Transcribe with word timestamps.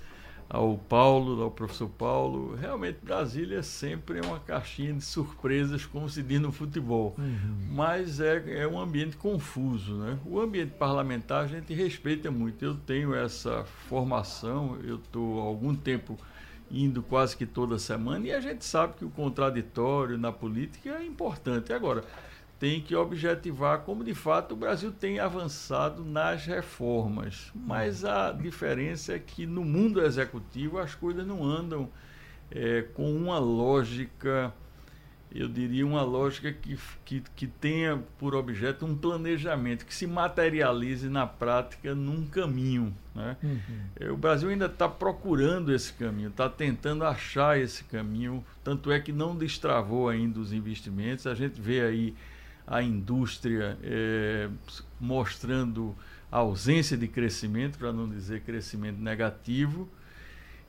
ao 0.49 0.77
Paulo, 0.77 1.41
ao 1.41 1.49
professor 1.49 1.87
Paulo. 1.87 2.55
Realmente, 2.55 2.99
Brasília 3.01 3.59
é 3.59 3.61
sempre 3.61 4.19
uma 4.19 4.39
caixinha 4.39 4.93
de 4.93 5.01
surpresas, 5.05 5.85
como 5.85 6.09
se 6.09 6.21
diz 6.21 6.41
no 6.41 6.51
futebol. 6.51 7.15
Uhum. 7.17 7.69
Mas 7.71 8.19
é, 8.19 8.61
é 8.63 8.67
um 8.67 8.77
ambiente 8.77 9.15
confuso. 9.15 9.93
Né? 9.93 10.19
O 10.25 10.41
ambiente 10.41 10.71
parlamentar 10.71 11.45
a 11.45 11.47
gente 11.47 11.73
respeita 11.73 12.29
muito. 12.29 12.65
Eu 12.65 12.75
tenho 12.75 13.15
essa 13.15 13.63
formação, 13.87 14.77
eu 14.83 14.95
estou 14.95 15.39
há 15.39 15.43
algum 15.43 15.73
tempo 15.73 16.17
indo 16.71 17.03
quase 17.03 17.35
que 17.35 17.45
toda 17.45 17.77
semana, 17.77 18.27
e 18.27 18.31
a 18.31 18.39
gente 18.39 18.63
sabe 18.63 18.93
que 18.93 19.05
o 19.05 19.09
contraditório 19.09 20.17
na 20.17 20.31
política 20.31 20.89
é 20.89 21.05
importante. 21.05 21.73
Agora, 21.73 22.03
tem 22.61 22.79
que 22.79 22.95
objetivar 22.95 23.79
como 23.79 24.03
de 24.03 24.13
fato 24.13 24.53
o 24.53 24.55
Brasil 24.55 24.91
tem 24.91 25.19
avançado 25.19 26.05
nas 26.05 26.45
reformas. 26.45 27.51
Mas 27.55 28.05
a 28.05 28.31
diferença 28.31 29.13
é 29.13 29.19
que 29.19 29.47
no 29.47 29.65
mundo 29.65 29.99
executivo 29.99 30.77
as 30.77 30.93
coisas 30.93 31.25
não 31.25 31.43
andam 31.43 31.89
é, 32.51 32.83
com 32.93 33.11
uma 33.11 33.39
lógica 33.39 34.53
eu 35.33 35.47
diria, 35.47 35.85
uma 35.85 36.03
lógica 36.03 36.51
que, 36.51 36.77
que, 37.05 37.23
que 37.35 37.47
tenha 37.47 38.01
por 38.19 38.35
objeto 38.35 38.85
um 38.85 38.95
planejamento, 38.95 39.85
que 39.85 39.93
se 39.93 40.05
materialize 40.05 41.07
na 41.07 41.25
prática 41.25 41.95
num 41.95 42.25
caminho. 42.25 42.93
Né? 43.15 43.37
Uhum. 43.41 43.59
É, 43.99 44.11
o 44.11 44.17
Brasil 44.17 44.49
ainda 44.49 44.65
está 44.65 44.89
procurando 44.89 45.73
esse 45.73 45.93
caminho, 45.93 46.29
está 46.29 46.49
tentando 46.49 47.05
achar 47.05 47.59
esse 47.59 47.83
caminho, 47.85 48.43
tanto 48.63 48.91
é 48.91 48.99
que 48.99 49.11
não 49.13 49.35
destravou 49.35 50.09
ainda 50.09 50.39
os 50.39 50.51
investimentos. 50.51 51.25
A 51.25 51.33
gente 51.33 51.59
vê 51.61 51.81
aí 51.81 52.15
a 52.67 52.81
indústria 52.81 53.77
é, 53.83 54.49
mostrando 54.99 55.95
ausência 56.29 56.97
de 56.97 57.07
crescimento, 57.07 57.77
para 57.77 57.91
não 57.91 58.07
dizer 58.07 58.41
crescimento 58.41 58.99
negativo. 58.99 59.89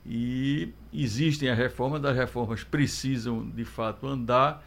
E 0.04 0.72
existem 0.92 1.48
as 1.48 1.56
reformas, 1.56 2.04
as 2.04 2.16
reformas 2.16 2.64
precisam 2.64 3.48
de 3.48 3.64
fato 3.64 4.06
andar, 4.06 4.64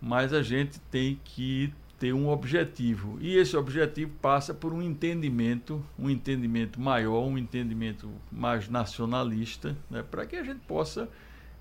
mas 0.00 0.32
a 0.32 0.42
gente 0.42 0.80
tem 0.90 1.20
que 1.22 1.72
ter 1.98 2.12
um 2.12 2.28
objetivo. 2.28 3.18
E 3.20 3.36
esse 3.36 3.56
objetivo 3.56 4.12
passa 4.22 4.54
por 4.54 4.72
um 4.72 4.80
entendimento, 4.80 5.84
um 5.98 6.08
entendimento 6.08 6.80
maior, 6.80 7.26
um 7.26 7.36
entendimento 7.36 8.08
mais 8.30 8.68
nacionalista, 8.68 9.76
né, 9.90 10.02
para 10.08 10.24
que 10.24 10.36
a 10.36 10.44
gente 10.44 10.60
possa 10.60 11.08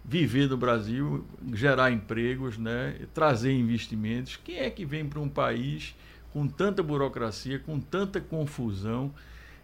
viver 0.05 0.47
no 0.47 0.55
Brasil, 0.55 1.25
gerar 1.53 1.91
empregos, 1.91 2.57
né, 2.57 2.95
trazer 3.13 3.51
investimentos. 3.51 4.37
Quem 4.37 4.59
é 4.59 4.69
que 4.69 4.85
vem 4.85 5.05
para 5.05 5.19
um 5.19 5.27
país 5.27 5.95
com 6.31 6.47
tanta 6.47 6.83
burocracia, 6.83 7.59
com 7.59 7.79
tanta 7.79 8.21
confusão? 8.21 9.11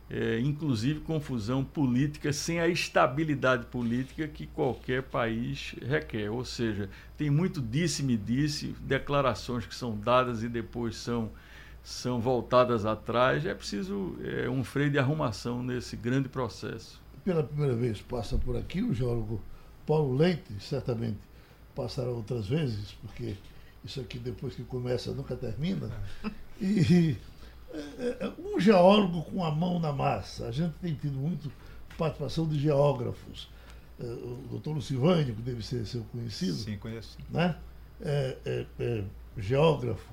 É, 0.10 0.40
inclusive 0.40 1.00
confusão 1.00 1.64
política 1.64 2.32
sem 2.34 2.60
a 2.60 2.68
estabilidade 2.68 3.66
política 3.68 4.28
que 4.28 4.46
qualquer 4.48 5.04
país 5.04 5.76
requer. 5.82 6.30
Ou 6.30 6.44
seja, 6.46 6.90
tem 7.18 7.30
muito 7.30 7.62
disse-me 7.62 8.18
disse, 8.18 8.76
declarações 8.82 9.66
que 9.66 9.76
são 9.76 9.98
dadas 9.98 10.44
e 10.44 10.50
depois 10.50 10.96
são, 10.98 11.32
são 11.84 12.20
voltadas 12.20 12.86
atrás. 12.86 13.46
É 13.46 13.54
preciso 13.54 14.16
é, 14.24 14.50
um 14.50 14.64
freio 14.64 14.92
de 14.92 15.00
arrumação 15.00 15.64
nesse 15.64 15.96
grande 15.96 16.30
processo. 16.30 17.02
Pela 17.24 17.44
primeira 17.44 17.76
vez 17.76 18.02
passa 18.02 18.38
por 18.38 18.58
aqui 18.58 18.82
o 18.82 18.94
geólogo 18.94 19.42
Paulo 19.86 20.16
Leite, 20.16 20.54
certamente 20.60 21.20
passará 21.74 22.10
outras 22.10 22.48
vezes, 22.48 22.92
porque 23.02 23.36
isso 23.84 24.00
aqui 24.00 24.20
depois 24.20 24.56
que 24.56 24.64
começa 24.64 25.12
nunca 25.12 25.36
termina. 25.36 25.90
E 26.62 26.80
é, 26.80 27.12
é, 27.12 27.16
um 28.38 28.60
geólogo 28.60 29.24
com 29.24 29.44
a 29.44 29.52
mão 29.52 29.80
na 29.80 29.92
massa. 29.92 30.48
A 30.48 30.52
gente 30.52 30.74
tem 30.82 30.94
tido 30.94 31.18
muito 31.18 31.52
participação 31.98 32.48
de 32.48 32.60
geógrafos. 32.60 33.50
É, 34.00 34.04
o 34.04 34.48
doutor 34.50 34.74
Lucivânio, 34.74 35.36
que 35.36 35.42
deve 35.42 35.64
ser 35.66 35.86
seu 35.86 36.04
conhecido. 36.12 36.54
Sim, 36.54 36.78
conheço. 36.78 37.18
Né? 37.30 37.56
É, 38.02 38.38
é, 38.46 38.66
é, 38.80 39.04
geógrafo. 39.38 40.12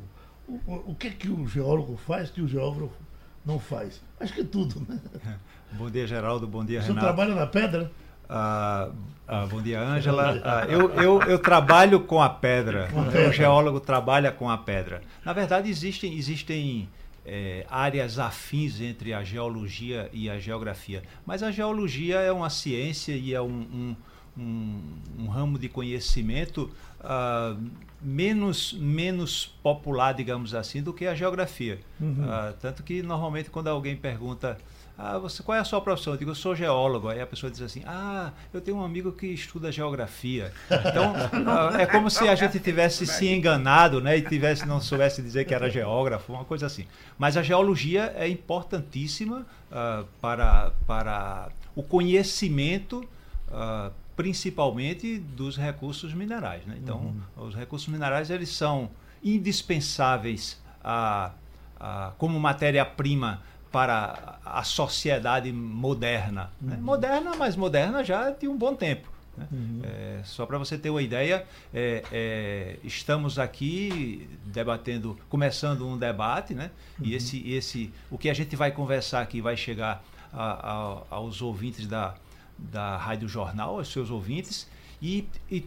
O, 0.48 0.90
o, 0.90 0.94
que 0.94 1.08
é 1.08 1.10
que 1.10 1.28
o 1.28 1.46
geólogo 1.46 1.96
faz 1.96 2.30
que 2.30 2.42
o 2.42 2.48
geógrafo 2.48 2.96
não 3.44 3.58
faz? 3.58 4.02
Acho 4.18 4.34
que 4.34 4.40
é 4.40 4.44
tudo, 4.44 4.84
né? 4.88 5.00
Bom 5.72 5.90
dia, 5.90 6.06
Geraldo. 6.06 6.46
Bom 6.46 6.64
dia, 6.64 6.80
Renato. 6.80 6.94
Você 6.94 7.00
trabalha 7.00 7.34
na 7.34 7.46
pedra? 7.46 7.90
Ah, 8.28 8.90
ah, 9.26 9.46
bom 9.46 9.60
dia, 9.60 9.80
Ângela. 9.80 10.40
Ah, 10.44 10.64
eu, 10.68 10.90
eu, 10.94 11.22
eu, 11.22 11.38
trabalho 11.38 12.00
com 12.00 12.20
a 12.22 12.28
pedra. 12.28 12.88
O 13.28 13.32
geólogo 13.32 13.80
trabalha 13.80 14.30
com 14.30 14.48
a 14.48 14.58
pedra. 14.58 15.00
Na 15.24 15.32
verdade, 15.32 15.68
existem, 15.68 16.16
existem 16.16 16.88
é, 17.24 17.66
áreas 17.68 18.18
afins 18.18 18.80
entre 18.80 19.12
a 19.12 19.22
geologia 19.22 20.08
e 20.12 20.28
a 20.30 20.38
geografia. 20.38 21.02
Mas 21.24 21.42
a 21.42 21.50
geologia 21.50 22.16
é 22.16 22.32
uma 22.32 22.50
ciência 22.50 23.12
e 23.12 23.34
é 23.34 23.40
um, 23.40 23.46
um, 23.46 23.96
um, 24.38 24.82
um 25.18 25.26
ramo 25.28 25.58
de 25.58 25.68
conhecimento 25.68 26.70
uh, 27.00 27.60
menos, 28.00 28.72
menos 28.72 29.46
popular, 29.62 30.12
digamos 30.12 30.54
assim, 30.54 30.82
do 30.82 30.92
que 30.92 31.06
a 31.06 31.14
geografia. 31.14 31.80
Uhum. 32.00 32.24
Uh, 32.24 32.52
tanto 32.60 32.82
que 32.82 33.02
normalmente 33.02 33.50
quando 33.50 33.68
alguém 33.68 33.96
pergunta 33.96 34.56
ah, 35.02 35.18
você, 35.18 35.42
qual 35.42 35.56
é 35.56 35.60
a 35.60 35.64
sua 35.64 35.80
profissão? 35.80 36.12
Eu 36.12 36.18
digo, 36.18 36.30
eu 36.30 36.34
sou 36.34 36.54
geólogo. 36.54 37.08
Aí 37.08 37.22
a 37.22 37.26
pessoa 37.26 37.50
diz 37.50 37.62
assim, 37.62 37.82
ah, 37.86 38.32
eu 38.52 38.60
tenho 38.60 38.76
um 38.76 38.84
amigo 38.84 39.10
que 39.12 39.26
estuda 39.28 39.72
geografia. 39.72 40.52
Então, 40.70 41.14
ah, 41.48 41.80
é 41.80 41.86
como 41.86 42.10
se 42.10 42.28
a 42.28 42.34
gente 42.34 42.60
tivesse 42.60 43.06
se 43.06 43.26
enganado, 43.26 44.02
né? 44.02 44.18
E 44.18 44.22
tivesse, 44.22 44.66
não 44.66 44.78
soubesse 44.78 45.22
dizer 45.22 45.46
que 45.46 45.54
era 45.54 45.70
geógrafo, 45.70 46.34
uma 46.34 46.44
coisa 46.44 46.66
assim. 46.66 46.86
Mas 47.18 47.38
a 47.38 47.42
geologia 47.42 48.12
é 48.14 48.28
importantíssima 48.28 49.46
uh, 49.70 50.04
para, 50.20 50.72
para 50.86 51.48
o 51.74 51.82
conhecimento, 51.82 53.02
uh, 53.48 53.90
principalmente 54.14 55.18
dos 55.18 55.56
recursos 55.56 56.12
minerais. 56.12 56.66
Né? 56.66 56.76
Então, 56.78 57.14
uhum. 57.38 57.46
os 57.46 57.54
recursos 57.54 57.88
minerais, 57.88 58.28
eles 58.28 58.50
são 58.50 58.90
indispensáveis 59.24 60.60
a, 60.84 61.30
a 61.78 62.12
como 62.18 62.38
matéria-prima 62.38 63.42
para 63.70 64.38
a 64.44 64.62
sociedade 64.64 65.52
moderna. 65.52 66.50
Né? 66.60 66.76
Uhum. 66.76 66.82
Moderna, 66.82 67.36
mas 67.36 67.56
moderna 67.56 68.02
já 68.02 68.30
de 68.30 68.48
um 68.48 68.56
bom 68.56 68.74
tempo. 68.74 69.08
Né? 69.36 69.46
Uhum. 69.50 69.80
É, 69.84 70.20
só 70.24 70.44
para 70.44 70.58
você 70.58 70.76
ter 70.76 70.90
uma 70.90 71.02
ideia, 71.02 71.46
é, 71.72 72.02
é, 72.12 72.76
estamos 72.82 73.38
aqui 73.38 74.28
debatendo, 74.44 75.16
começando 75.28 75.86
um 75.86 75.96
debate, 75.96 76.54
né? 76.54 76.70
Uhum. 76.98 77.06
E 77.06 77.14
esse, 77.14 77.48
esse, 77.48 77.92
o 78.10 78.18
que 78.18 78.28
a 78.28 78.34
gente 78.34 78.56
vai 78.56 78.72
conversar 78.72 79.20
aqui 79.20 79.40
vai 79.40 79.56
chegar 79.56 80.02
a, 80.32 80.42
a, 80.42 81.02
aos 81.10 81.40
ouvintes 81.40 81.86
da, 81.86 82.14
da 82.58 82.96
Rádio 82.96 83.28
Jornal, 83.28 83.78
aos 83.78 83.88
seus 83.88 84.10
ouvintes, 84.10 84.68
e, 85.00 85.26
e 85.50 85.64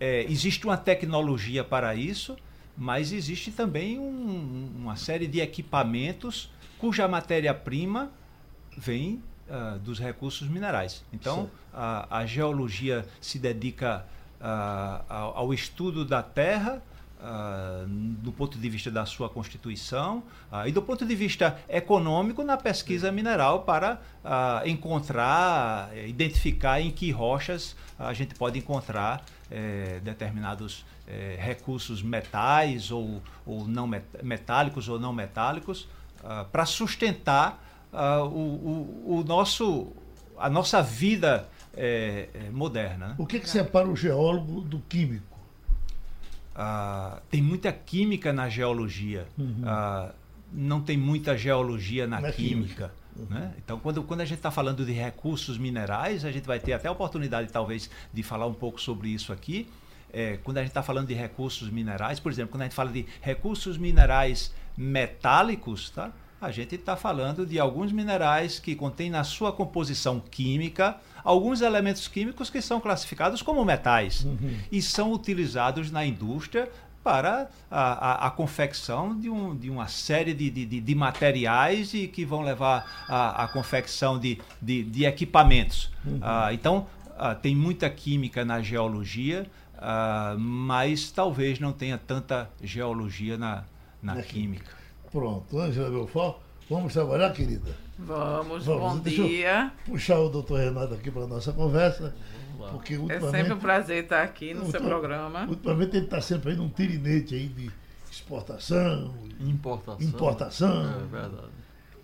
é, 0.00 0.24
existe 0.24 0.66
uma 0.66 0.76
tecnologia 0.76 1.62
para 1.62 1.94
isso, 1.94 2.36
mas 2.76 3.12
existe 3.12 3.52
também 3.52 3.98
um, 3.98 4.70
uma 4.76 4.96
série 4.96 5.28
de 5.28 5.40
equipamentos 5.40 6.50
cuja 6.78 7.06
matéria-prima 7.08 8.10
vem 8.76 9.22
uh, 9.48 9.78
dos 9.78 9.98
recursos 9.98 10.48
minerais. 10.48 11.04
Então, 11.12 11.50
a, 11.72 12.18
a, 12.18 12.26
geologia 12.26 13.06
se 13.20 13.38
dedica 13.38 14.04
uh, 14.40 15.04
ao, 15.08 15.38
ao, 15.38 15.54
estudo 15.54 16.04
da 16.04 16.22
Terra, 16.22 16.82
uh, 17.20 17.86
do 17.86 18.32
ponto 18.32 18.58
de 18.58 18.68
vista 18.68 18.90
da 18.90 19.06
sua 19.06 19.28
constituição, 19.28 20.22
e 20.66 20.72
do 20.72 20.82
ponto 20.82 21.06
de 21.06 21.14
vista 21.14 21.58
econômico, 21.68 22.42
na 22.42 22.56
pesquisa 22.56 23.10
mineral, 23.12 23.62
para 23.62 24.00
encontrar, 24.64 25.90
identificar 26.06 26.80
em 26.80 26.90
que 26.90 27.10
rochas 27.10 27.76
a 27.98 28.12
gente 28.12 28.34
pode 28.34 28.58
encontrar 28.58 29.24
eh, 29.50 30.00
determinados 30.02 30.84
eh, 31.06 31.36
recursos 31.38 32.02
metais 32.02 32.90
ou, 32.90 33.22
ou 33.46 33.68
não 33.68 33.88
metálicos 34.22 34.88
ou 34.88 34.98
não 34.98 35.12
metálicos 35.12 35.86
uh, 36.24 36.44
para 36.46 36.66
sustentar 36.66 37.88
uh, 37.92 38.24
o, 38.24 39.04
o, 39.06 39.18
o, 39.18 39.24
nosso, 39.24 39.92
a 40.36 40.50
nossa 40.50 40.82
vida 40.82 41.48
é, 41.76 42.28
é, 42.34 42.50
moderna. 42.50 43.08
Né? 43.08 43.14
O 43.18 43.26
que, 43.26 43.38
que 43.38 43.48
separa 43.48 43.86
o 43.86 43.94
geólogo 43.94 44.60
do 44.62 44.80
químico? 44.80 45.34
ah, 46.54 47.20
tem 47.30 47.42
muita 47.42 47.72
química 47.72 48.32
na 48.32 48.48
geologia. 48.48 49.26
Uhum. 49.36 49.62
Ah, 49.64 50.12
não 50.52 50.80
tem 50.80 50.96
muita 50.96 51.36
geologia 51.36 52.06
na, 52.06 52.20
Na 52.20 52.30
química. 52.30 52.92
né? 53.28 53.52
Então, 53.58 53.80
quando, 53.80 54.02
quando 54.04 54.20
a 54.20 54.24
gente 54.24 54.38
está 54.38 54.52
falando 54.52 54.84
de 54.84 54.92
recursos 54.92 55.58
minerais, 55.58 56.24
a 56.24 56.30
gente 56.30 56.46
vai 56.46 56.60
ter 56.60 56.72
até 56.72 56.86
a 56.86 56.92
oportunidade, 56.92 57.50
talvez, 57.50 57.90
de 58.12 58.22
falar 58.22 58.46
um 58.46 58.54
pouco 58.54 58.80
sobre 58.80 59.08
isso 59.08 59.32
aqui. 59.32 59.68
É, 60.12 60.38
quando 60.44 60.58
a 60.58 60.60
gente 60.60 60.70
está 60.70 60.82
falando 60.82 61.08
de 61.08 61.14
recursos 61.14 61.68
minerais, 61.70 62.20
por 62.20 62.30
exemplo, 62.30 62.52
quando 62.52 62.62
a 62.62 62.64
gente 62.66 62.74
fala 62.74 62.92
de 62.92 63.04
recursos 63.20 63.76
minerais 63.76 64.54
metálicos, 64.76 65.90
tá? 65.90 66.10
a 66.40 66.50
gente 66.50 66.74
está 66.74 66.94
falando 66.94 67.46
de 67.46 67.58
alguns 67.58 67.90
minerais 67.90 68.58
que 68.58 68.74
contêm 68.74 69.08
na 69.08 69.24
sua 69.24 69.50
composição 69.52 70.20
química 70.20 70.96
alguns 71.24 71.62
elementos 71.62 72.06
químicos 72.06 72.50
que 72.50 72.60
são 72.60 72.80
classificados 72.80 73.40
como 73.40 73.64
metais 73.64 74.26
e 74.70 74.82
são 74.82 75.10
utilizados 75.12 75.90
na 75.90 76.04
indústria 76.04 76.70
para 77.02 77.48
a, 77.70 78.24
a, 78.24 78.26
a 78.26 78.30
confecção 78.30 79.18
de, 79.18 79.28
um, 79.30 79.54
de 79.56 79.70
uma 79.70 79.88
série 79.88 80.32
de, 80.34 80.50
de, 80.50 80.64
de- 80.80 80.94
materiais 80.94 81.92
e 81.94 82.08
que 82.08 82.24
vão 82.24 82.40
levar 82.42 83.04
à 83.08 83.48
confecção 83.48 84.18
de, 84.18 84.38
equipamentos. 85.04 85.90
Ah, 86.22 86.52
então, 86.52 86.86
ah, 87.18 87.34
tem 87.34 87.54
muita 87.54 87.88
química 87.90 88.42
na 88.44 88.60
geologia, 88.62 89.46
ah, 89.78 90.34
mas 90.38 91.10
talvez 91.10 91.58
não 91.58 91.72
tenha 91.72 91.98
tanta 91.98 92.50
geologia 92.62 93.36
na, 93.36 93.64
na 94.04 94.14
Na 94.16 94.22
química. 94.22 94.70
Pronto, 95.10 95.58
Ângela 95.58 95.90
Belfort, 95.90 96.36
vamos 96.68 96.92
trabalhar, 96.92 97.32
querida? 97.32 97.74
Vamos, 97.98 98.64
Vamos, 98.66 98.92
bom 98.94 98.98
deixa 98.98 99.20
eu- 99.22 99.28
dia. 99.28 99.72
Puxar 99.86 100.18
o 100.20 100.28
doutor 100.28 100.58
Renato 100.60 100.94
aqui 100.94 101.10
para 101.10 101.26
nossa 101.26 101.52
conversa, 101.52 102.14
porque 102.72 102.94
É 102.94 102.98
ultimamente, 102.98 103.30
sempre 103.30 103.52
um 103.52 103.58
prazer 103.58 104.02
estar 104.04 104.22
aqui 104.22 104.52
no 104.52 104.62
seu 104.62 104.80
ultima- 104.80 104.88
programa. 104.88 105.46
ultimamente 105.48 105.96
ele 105.96 106.04
está 106.06 106.20
sempre 106.20 106.50
aí 106.50 106.56
num 106.56 106.68
tirinete 106.68 107.34
aí 107.34 107.48
de 107.48 107.70
exportação, 108.10 109.14
Importação. 109.40 110.06
Importação. 110.08 110.82
É 111.02 111.06
verdade. 111.06 111.48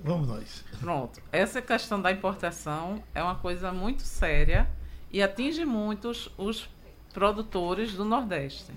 vamos 0.03 0.29
nós. 0.29 0.65
Pronto. 0.81 1.21
Essa 1.33 1.61
questão 1.61 2.01
da 2.01 2.11
importação 2.13 3.03
é 3.15 3.23
uma 3.23 3.35
coisa 3.35 3.73
muito 3.73 4.03
séria 4.03 4.69
e 5.13 5.21
atinge 5.23 5.65
muitos 5.65 6.31
os 6.39 6.69
produtores 7.13 7.95
do 7.95 8.05
Nordeste. 8.05 8.73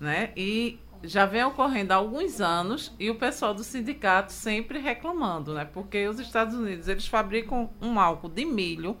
Né? 0.00 0.30
E 0.36 0.78
já 1.02 1.26
vem 1.26 1.44
ocorrendo 1.44 1.92
há 1.92 1.96
alguns 1.96 2.40
anos 2.40 2.94
e 2.98 3.10
o 3.10 3.14
pessoal 3.16 3.52
do 3.52 3.64
sindicato 3.64 4.32
sempre 4.32 4.78
reclamando, 4.78 5.54
né? 5.54 5.64
Porque 5.64 6.06
os 6.06 6.18
Estados 6.20 6.54
Unidos, 6.54 6.88
eles 6.88 7.06
fabricam 7.06 7.70
um 7.80 7.98
álcool 7.98 8.28
de 8.28 8.44
milho 8.44 8.96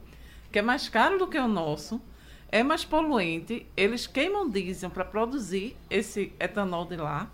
que 0.50 0.58
é 0.58 0.62
mais 0.62 0.88
caro 0.88 1.18
do 1.18 1.26
que 1.26 1.38
o 1.38 1.48
nosso, 1.48 2.00
é 2.50 2.62
mais 2.62 2.84
poluente, 2.84 3.66
eles 3.74 4.06
queimam 4.06 4.50
diesel 4.50 4.90
para 4.90 5.04
produzir 5.04 5.74
esse 5.88 6.32
etanol 6.38 6.84
de 6.84 6.96
lá. 6.96 7.30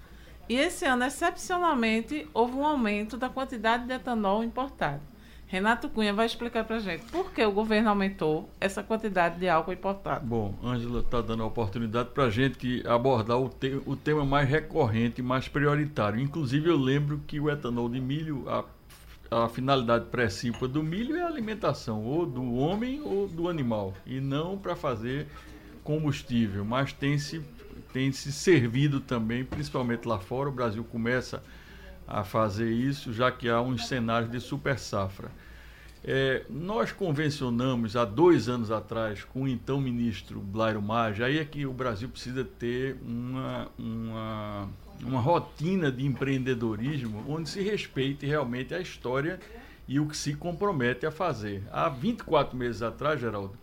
E 0.48 0.56
esse 0.56 0.84
ano, 0.84 1.04
excepcionalmente, 1.04 2.28
houve 2.32 2.54
um 2.54 2.64
aumento 2.64 3.16
da 3.16 3.28
quantidade 3.28 3.86
de 3.86 3.92
etanol 3.92 4.44
importado. 4.44 5.02
Renato 5.48 5.88
Cunha 5.88 6.12
vai 6.12 6.26
explicar 6.26 6.62
para 6.64 6.78
gente 6.78 7.04
por 7.06 7.32
que 7.32 7.42
o 7.42 7.50
governo 7.50 7.88
aumentou 7.88 8.50
essa 8.60 8.82
quantidade 8.82 9.38
de 9.40 9.48
álcool 9.48 9.72
importado. 9.72 10.26
Bom, 10.26 10.54
Ângela 10.62 11.00
está 11.00 11.22
dando 11.22 11.42
a 11.42 11.46
oportunidade 11.46 12.10
para 12.10 12.24
a 12.24 12.30
gente 12.30 12.82
abordar 12.86 13.38
o, 13.38 13.48
te- 13.48 13.80
o 13.86 13.96
tema 13.96 14.26
mais 14.26 14.46
recorrente, 14.46 15.22
mais 15.22 15.48
prioritário. 15.48 16.20
Inclusive, 16.20 16.68
eu 16.68 16.76
lembro 16.76 17.22
que 17.26 17.40
o 17.40 17.48
etanol 17.50 17.88
de 17.88 17.98
milho, 17.98 18.44
a, 18.46 18.62
a 19.44 19.48
finalidade 19.48 20.04
principal 20.06 20.68
do 20.68 20.82
milho 20.82 21.16
é 21.16 21.22
a 21.22 21.26
alimentação, 21.28 22.04
ou 22.04 22.26
do 22.26 22.54
homem 22.56 23.00
ou 23.02 23.26
do 23.26 23.48
animal, 23.48 23.94
e 24.04 24.20
não 24.20 24.58
para 24.58 24.76
fazer 24.76 25.26
combustível, 25.82 26.62
mas 26.62 26.92
tem 26.92 27.16
se, 27.16 27.40
tem 27.90 28.12
se 28.12 28.30
servido 28.32 29.00
também, 29.00 29.44
principalmente 29.46 30.06
lá 30.06 30.18
fora. 30.18 30.50
O 30.50 30.52
Brasil 30.52 30.84
começa 30.84 31.38
a 31.38 31.40
fazer 32.24 32.70
isso, 32.70 33.12
já 33.12 33.30
que 33.30 33.48
há 33.48 33.60
uns 33.60 33.86
cenários 33.86 34.30
de 34.30 34.40
super 34.40 34.78
safra. 34.78 35.30
É, 36.04 36.44
nós 36.48 36.92
convencionamos 36.92 37.96
há 37.96 38.04
dois 38.04 38.48
anos 38.48 38.70
atrás 38.70 39.24
com 39.24 39.42
o 39.42 39.48
então 39.48 39.80
ministro 39.80 40.40
Blairo 40.40 40.80
Maggi, 40.80 41.22
aí 41.22 41.38
é 41.38 41.44
que 41.44 41.66
o 41.66 41.72
Brasil 41.72 42.08
precisa 42.08 42.44
ter 42.44 42.96
uma, 43.02 43.68
uma, 43.76 44.68
uma 45.02 45.20
rotina 45.20 45.90
de 45.90 46.06
empreendedorismo 46.06 47.24
onde 47.28 47.48
se 47.48 47.60
respeite 47.60 48.24
realmente 48.24 48.74
a 48.74 48.80
história 48.80 49.40
e 49.88 49.98
o 49.98 50.06
que 50.06 50.16
se 50.16 50.34
compromete 50.34 51.04
a 51.04 51.10
fazer. 51.10 51.64
Há 51.72 51.88
24 51.88 52.56
meses 52.56 52.80
atrás, 52.80 53.20
Geraldo, 53.20 53.54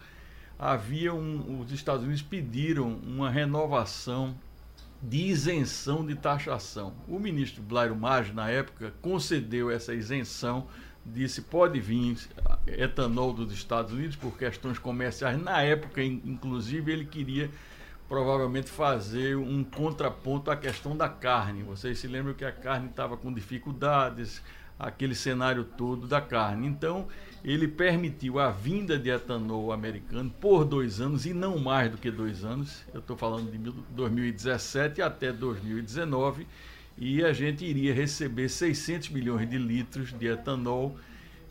havia 0.59 1.13
um, 1.13 1.61
os 1.61 1.71
Estados 1.71 2.03
Unidos 2.03 2.21
pediram 2.21 2.99
uma 3.05 3.29
renovação 3.29 4.35
de 5.07 5.17
isenção 5.27 6.05
de 6.05 6.15
taxação. 6.15 6.93
O 7.07 7.19
ministro 7.19 7.61
Blairo 7.61 7.95
Maggi, 7.95 8.33
na 8.33 8.49
época, 8.49 8.93
concedeu 9.01 9.69
essa 9.69 9.93
isenção, 9.93 10.67
disse 11.05 11.41
pode 11.43 11.79
vir 11.79 12.17
etanol 12.65 13.31
dos 13.31 13.53
Estados 13.53 13.93
Unidos 13.93 14.15
por 14.15 14.37
questões 14.37 14.79
comerciais. 14.79 15.41
Na 15.41 15.61
época, 15.61 16.01
in- 16.03 16.21
inclusive, 16.25 16.91
ele 16.91 17.05
queria 17.05 17.49
provavelmente 18.07 18.69
fazer 18.69 19.35
um 19.35 19.63
contraponto 19.63 20.49
à 20.51 20.55
questão 20.55 20.95
da 20.95 21.09
carne. 21.09 21.63
Vocês 21.63 21.99
se 21.99 22.07
lembram 22.07 22.33
que 22.33 22.45
a 22.45 22.51
carne 22.51 22.87
estava 22.87 23.17
com 23.17 23.33
dificuldades, 23.33 24.41
aquele 24.77 25.15
cenário 25.15 25.63
todo 25.63 26.07
da 26.07 26.19
carne. 26.21 26.67
Então, 26.67 27.07
ele 27.43 27.67
permitiu 27.67 28.39
a 28.39 28.49
vinda 28.49 28.97
de 28.97 29.09
etanol 29.09 29.71
americano 29.71 30.29
por 30.41 30.65
dois 30.65 30.99
anos 30.99 31.25
e 31.25 31.33
não 31.33 31.57
mais 31.59 31.91
do 31.91 31.97
que 31.97 32.09
dois 32.11 32.43
anos. 32.43 32.83
Eu 32.93 32.99
estou 32.99 33.15
falando 33.15 33.51
de 33.51 33.57
mil- 33.57 33.75
2017 33.91 35.01
até 35.01 35.31
2019 35.31 36.47
e 36.97 37.23
a 37.23 37.33
gente 37.33 37.63
iria 37.65 37.93
receber 37.93 38.49
600 38.49 39.09
milhões 39.09 39.49
de 39.49 39.57
litros 39.57 40.11
de 40.17 40.27
etanol 40.27 40.95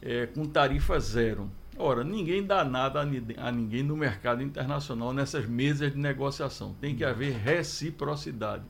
eh, 0.02 0.26
com 0.34 0.44
tarifa 0.46 0.98
zero. 0.98 1.50
Ora, 1.76 2.04
ninguém 2.04 2.44
dá 2.44 2.64
nada 2.64 3.00
a 3.00 3.52
ninguém 3.52 3.82
no 3.82 3.96
mercado 3.96 4.42
internacional 4.42 5.12
nessas 5.12 5.44
mesas 5.46 5.92
de 5.92 5.98
negociação. 5.98 6.72
Tem 6.80 6.94
que 6.94 7.04
haver 7.04 7.32
reciprocidade. 7.34 8.62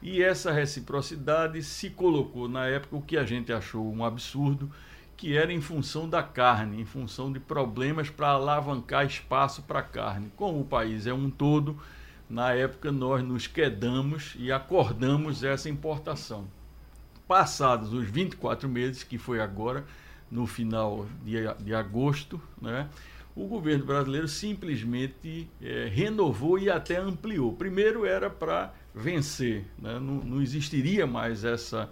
E 0.00 0.22
essa 0.22 0.52
reciprocidade 0.52 1.62
se 1.62 1.90
colocou 1.90 2.48
na 2.48 2.66
época 2.66 2.96
o 2.96 3.02
que 3.02 3.16
a 3.16 3.24
gente 3.24 3.52
achou 3.52 3.92
um 3.92 4.04
absurdo, 4.04 4.70
que 5.16 5.36
era 5.36 5.52
em 5.52 5.60
função 5.60 6.08
da 6.08 6.22
carne, 6.22 6.80
em 6.80 6.84
função 6.84 7.32
de 7.32 7.40
problemas 7.40 8.08
para 8.08 8.28
alavancar 8.28 9.04
espaço 9.04 9.62
para 9.62 9.80
a 9.80 9.82
carne. 9.82 10.30
Como 10.36 10.60
o 10.60 10.64
país 10.64 11.06
é 11.08 11.12
um 11.12 11.28
todo, 11.28 11.76
na 12.30 12.52
época 12.52 12.92
nós 12.92 13.24
nos 13.24 13.48
quedamos 13.48 14.36
e 14.38 14.52
acordamos 14.52 15.42
essa 15.42 15.68
importação. 15.68 16.46
Passados 17.26 17.92
os 17.92 18.06
24 18.08 18.68
meses, 18.68 19.02
que 19.02 19.18
foi 19.18 19.40
agora, 19.40 19.84
no 20.30 20.46
final 20.46 21.06
de, 21.24 21.36
de 21.64 21.74
agosto, 21.74 22.40
né, 22.60 22.88
o 23.34 23.46
governo 23.46 23.84
brasileiro 23.84 24.28
simplesmente 24.28 25.48
eh, 25.62 25.88
renovou 25.92 26.58
e 26.58 26.68
até 26.68 26.96
ampliou. 26.96 27.52
Primeiro 27.52 28.04
era 28.04 28.28
para 28.28 28.72
vencer, 28.98 29.64
né, 29.78 29.98
não, 29.98 30.16
não 30.16 30.42
existiria 30.42 31.06
mais 31.06 31.44
essa, 31.44 31.88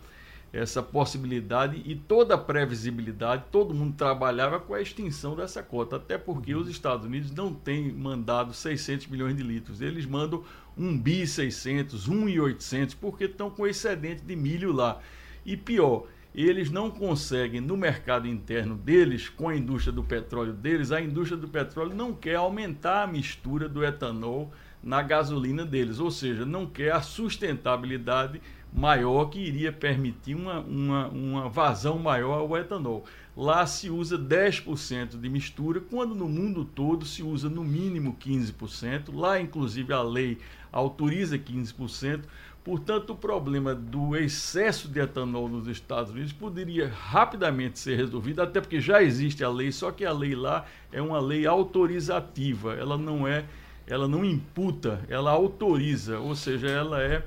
essa 0.52 0.82
possibilidade 0.82 1.82
e 1.84 1.94
toda 1.94 2.34
a 2.34 2.38
previsibilidade, 2.38 3.44
todo 3.52 3.74
mundo 3.74 3.94
trabalhava 3.96 4.58
com 4.58 4.74
a 4.74 4.80
extinção 4.80 5.36
dessa 5.36 5.62
cota, 5.62 5.96
até 5.96 6.18
porque 6.18 6.54
os 6.54 6.68
Estados 6.68 7.06
Unidos 7.06 7.30
não 7.30 7.52
têm 7.52 7.92
mandado 7.92 8.52
600 8.52 9.06
milhões 9.06 9.36
de 9.36 9.42
litros, 9.42 9.80
eles 9.80 10.04
mandam 10.06 10.42
1 10.76 10.98
bi 10.98 11.26
600, 11.26 12.08
1 12.08 12.28
e 12.28 12.40
800, 12.40 12.94
porque 12.94 13.24
estão 13.24 13.50
com 13.50 13.66
excedente 13.66 14.22
de 14.22 14.36
milho 14.36 14.72
lá. 14.72 15.00
E 15.44 15.56
pior, 15.56 16.06
eles 16.34 16.70
não 16.70 16.90
conseguem 16.90 17.60
no 17.60 17.76
mercado 17.76 18.26
interno 18.26 18.74
deles, 18.74 19.28
com 19.28 19.48
a 19.48 19.56
indústria 19.56 19.92
do 19.92 20.04
petróleo 20.04 20.52
deles, 20.52 20.92
a 20.92 21.00
indústria 21.00 21.38
do 21.38 21.48
petróleo 21.48 21.94
não 21.94 22.12
quer 22.12 22.34
aumentar 22.34 23.04
a 23.04 23.06
mistura 23.06 23.68
do 23.68 23.84
etanol 23.84 24.52
na 24.86 25.02
gasolina 25.02 25.66
deles, 25.66 25.98
ou 25.98 26.12
seja, 26.12 26.46
não 26.46 26.64
quer 26.64 26.92
a 26.92 27.02
sustentabilidade 27.02 28.40
maior 28.72 29.24
que 29.24 29.40
iria 29.40 29.72
permitir 29.72 30.36
uma, 30.36 30.60
uma, 30.60 31.08
uma 31.08 31.48
vazão 31.48 31.98
maior 31.98 32.38
ao 32.38 32.56
etanol. 32.56 33.04
Lá 33.36 33.66
se 33.66 33.90
usa 33.90 34.16
10% 34.16 35.18
de 35.18 35.28
mistura, 35.28 35.80
quando 35.80 36.14
no 36.14 36.28
mundo 36.28 36.64
todo 36.64 37.04
se 37.04 37.20
usa 37.20 37.48
no 37.48 37.64
mínimo 37.64 38.16
15%. 38.24 39.12
Lá, 39.12 39.40
inclusive, 39.40 39.92
a 39.92 40.02
lei 40.02 40.38
autoriza 40.70 41.36
15%. 41.36 42.20
Portanto, 42.62 43.10
o 43.10 43.16
problema 43.16 43.74
do 43.74 44.14
excesso 44.16 44.86
de 44.86 45.00
etanol 45.00 45.48
nos 45.48 45.66
Estados 45.66 46.12
Unidos 46.12 46.32
poderia 46.32 46.88
rapidamente 46.88 47.80
ser 47.80 47.96
resolvido, 47.96 48.40
até 48.40 48.60
porque 48.60 48.80
já 48.80 49.02
existe 49.02 49.42
a 49.42 49.48
lei, 49.48 49.72
só 49.72 49.90
que 49.90 50.04
a 50.04 50.12
lei 50.12 50.34
lá 50.36 50.64
é 50.92 51.02
uma 51.02 51.18
lei 51.18 51.44
autorizativa, 51.44 52.74
ela 52.74 52.96
não 52.96 53.26
é, 53.26 53.44
ela 53.86 54.08
não 54.08 54.24
imputa, 54.24 55.00
ela 55.08 55.30
autoriza, 55.30 56.18
ou 56.18 56.34
seja, 56.34 56.68
ela 56.68 57.02
é 57.02 57.24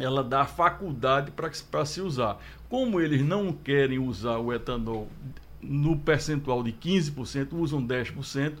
ela 0.00 0.24
dá 0.24 0.44
faculdade 0.44 1.30
para 1.30 1.84
se 1.86 2.00
usar. 2.00 2.40
Como 2.68 3.00
eles 3.00 3.22
não 3.22 3.52
querem 3.52 3.98
usar 3.98 4.38
o 4.38 4.52
etanol 4.52 5.08
no 5.62 5.96
percentual 5.96 6.62
de 6.62 6.72
15%, 6.72 7.52
usam 7.52 7.86
10%, 7.86 8.54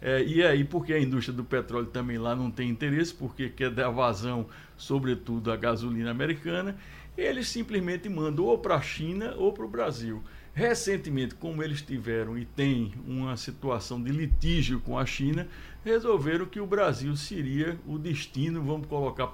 É, 0.00 0.22
e 0.22 0.44
aí, 0.44 0.62
porque 0.62 0.92
a 0.92 1.00
indústria 1.00 1.36
do 1.36 1.42
petróleo 1.42 1.86
também 1.86 2.18
lá 2.18 2.34
não 2.36 2.52
tem 2.52 2.68
interesse, 2.70 3.12
porque 3.12 3.48
quer 3.48 3.68
dar 3.70 3.90
vazão, 3.90 4.46
sobretudo, 4.76 5.50
à 5.50 5.56
gasolina 5.56 6.10
americana, 6.12 6.76
eles 7.16 7.48
simplesmente 7.48 8.08
mandam 8.08 8.44
ou 8.44 8.56
para 8.58 8.76
a 8.76 8.80
China 8.80 9.34
ou 9.36 9.52
para 9.52 9.64
o 9.64 9.68
Brasil. 9.68 10.22
Recentemente, 10.54 11.34
como 11.34 11.64
eles 11.64 11.82
tiveram 11.82 12.38
e 12.38 12.44
têm 12.44 12.92
uma 13.06 13.36
situação 13.36 14.00
de 14.00 14.12
litígio 14.12 14.80
com 14.80 14.96
a 14.96 15.04
China, 15.04 15.48
resolveram 15.84 16.46
que 16.46 16.60
o 16.60 16.66
Brasil 16.66 17.16
seria 17.16 17.78
o 17.86 17.98
destino, 17.98 18.62
vamos 18.62 18.86
colocar, 18.86 19.28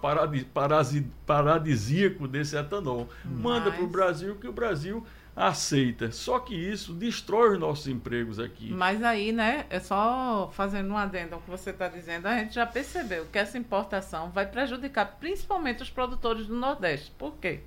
paradisíaco 1.25 2.29
desse 2.29 2.57
etanol. 2.57 3.09
Mas... 3.25 3.39
Manda 3.41 3.73
para 3.73 3.85
o 3.85 3.89
Brasil 3.89 4.37
que 4.37 4.47
o 4.47 4.53
Brasil 4.53 5.05
aceita. 5.37 6.13
Só 6.13 6.39
que 6.39 6.55
isso 6.55 6.93
destrói 6.93 7.55
os 7.55 7.59
nossos 7.59 7.89
empregos 7.89 8.39
aqui. 8.39 8.71
Mas 8.73 9.03
aí, 9.03 9.33
né, 9.33 9.67
é 9.69 9.81
só 9.81 10.51
fazendo 10.53 10.91
um 10.91 10.97
adendo 10.97 11.35
ao 11.35 11.41
que 11.41 11.51
você 11.51 11.71
está 11.71 11.89
dizendo, 11.89 12.27
a 12.27 12.39
gente 12.39 12.55
já 12.55 12.65
percebeu 12.65 13.27
que 13.33 13.39
essa 13.39 13.59
importação 13.59 14.31
vai 14.31 14.47
prejudicar 14.47 15.17
principalmente 15.19 15.83
os 15.83 15.91
produtores 15.91 16.47
do 16.47 16.55
Nordeste. 16.55 17.11
Por 17.19 17.35
quê? 17.37 17.61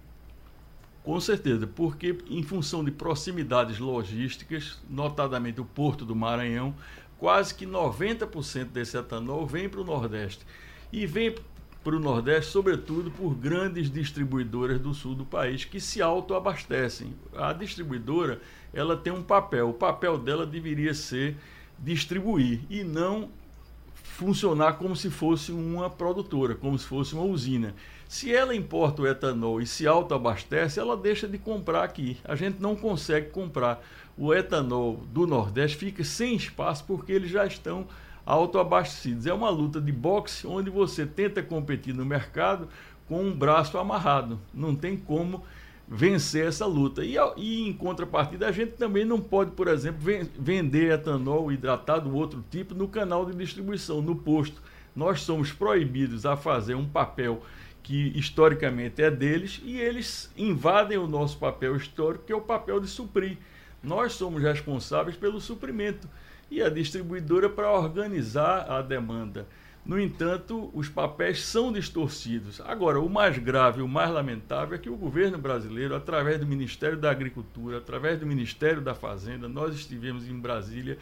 Com 1.04 1.20
certeza, 1.22 1.66
porque 1.66 2.18
em 2.30 2.44
função 2.44 2.84
de 2.84 2.92
proximidades 2.92 3.80
logísticas, 3.80 4.78
notadamente 4.90 5.62
o 5.62 5.66
Porto 5.66 6.04
do 6.04 6.14
Maranhão, 6.14 6.76
quase 7.18 7.54
que 7.54 7.66
90% 7.66 8.66
desse 8.66 8.98
etanol 8.98 9.46
vem 9.46 9.68
para 9.68 9.82
o 9.82 9.84
Nordeste. 9.84 10.46
E 10.92 11.06
vem 11.06 11.36
para 11.84 11.96
o 11.96 12.00
Nordeste, 12.00 12.52
sobretudo 12.52 13.10
por 13.12 13.34
grandes 13.34 13.90
distribuidoras 13.90 14.80
do 14.80 14.94
sul 14.94 15.16
do 15.16 15.26
país 15.26 15.66
que 15.66 15.80
se 15.80 16.02
autoabastecem. 16.02 17.14
A 17.36 17.54
distribuidora 17.54 18.42
ela 18.74 18.98
tem 18.98 19.14
um 19.14 19.24
papel, 19.24 19.70
o 19.70 19.74
papel 19.74 20.18
dela 20.18 20.46
deveria 20.46 20.94
ser 20.94 21.38
distribuir 21.80 22.62
e 22.70 22.84
não 22.84 23.30
funcionar 23.94 24.74
como 24.74 24.96
se 24.96 25.10
fosse 25.10 25.52
uma 25.52 25.90
produtora, 25.90 26.56
como 26.56 26.78
se 26.78 26.86
fosse 26.86 27.14
uma 27.14 27.24
usina. 27.24 27.76
Se 28.08 28.34
ela 28.34 28.56
importa 28.56 29.02
o 29.02 29.08
etanol 29.08 29.60
e 29.60 29.68
se 29.68 29.86
autoabastece, 29.86 30.80
ela 30.80 30.96
deixa 30.96 31.28
de 31.28 31.38
comprar 31.38 31.84
aqui. 31.84 32.18
A 32.24 32.36
gente 32.36 32.62
não 32.62 32.76
consegue 32.76 33.30
comprar. 33.30 33.84
O 34.18 34.34
etanol 34.34 35.04
do 35.12 35.28
Nordeste 35.28 35.78
fica 35.78 36.04
sem 36.04 36.36
espaço 36.36 36.86
porque 36.88 37.12
eles 37.12 37.30
já 37.30 37.46
estão 37.46 37.86
autoabastecidos. 38.26 39.28
É 39.28 39.34
uma 39.34 39.50
luta 39.50 39.82
de 39.82 39.92
boxe 39.92 40.48
onde 40.48 40.70
você 40.70 41.06
tenta 41.06 41.44
competir 41.44 41.94
no 41.94 42.06
mercado 42.06 42.70
com 43.08 43.24
um 43.24 43.32
braço 43.32 43.78
amarrado. 43.78 44.40
Não 44.54 44.74
tem 44.74 44.96
como 44.96 45.44
vencer 45.88 46.48
essa 46.48 46.66
luta. 46.66 47.04
E, 47.04 47.16
e, 47.36 47.68
em 47.68 47.74
contrapartida, 47.74 48.48
a 48.48 48.52
gente 48.52 48.72
também 48.72 49.04
não 49.04 49.20
pode, 49.20 49.52
por 49.52 49.68
exemplo, 49.68 50.00
vender 50.38 50.94
etanol 50.94 51.52
hidratado, 51.52 52.16
outro 52.16 52.44
tipo, 52.50 52.74
no 52.74 52.88
canal 52.88 53.26
de 53.26 53.36
distribuição, 53.36 54.02
no 54.02 54.16
posto. 54.16 54.62
Nós 54.96 55.22
somos 55.22 55.52
proibidos 55.52 56.26
a 56.26 56.36
fazer 56.36 56.74
um 56.74 56.88
papel 56.88 57.42
que 57.88 58.12
historicamente 58.20 59.02
é 59.02 59.10
deles 59.10 59.62
e 59.64 59.80
eles 59.80 60.30
invadem 60.36 60.98
o 60.98 61.08
nosso 61.08 61.38
papel 61.38 61.74
histórico, 61.78 62.26
que 62.26 62.34
é 62.34 62.36
o 62.36 62.42
papel 62.42 62.82
de 62.82 62.88
suprir. 62.88 63.38
Nós 63.82 64.12
somos 64.12 64.44
responsáveis 64.44 65.16
pelo 65.16 65.40
suprimento 65.40 66.06
e 66.52 66.62
a 66.62 66.68
distribuidora 66.68 67.50
para 67.50 67.72
organizar 67.72 68.70
a 68.70 68.82
demanda. 68.82 69.48
No 69.86 69.98
entanto, 69.98 70.70
os 70.74 70.90
papéis 70.90 71.46
são 71.46 71.72
distorcidos. 71.72 72.60
Agora, 72.60 73.00
o 73.00 73.10
mais 73.10 73.38
grave, 73.38 73.82
o 73.82 73.88
mais 73.88 74.12
lamentável 74.12 74.76
é 74.76 74.78
que 74.78 74.90
o 74.90 74.98
governo 74.98 75.38
brasileiro, 75.38 75.96
através 75.96 76.42
do 76.42 76.46
Ministério 76.46 76.98
da 76.98 77.10
Agricultura, 77.10 77.78
através 77.78 78.20
do 78.20 78.26
Ministério 78.26 78.82
da 78.82 78.94
Fazenda, 78.94 79.48
nós 79.48 79.74
estivemos 79.74 80.28
em 80.28 80.38
Brasília 80.38 80.98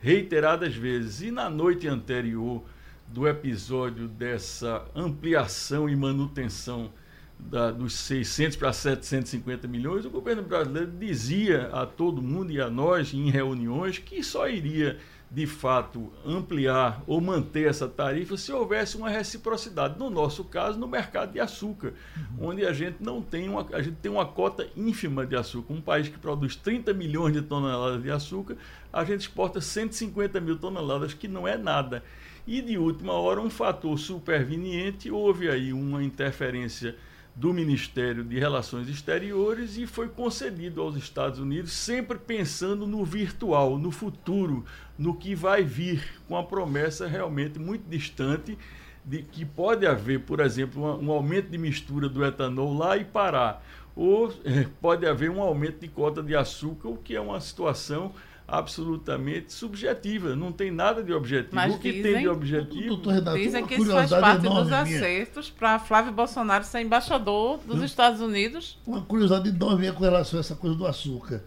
reiteradas 0.00 0.74
vezes 0.74 1.22
e 1.22 1.30
na 1.30 1.48
noite 1.48 1.86
anterior 1.86 2.60
do 3.08 3.28
episódio 3.28 4.08
dessa 4.08 4.84
ampliação 4.94 5.88
e 5.88 5.96
manutenção 5.96 6.90
da, 7.38 7.70
dos 7.70 7.94
600 7.94 8.56
para 8.56 8.72
750 8.72 9.68
milhões, 9.68 10.04
o 10.04 10.10
governo 10.10 10.42
brasileiro 10.42 10.90
dizia 10.92 11.68
a 11.72 11.84
todo 11.84 12.22
mundo 12.22 12.52
e 12.52 12.60
a 12.60 12.70
nós 12.70 13.12
em 13.12 13.30
reuniões 13.30 13.98
que 13.98 14.22
só 14.22 14.48
iria 14.48 14.98
de 15.34 15.46
fato 15.46 16.12
ampliar 16.24 17.02
ou 17.08 17.20
manter 17.20 17.68
essa 17.68 17.88
tarifa 17.88 18.36
se 18.36 18.52
houvesse 18.52 18.96
uma 18.96 19.10
reciprocidade. 19.10 19.98
No 19.98 20.08
nosso 20.08 20.44
caso, 20.44 20.78
no 20.78 20.86
mercado 20.86 21.32
de 21.32 21.40
açúcar, 21.40 21.92
uhum. 22.16 22.50
onde 22.50 22.64
a 22.64 22.72
gente 22.72 22.98
não 23.00 23.20
tem 23.20 23.48
uma, 23.48 23.66
a 23.72 23.82
gente 23.82 23.96
tem 23.96 24.12
uma 24.12 24.24
cota 24.24 24.68
ínfima 24.76 25.26
de 25.26 25.34
açúcar. 25.34 25.74
Um 25.74 25.80
país 25.80 26.08
que 26.08 26.18
produz 26.18 26.54
30 26.54 26.94
milhões 26.94 27.32
de 27.32 27.42
toneladas 27.42 28.00
de 28.00 28.12
açúcar, 28.12 28.56
a 28.92 29.04
gente 29.04 29.22
exporta 29.22 29.60
150 29.60 30.40
mil 30.40 30.56
toneladas, 30.56 31.14
que 31.14 31.26
não 31.26 31.48
é 31.48 31.58
nada. 31.58 32.04
E 32.46 32.60
de 32.60 32.76
última 32.76 33.14
hora, 33.14 33.40
um 33.40 33.48
fator 33.48 33.98
superveniente, 33.98 35.10
houve 35.10 35.48
aí 35.48 35.72
uma 35.72 36.04
interferência 36.04 36.94
do 37.34 37.54
Ministério 37.54 38.22
de 38.22 38.38
Relações 38.38 38.86
Exteriores 38.86 39.78
e 39.78 39.86
foi 39.86 40.08
concedido 40.08 40.82
aos 40.82 40.94
Estados 40.94 41.40
Unidos, 41.40 41.72
sempre 41.72 42.18
pensando 42.18 42.86
no 42.86 43.02
virtual, 43.02 43.78
no 43.78 43.90
futuro, 43.90 44.62
no 44.98 45.14
que 45.16 45.34
vai 45.34 45.64
vir, 45.64 46.20
com 46.28 46.36
a 46.36 46.44
promessa 46.44 47.06
realmente 47.06 47.58
muito 47.58 47.88
distante 47.88 48.58
de 49.02 49.22
que 49.22 49.44
pode 49.44 49.86
haver, 49.86 50.20
por 50.20 50.38
exemplo, 50.38 50.82
um, 50.82 51.06
um 51.06 51.10
aumento 51.10 51.48
de 51.48 51.56
mistura 51.56 52.10
do 52.10 52.24
etanol 52.24 52.76
lá 52.76 52.96
e 52.96 53.04
parar, 53.04 53.64
ou 53.96 54.32
eh, 54.44 54.66
pode 54.82 55.06
haver 55.06 55.30
um 55.30 55.40
aumento 55.40 55.80
de 55.80 55.88
cota 55.88 56.22
de 56.22 56.36
açúcar, 56.36 56.88
o 56.88 56.96
que 56.98 57.16
é 57.16 57.20
uma 57.20 57.40
situação 57.40 58.12
absolutamente 58.46 59.52
subjetiva, 59.52 60.36
não 60.36 60.52
tem 60.52 60.70
nada 60.70 61.02
de 61.02 61.12
objetivo. 61.12 61.54
Mas 61.54 61.74
o 61.74 61.78
que 61.78 61.90
dizem, 61.92 62.12
tem 62.12 62.22
de 62.22 62.28
objetivo. 62.28 62.88
Doutor 62.88 63.14
Renato, 63.14 63.38
dizem 63.38 63.66
que 63.66 63.74
isso 63.74 63.90
faz 63.90 64.10
parte 64.10 64.42
dos 64.42 64.72
acertos 64.72 65.50
para 65.50 65.78
Flávio 65.78 66.12
Bolsonaro 66.12 66.64
ser 66.64 66.80
embaixador 66.80 67.58
dos 67.66 67.80
hum? 67.80 67.84
Estados 67.84 68.20
Unidos. 68.20 68.78
Uma 68.86 69.02
curiosidade 69.02 69.48
enorme 69.48 69.90
com 69.92 70.04
relação 70.04 70.38
a 70.38 70.40
essa 70.40 70.54
coisa 70.54 70.76
do 70.76 70.86
açúcar. 70.86 71.42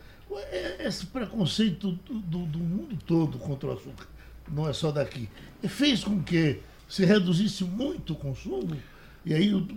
É, 0.52 0.88
esse 0.88 1.06
preconceito 1.06 1.92
do, 1.92 2.14
do, 2.16 2.46
do 2.46 2.60
mundo 2.60 2.98
todo 3.06 3.38
contra 3.38 3.70
o 3.70 3.74
açúcar, 3.74 4.06
não 4.48 4.68
é 4.68 4.74
só 4.74 4.92
daqui, 4.92 5.30
fez 5.68 6.04
com 6.04 6.22
que 6.22 6.60
se 6.88 7.06
reduzisse 7.06 7.64
muito 7.64 8.14
o 8.14 8.16
consumo 8.16 8.78
e 9.26 9.34
aí 9.34 9.54
o, 9.54 9.68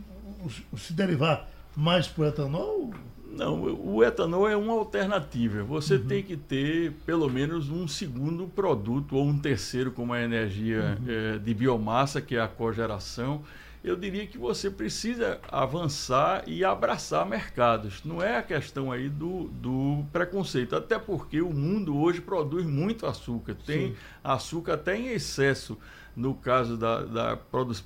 o, 0.72 0.78
se 0.78 0.92
derivar 0.92 1.48
mais 1.76 2.06
para 2.06 2.24
o 2.24 2.26
etanol? 2.26 2.94
Não, 3.30 3.62
o 3.62 4.02
etanol 4.02 4.48
é 4.48 4.56
uma 4.56 4.72
alternativa. 4.72 5.62
Você 5.62 5.94
uhum. 5.94 6.06
tem 6.06 6.22
que 6.22 6.36
ter 6.36 6.92
pelo 7.06 7.30
menos 7.30 7.70
um 7.70 7.86
segundo 7.86 8.48
produto 8.48 9.16
ou 9.16 9.24
um 9.24 9.38
terceiro, 9.38 9.92
como 9.92 10.12
a 10.12 10.20
energia 10.20 10.98
uhum. 11.00 11.06
é, 11.08 11.38
de 11.38 11.54
biomassa, 11.54 12.20
que 12.20 12.36
é 12.36 12.40
a 12.40 12.48
cogeração. 12.48 13.42
Eu 13.82 13.96
diria 13.96 14.26
que 14.26 14.36
você 14.36 14.68
precisa 14.68 15.38
avançar 15.50 16.42
e 16.46 16.62
abraçar 16.62 17.24
mercados. 17.24 18.04
Não 18.04 18.22
é 18.22 18.36
a 18.36 18.42
questão 18.42 18.92
aí 18.92 19.08
do, 19.08 19.44
do 19.44 20.04
preconceito, 20.12 20.76
até 20.76 20.98
porque 20.98 21.40
o 21.40 21.50
mundo 21.50 21.96
hoje 21.96 22.20
produz 22.20 22.66
muito 22.66 23.06
açúcar. 23.06 23.56
Tem 23.64 23.88
Sim. 23.88 23.96
açúcar 24.22 24.74
até 24.74 24.98
em 24.98 25.08
excesso 25.08 25.78
no 26.14 26.34
caso 26.34 26.76
da, 26.76 27.02
da 27.02 27.36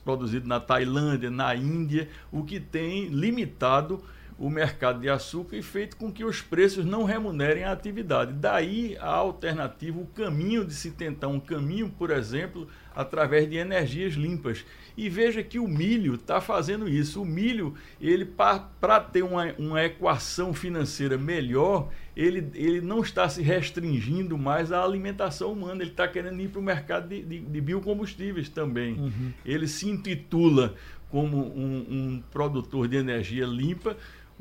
produzido 0.05 0.49
na 0.49 0.59
Tailândia, 0.59 1.31
na 1.31 1.55
Índia, 1.55 2.09
o 2.33 2.43
que 2.43 2.59
tem 2.59 3.07
limitado 3.07 4.03
o 4.39 4.51
mercado 4.51 5.01
de 5.01 5.09
açúcar 5.09 5.57
e 5.57 5.63
feito 5.63 5.97
com 5.97 6.13
que 6.13 6.25
os 6.25 6.41
preços 6.41 6.85
não 6.85 7.05
remunerem 7.05 7.65
a 7.65 7.73
atividade. 7.73 8.33
Daí 8.33 8.97
a 9.01 9.11
alternativa, 9.11 9.99
o 9.99 10.07
caminho 10.07 10.65
de 10.65 10.75
se 10.75 10.91
tentar 10.91 11.29
um 11.29 11.39
caminho, 11.39 11.89
por 11.89 12.11
exemplo, 12.11 12.69
através 12.95 13.49
de 13.49 13.57
energias 13.57 14.15
limpas. 14.15 14.65
E 14.97 15.09
veja 15.09 15.43
que 15.43 15.59
o 15.59 15.69
milho 15.69 16.15
está 16.15 16.41
fazendo 16.41 16.89
isso. 16.89 17.23
O 17.23 17.25
milho, 17.25 17.75
ele 18.01 18.25
para 18.25 19.01
ter 19.01 19.23
uma, 19.23 19.53
uma 19.59 19.85
equação 19.85 20.53
financeira 20.53 21.17
melhor, 21.17 21.91
ele, 22.17 22.49
ele 22.55 22.81
não 22.81 23.01
está 23.01 23.29
se 23.29 23.43
restringindo 23.43 24.39
mais 24.39 24.71
à 24.71 24.83
alimentação 24.83 25.53
humana, 25.53 25.83
ele 25.83 25.91
está 25.91 26.07
querendo 26.07 26.41
ir 26.41 26.49
para 26.49 26.61
o 26.61 26.63
mercado 26.63 27.09
de, 27.09 27.23
de, 27.23 27.41
de, 27.41 27.61
biocombustíveis 27.61 28.49
também. 28.49 28.95
Uhum. 28.95 29.33
Ele 29.45 29.67
se 29.67 29.89
intitula 29.89 30.75
como 31.11 31.39
um, 31.39 31.87
um 31.89 32.23
produtor 32.31 32.89
de 32.89 32.97
energia 32.97 33.47
limpa, 33.47 33.97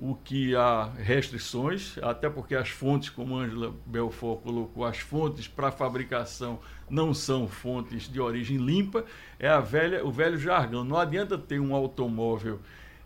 o 0.05 0.15
que 0.15 0.53
há 0.53 0.89
restrições, 0.97 1.97
até 2.01 2.29
porque 2.29 2.55
as 2.55 2.67
fontes, 2.67 3.09
como 3.09 3.37
Angela 3.37 3.73
Belfort 3.85 4.41
colocou, 4.41 4.83
as 4.83 4.97
fontes 4.97 5.47
para 5.47 5.71
fabricação 5.71 6.59
não 6.89 7.13
são 7.13 7.47
fontes 7.47 8.11
de 8.11 8.19
origem 8.19 8.57
limpa, 8.57 9.05
é 9.39 9.47
a 9.47 9.61
velha, 9.61 10.05
o 10.05 10.11
velho 10.11 10.37
jargão. 10.37 10.83
Não 10.83 10.97
adianta 10.97 11.37
ter 11.37 11.57
um 11.57 11.73
automóvel 11.73 12.59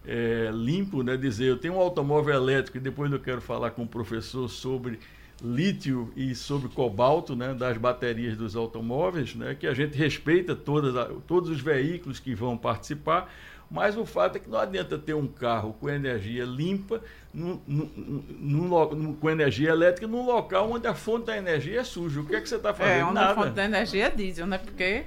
é, 0.07 0.49
limpo, 0.51 1.03
né? 1.03 1.15
dizer 1.15 1.45
eu 1.45 1.57
tenho 1.59 1.75
um 1.75 1.79
automóvel 1.79 2.33
elétrico 2.33 2.77
e 2.77 2.81
depois 2.81 3.11
eu 3.11 3.19
quero 3.19 3.41
falar 3.41 3.69
com 3.69 3.83
o 3.83 3.87
professor 3.87 4.47
sobre 4.49 4.97
lítio 5.39 6.11
e 6.15 6.33
sobre 6.33 6.67
cobalto, 6.67 7.35
né, 7.35 7.53
das 7.53 7.77
baterias 7.77 8.35
dos 8.35 8.55
automóveis, 8.55 9.35
né, 9.35 9.53
que 9.53 9.67
a 9.67 9.73
gente 9.75 9.95
respeita 9.95 10.55
todas, 10.55 10.95
todos 11.27 11.51
os 11.51 11.61
veículos 11.61 12.19
que 12.19 12.33
vão 12.33 12.57
participar, 12.57 13.31
Mas 13.69 13.97
o 13.97 14.05
fato 14.05 14.37
é 14.37 14.39
que 14.39 14.49
não 14.49 14.59
adianta 14.59 14.97
ter 14.97 15.13
um 15.13 15.27
carro 15.27 15.73
com 15.79 15.89
energia 15.89 16.45
limpa, 16.45 17.01
no, 17.33 17.61
no, 17.67 18.95
no, 18.95 19.13
com 19.15 19.29
energia 19.29 19.69
elétrica, 19.71 20.07
num 20.07 20.25
local 20.25 20.71
onde 20.71 20.87
a 20.87 20.95
fonte 20.95 21.25
da 21.25 21.37
energia 21.37 21.81
é 21.81 21.83
suja. 21.83 22.21
O 22.21 22.25
que 22.25 22.35
é 22.35 22.41
que 22.41 22.47
você 22.47 22.55
está 22.55 22.73
fazendo? 22.73 22.93
É, 22.99 23.03
onde 23.03 23.13
Nada. 23.15 23.31
a 23.31 23.35
fonte 23.35 23.51
da 23.55 23.65
energia 23.65 24.05
é 24.05 24.09
diesel, 24.09 24.47
né? 24.47 24.57
Porque 24.57 25.03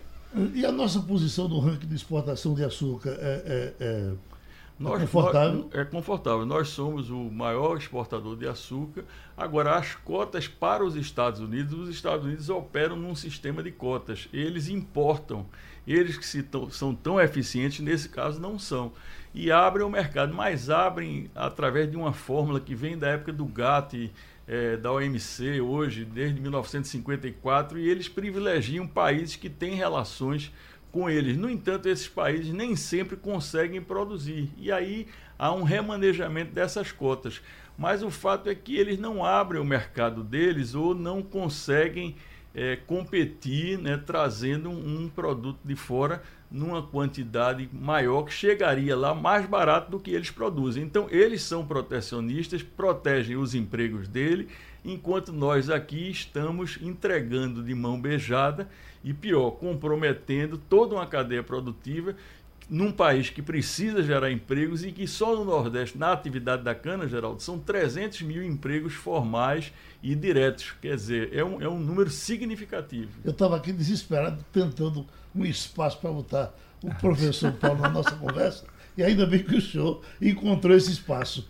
E 0.54 0.64
a 0.64 0.70
nossa 0.70 1.00
posição 1.00 1.48
no 1.48 1.58
ranking 1.58 1.86
de 1.88 1.94
exportação 1.94 2.54
de 2.54 2.62
açúcar 2.62 3.16
é, 3.18 3.42
é- 3.46 3.74
é- 3.80 4.12
Nós- 4.78 5.00
confortável? 5.00 5.52
nós- 5.70 5.74
é 5.80 5.84
confortável. 5.84 6.46
Nós 6.46 6.68
somos 6.68 7.10
o 7.10 7.16
maior 7.30 7.76
exportador 7.76 8.36
de 8.36 8.46
açúcar. 8.46 9.04
Agora, 9.36 9.74
as 9.76 9.94
cotas 9.94 10.46
para 10.46 10.84
os 10.84 10.94
Estados 10.96 11.40
Unidos, 11.40 11.78
os 11.78 11.88
Estados 11.88 12.24
Unidos 12.26 12.48
operam 12.48 12.94
num 12.96 13.14
sistema 13.14 13.62
de 13.62 13.70
cotas. 13.72 14.28
Eles 14.32 14.68
importam. 14.68 15.46
Eles 15.86 16.16
que 16.16 16.26
se 16.26 16.44
são 16.70 16.94
tão 16.94 17.20
eficientes, 17.20 17.80
nesse 17.80 18.08
caso, 18.08 18.40
não 18.40 18.58
são. 18.58 18.92
E 19.34 19.50
abrem 19.50 19.86
o 19.86 19.90
mercado, 19.90 20.34
mas 20.34 20.68
abrem 20.68 21.30
através 21.34 21.90
de 21.90 21.96
uma 21.96 22.12
fórmula 22.12 22.60
que 22.60 22.74
vem 22.74 22.98
da 22.98 23.08
época 23.08 23.32
do 23.32 23.44
GATT, 23.44 24.12
eh, 24.46 24.76
da 24.76 24.92
OMC, 24.92 25.60
hoje, 25.60 26.04
desde 26.04 26.40
1954, 26.40 27.78
e 27.78 27.88
eles 27.88 28.08
privilegiam 28.08 28.86
países 28.86 29.36
que 29.36 29.48
têm 29.48 29.74
relações 29.74 30.52
com 30.90 31.08
eles. 31.08 31.36
No 31.36 31.48
entanto, 31.48 31.88
esses 31.88 32.08
países 32.08 32.52
nem 32.52 32.74
sempre 32.74 33.16
conseguem 33.16 33.80
produzir. 33.80 34.50
E 34.56 34.72
aí 34.72 35.06
há 35.38 35.52
um 35.52 35.62
remanejamento 35.62 36.52
dessas 36.52 36.92
cotas. 36.92 37.40
Mas 37.78 38.02
o 38.02 38.10
fato 38.10 38.50
é 38.50 38.54
que 38.54 38.76
eles 38.76 38.98
não 38.98 39.24
abrem 39.24 39.60
o 39.60 39.64
mercado 39.64 40.22
deles 40.22 40.74
ou 40.74 40.94
não 40.94 41.22
conseguem 41.22 42.16
eh, 42.54 42.78
competir, 42.86 43.78
né, 43.78 43.96
trazendo 43.96 44.70
um, 44.70 45.02
um 45.02 45.08
produto 45.08 45.58
de 45.64 45.76
fora 45.76 46.22
numa 46.50 46.82
quantidade 46.82 47.68
maior 47.72 48.24
que 48.24 48.32
chegaria 48.32 48.96
lá 48.96 49.14
mais 49.14 49.46
barato 49.46 49.90
do 49.90 50.00
que 50.00 50.10
eles 50.10 50.30
produzem. 50.30 50.82
Então, 50.82 51.06
eles 51.10 51.42
são 51.42 51.64
protecionistas, 51.64 52.62
protegem 52.62 53.36
os 53.36 53.54
empregos 53.54 54.08
dele, 54.08 54.48
enquanto 54.84 55.32
nós 55.32 55.70
aqui 55.70 56.10
estamos 56.10 56.78
entregando 56.82 57.62
de 57.62 57.74
mão 57.74 58.00
beijada 58.00 58.68
e 59.04 59.14
pior, 59.14 59.52
comprometendo 59.52 60.58
toda 60.58 60.94
uma 60.94 61.06
cadeia 61.06 61.42
produtiva 61.42 62.16
num 62.70 62.92
país 62.92 63.28
que 63.28 63.42
precisa 63.42 64.00
gerar 64.02 64.30
empregos 64.30 64.84
e 64.84 64.92
que 64.92 65.06
só 65.06 65.34
no 65.34 65.44
Nordeste, 65.44 65.98
na 65.98 66.12
atividade 66.12 66.62
da 66.62 66.72
cana, 66.74 67.08
Geraldo, 67.08 67.42
são 67.42 67.58
300 67.58 68.22
mil 68.22 68.44
empregos 68.44 68.94
formais 68.94 69.72
e 70.00 70.14
diretos. 70.14 70.72
Quer 70.80 70.94
dizer, 70.94 71.30
é 71.36 71.44
um, 71.44 71.60
é 71.60 71.68
um 71.68 71.80
número 71.80 72.08
significativo. 72.10 73.10
Eu 73.24 73.32
estava 73.32 73.56
aqui 73.56 73.72
desesperado, 73.72 74.44
tentando 74.52 75.04
um 75.34 75.44
espaço 75.44 75.98
para 75.98 76.12
botar 76.12 76.54
o 76.82 76.94
professor 76.94 77.52
Paulo 77.52 77.80
na 77.80 77.88
nossa 77.90 78.12
conversa, 78.12 78.64
e 78.96 79.02
ainda 79.02 79.26
bem 79.26 79.42
que 79.42 79.56
o 79.56 79.60
senhor 79.60 80.00
encontrou 80.22 80.76
esse 80.76 80.92
espaço. 80.92 81.48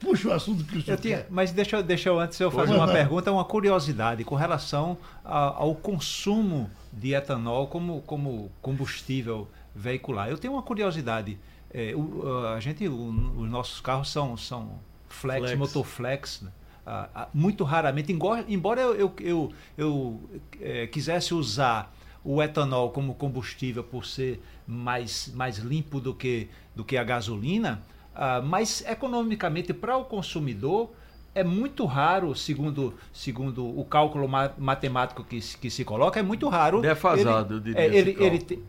Puxa 0.00 0.28
o 0.28 0.32
assunto 0.32 0.64
que 0.64 0.78
o 0.78 0.82
senhor 0.82 0.96
Eu 0.96 1.00
tinha, 1.00 1.16
quer. 1.18 1.26
mas 1.30 1.52
deixa, 1.52 1.76
eu- 1.76 1.82
deixa 1.82 2.08
eu 2.08 2.18
antes 2.18 2.40
eu 2.40 2.50
fazer 2.50 2.68
Pode 2.68 2.78
uma 2.78 2.86
mandar. 2.86 2.98
pergunta, 2.98 3.30
uma 3.30 3.44
curiosidade 3.44 4.24
com 4.24 4.34
relação 4.34 4.96
a- 5.24 5.54
ao 5.58 5.74
consumo 5.74 6.70
de 6.92 7.14
etanol 7.14 7.66
como, 7.68 8.00
como 8.02 8.50
combustível 8.62 9.46
veicular. 9.82 10.28
Eu 10.28 10.36
tenho 10.38 10.52
uma 10.54 10.62
curiosidade. 10.62 11.38
É, 11.72 11.94
o- 11.94 12.46
a 12.56 12.60
gente, 12.60 12.86
o- 12.88 13.08
os 13.40 13.48
nossos 13.48 13.80
carros 13.80 14.10
são, 14.10 14.36
são 14.36 14.80
flex, 15.08 15.40
Flex. 15.40 15.58
motoflex. 15.58 16.42
né? 16.42 16.50
Ah, 16.86 17.08
ah, 17.14 17.28
muito 17.34 17.64
raramente, 17.64 18.10
embora, 18.12 18.80
eu, 18.80 18.94
eu, 18.94 19.12
eu, 19.20 19.52
eu, 19.76 20.20
eh, 20.58 20.86
quisesse 20.86 21.34
usar 21.34 21.94
o 22.24 22.42
etanol 22.42 22.90
como 22.90 23.14
combustível 23.14 23.84
por 23.84 24.06
ser 24.06 24.42
mais, 24.66 25.30
mais 25.34 25.58
limpo 25.58 26.00
do 26.00 26.14
que, 26.14 26.48
do 26.74 26.82
que 26.82 26.96
a 26.96 27.04
gasolina, 27.04 27.82
ah, 28.14 28.40
mas 28.42 28.82
economicamente 28.86 29.74
para 29.74 29.98
o 29.98 30.04
consumidor 30.06 30.90
é 31.34 31.44
muito 31.44 31.84
raro, 31.84 32.34
segundo, 32.34 32.94
segundo 33.12 33.66
o 33.78 33.84
cálculo 33.84 34.26
ma- 34.26 34.52
matemático 34.56 35.22
que, 35.22 35.42
se- 35.42 35.58
que 35.58 35.68
se 35.70 35.84
coloca, 35.84 36.18
é 36.18 36.22
muito 36.22 36.48
raro. 36.48 36.80
Defasado, 36.80 37.54
eu 37.54 37.58
ele, 37.58 37.64
diria, 37.64 38.24
é, 38.26 38.26
ele, 38.26 38.62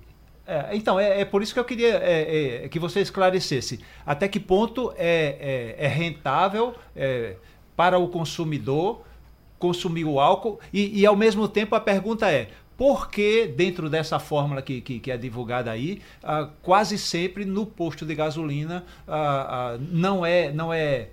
é, 0.50 0.76
então, 0.76 1.00
é, 1.00 1.22
é 1.22 1.26
por 1.26 1.42
isso 1.42 1.54
que 1.54 1.60
eu 1.60 1.66
queria 1.66 1.98
é, 1.98 2.64
é, 2.66 2.70
que 2.70 2.80
você 2.80 3.02
esclarecesse. 3.02 3.80
Até 4.06 4.28
que 4.28 4.40
ponto 4.40 4.92
é, 4.98 5.76
é- 5.78 5.86
é 5.86 5.88
rentável 5.88 6.76
para 7.76 7.98
o 7.98 8.08
consumidor 8.08 9.04
consumir 9.58 10.06
o 10.06 10.20
álcool? 10.20 10.60
E, 10.74 11.02
e, 11.02 11.06
ao 11.06 11.16
mesmo 11.16 11.48
tempo 11.48 11.76
a 11.76 11.80
pergunta 11.80 12.32
é 12.32 12.50
por 12.80 13.10
que 13.10 13.46
dentro 13.46 13.90
dessa 13.90 14.20
fórmula 14.20 14.62
que, 14.62 14.80
que, 14.80 15.00
que 15.02 15.12
é 15.12 15.18
divulgada 15.18 15.70
aí, 15.70 16.02
ah, 16.24 16.48
quase 16.64 16.98
sempre 16.98 17.44
no 17.44 17.66
posto 17.66 18.06
de 18.06 18.16
gasolina 18.16 18.86
ah, 19.06 19.74
ah, 19.76 19.78
não 19.92 20.26
é 20.26 20.50
não 20.54 20.74
é 20.74 21.10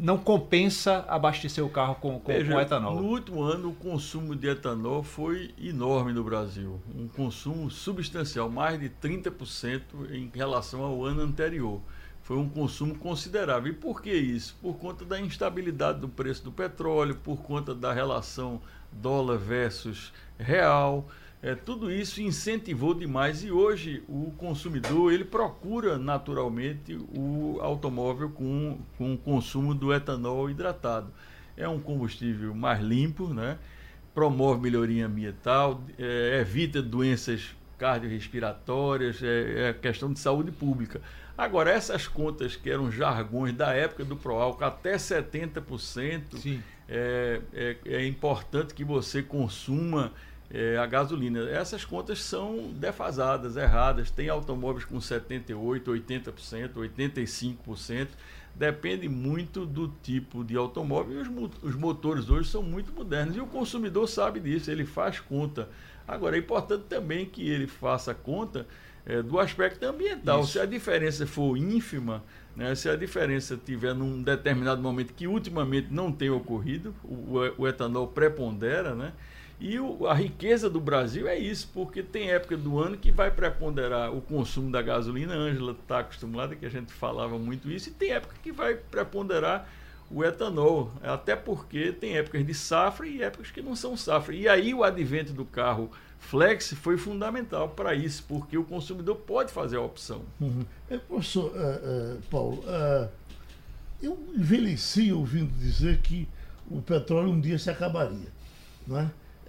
não 0.00 0.16
compensa 0.16 1.04
abastecer 1.08 1.62
o 1.62 1.68
carro 1.68 1.94
com, 1.96 2.18
com, 2.18 2.32
Veja, 2.32 2.50
com 2.50 2.58
etanol. 2.58 2.96
No 2.96 3.02
último 3.02 3.42
ano, 3.42 3.68
o 3.68 3.74
consumo 3.74 4.34
de 4.34 4.48
etanol 4.48 5.02
foi 5.02 5.54
enorme 5.60 6.12
no 6.12 6.24
Brasil. 6.24 6.80
Um 6.96 7.06
consumo 7.06 7.70
substancial, 7.70 8.48
mais 8.48 8.80
de 8.80 8.88
30% 8.88 9.82
em 10.10 10.30
relação 10.34 10.82
ao 10.82 11.04
ano 11.04 11.20
anterior. 11.20 11.80
Foi 12.22 12.38
um 12.38 12.48
consumo 12.48 12.94
considerável. 12.96 13.72
E 13.72 13.76
por 13.76 14.00
que 14.00 14.12
isso? 14.12 14.56
Por 14.62 14.74
conta 14.78 15.04
da 15.04 15.20
instabilidade 15.20 16.00
do 16.00 16.08
preço 16.08 16.44
do 16.44 16.52
petróleo, 16.52 17.14
por 17.16 17.42
conta 17.42 17.74
da 17.74 17.92
relação 17.92 18.60
dólar 18.90 19.36
versus 19.36 20.12
real. 20.38 21.06
É, 21.42 21.54
tudo 21.54 21.90
isso 21.90 22.20
incentivou 22.20 22.92
demais 22.92 23.42
e 23.42 23.50
hoje 23.50 24.02
o 24.06 24.30
consumidor 24.36 25.10
ele 25.10 25.24
procura 25.24 25.98
naturalmente 25.98 26.94
o 26.94 27.58
automóvel 27.62 28.28
com, 28.28 28.78
com 28.98 29.14
o 29.14 29.18
consumo 29.18 29.74
do 29.74 29.92
etanol 29.92 30.50
hidratado. 30.50 31.10
É 31.56 31.66
um 31.66 31.80
combustível 31.80 32.54
mais 32.54 32.80
limpo, 32.80 33.32
né? 33.32 33.58
promove 34.14 34.60
melhoria 34.60 35.06
ambiental, 35.06 35.82
é, 35.98 36.40
evita 36.40 36.82
doenças 36.82 37.54
cardiorrespiratórias, 37.78 39.22
é, 39.22 39.70
é 39.70 39.72
questão 39.72 40.12
de 40.12 40.18
saúde 40.18 40.50
pública. 40.50 41.00
Agora, 41.38 41.70
essas 41.70 42.06
contas 42.06 42.54
que 42.54 42.68
eram 42.68 42.92
jargões 42.92 43.54
da 43.54 43.72
época 43.72 44.04
do 44.04 44.14
Proálcool, 44.14 44.66
até 44.66 44.96
70%, 44.96 46.36
Sim. 46.36 46.62
é, 46.86 47.40
é, 47.54 47.76
é 47.86 48.06
importante 48.06 48.74
que 48.74 48.84
você 48.84 49.22
consuma 49.22 50.12
é, 50.50 50.76
a 50.76 50.86
gasolina. 50.86 51.48
Essas 51.48 51.84
contas 51.84 52.22
são 52.22 52.70
defasadas, 52.74 53.56
erradas. 53.56 54.10
Tem 54.10 54.28
automóveis 54.28 54.84
com 54.84 54.98
78%, 54.98 55.84
80%, 55.84 56.70
85%. 56.74 58.08
Depende 58.54 59.08
muito 59.08 59.64
do 59.64 59.88
tipo 60.02 60.42
de 60.44 60.56
automóvel. 60.56 61.18
E 61.18 61.22
os, 61.22 61.28
os 61.62 61.74
motores 61.76 62.28
hoje 62.28 62.48
são 62.48 62.62
muito 62.62 62.92
modernos. 62.92 63.36
E 63.36 63.40
o 63.40 63.46
consumidor 63.46 64.08
sabe 64.08 64.40
disso, 64.40 64.70
ele 64.70 64.84
faz 64.84 65.20
conta. 65.20 65.68
Agora, 66.06 66.36
é 66.36 66.40
importante 66.40 66.84
também 66.88 67.24
que 67.24 67.48
ele 67.48 67.68
faça 67.68 68.12
conta 68.12 68.66
é, 69.06 69.22
do 69.22 69.38
aspecto 69.38 69.84
ambiental. 69.84 70.40
Isso. 70.40 70.52
Se 70.52 70.58
a 70.58 70.66
diferença 70.66 71.24
for 71.26 71.56
ínfima, 71.56 72.24
né, 72.56 72.74
se 72.74 72.88
a 72.88 72.96
diferença 72.96 73.56
tiver 73.56 73.94
num 73.94 74.20
determinado 74.20 74.82
momento 74.82 75.14
que 75.14 75.28
ultimamente 75.28 75.86
não 75.92 76.10
tem 76.10 76.28
ocorrido, 76.28 76.92
o, 77.04 77.38
o- 77.38 77.54
o 77.58 77.68
etanol 77.68 78.08
prepondera, 78.08 78.94
né? 78.96 79.12
E 79.60 79.78
o- 79.78 80.06
a 80.06 80.14
riqueza 80.14 80.70
do 80.70 80.80
Brasil 80.80 81.28
é 81.28 81.38
isso, 81.38 81.68
porque 81.74 82.02
tem 82.02 82.30
época 82.30 82.56
do 82.56 82.78
ano 82.78 82.96
que 82.96 83.10
vai 83.12 83.30
preponderar 83.30 84.10
o 84.10 84.22
consumo 84.22 84.70
da 84.72 84.80
gasolina. 84.80 85.34
A 85.34 85.36
Ângela 85.36 85.72
está 85.72 85.98
acostumada 85.98 86.56
que 86.56 86.64
a 86.64 86.70
gente 86.70 86.92
falava 86.92 87.38
muito 87.38 87.70
isso, 87.70 87.90
e 87.90 87.92
tem 87.92 88.12
época 88.12 88.34
que 88.42 88.50
vai 88.50 88.74
preponderar 88.74 89.68
o 90.10 90.24
etanol, 90.24 90.90
até 91.02 91.36
porque 91.36 91.92
tem 91.92 92.16
épocas 92.16 92.44
de 92.44 92.54
safra 92.54 93.06
e 93.06 93.22
épocas 93.22 93.50
que 93.50 93.60
não 93.62 93.76
são 93.76 93.96
safra. 93.96 94.34
E 94.34 94.48
aí 94.48 94.72
o 94.74 94.82
advento 94.82 95.32
do 95.32 95.44
carro 95.44 95.90
flex 96.18 96.72
foi 96.72 96.96
fundamental 96.96 97.68
para 97.68 97.94
isso, 97.94 98.24
porque 98.26 98.56
o 98.56 98.64
consumidor 98.64 99.16
pode 99.16 99.52
fazer 99.52 99.76
a 99.76 99.82
opção. 99.82 100.22
Uhum. 100.40 100.64
Professor 101.06 101.52
eh, 101.54 101.80
eh, 101.82 102.16
Paulo, 102.30 102.64
eh, 102.66 103.08
eu 104.02 104.18
envelheci 104.34 105.12
ouvindo 105.12 105.52
dizer 105.58 105.98
que 105.98 106.26
o 106.68 106.80
petróleo 106.82 107.30
um 107.30 107.40
dia 107.40 107.58
se 107.58 107.70
acabaria. 107.70 108.28
Não 108.86 108.98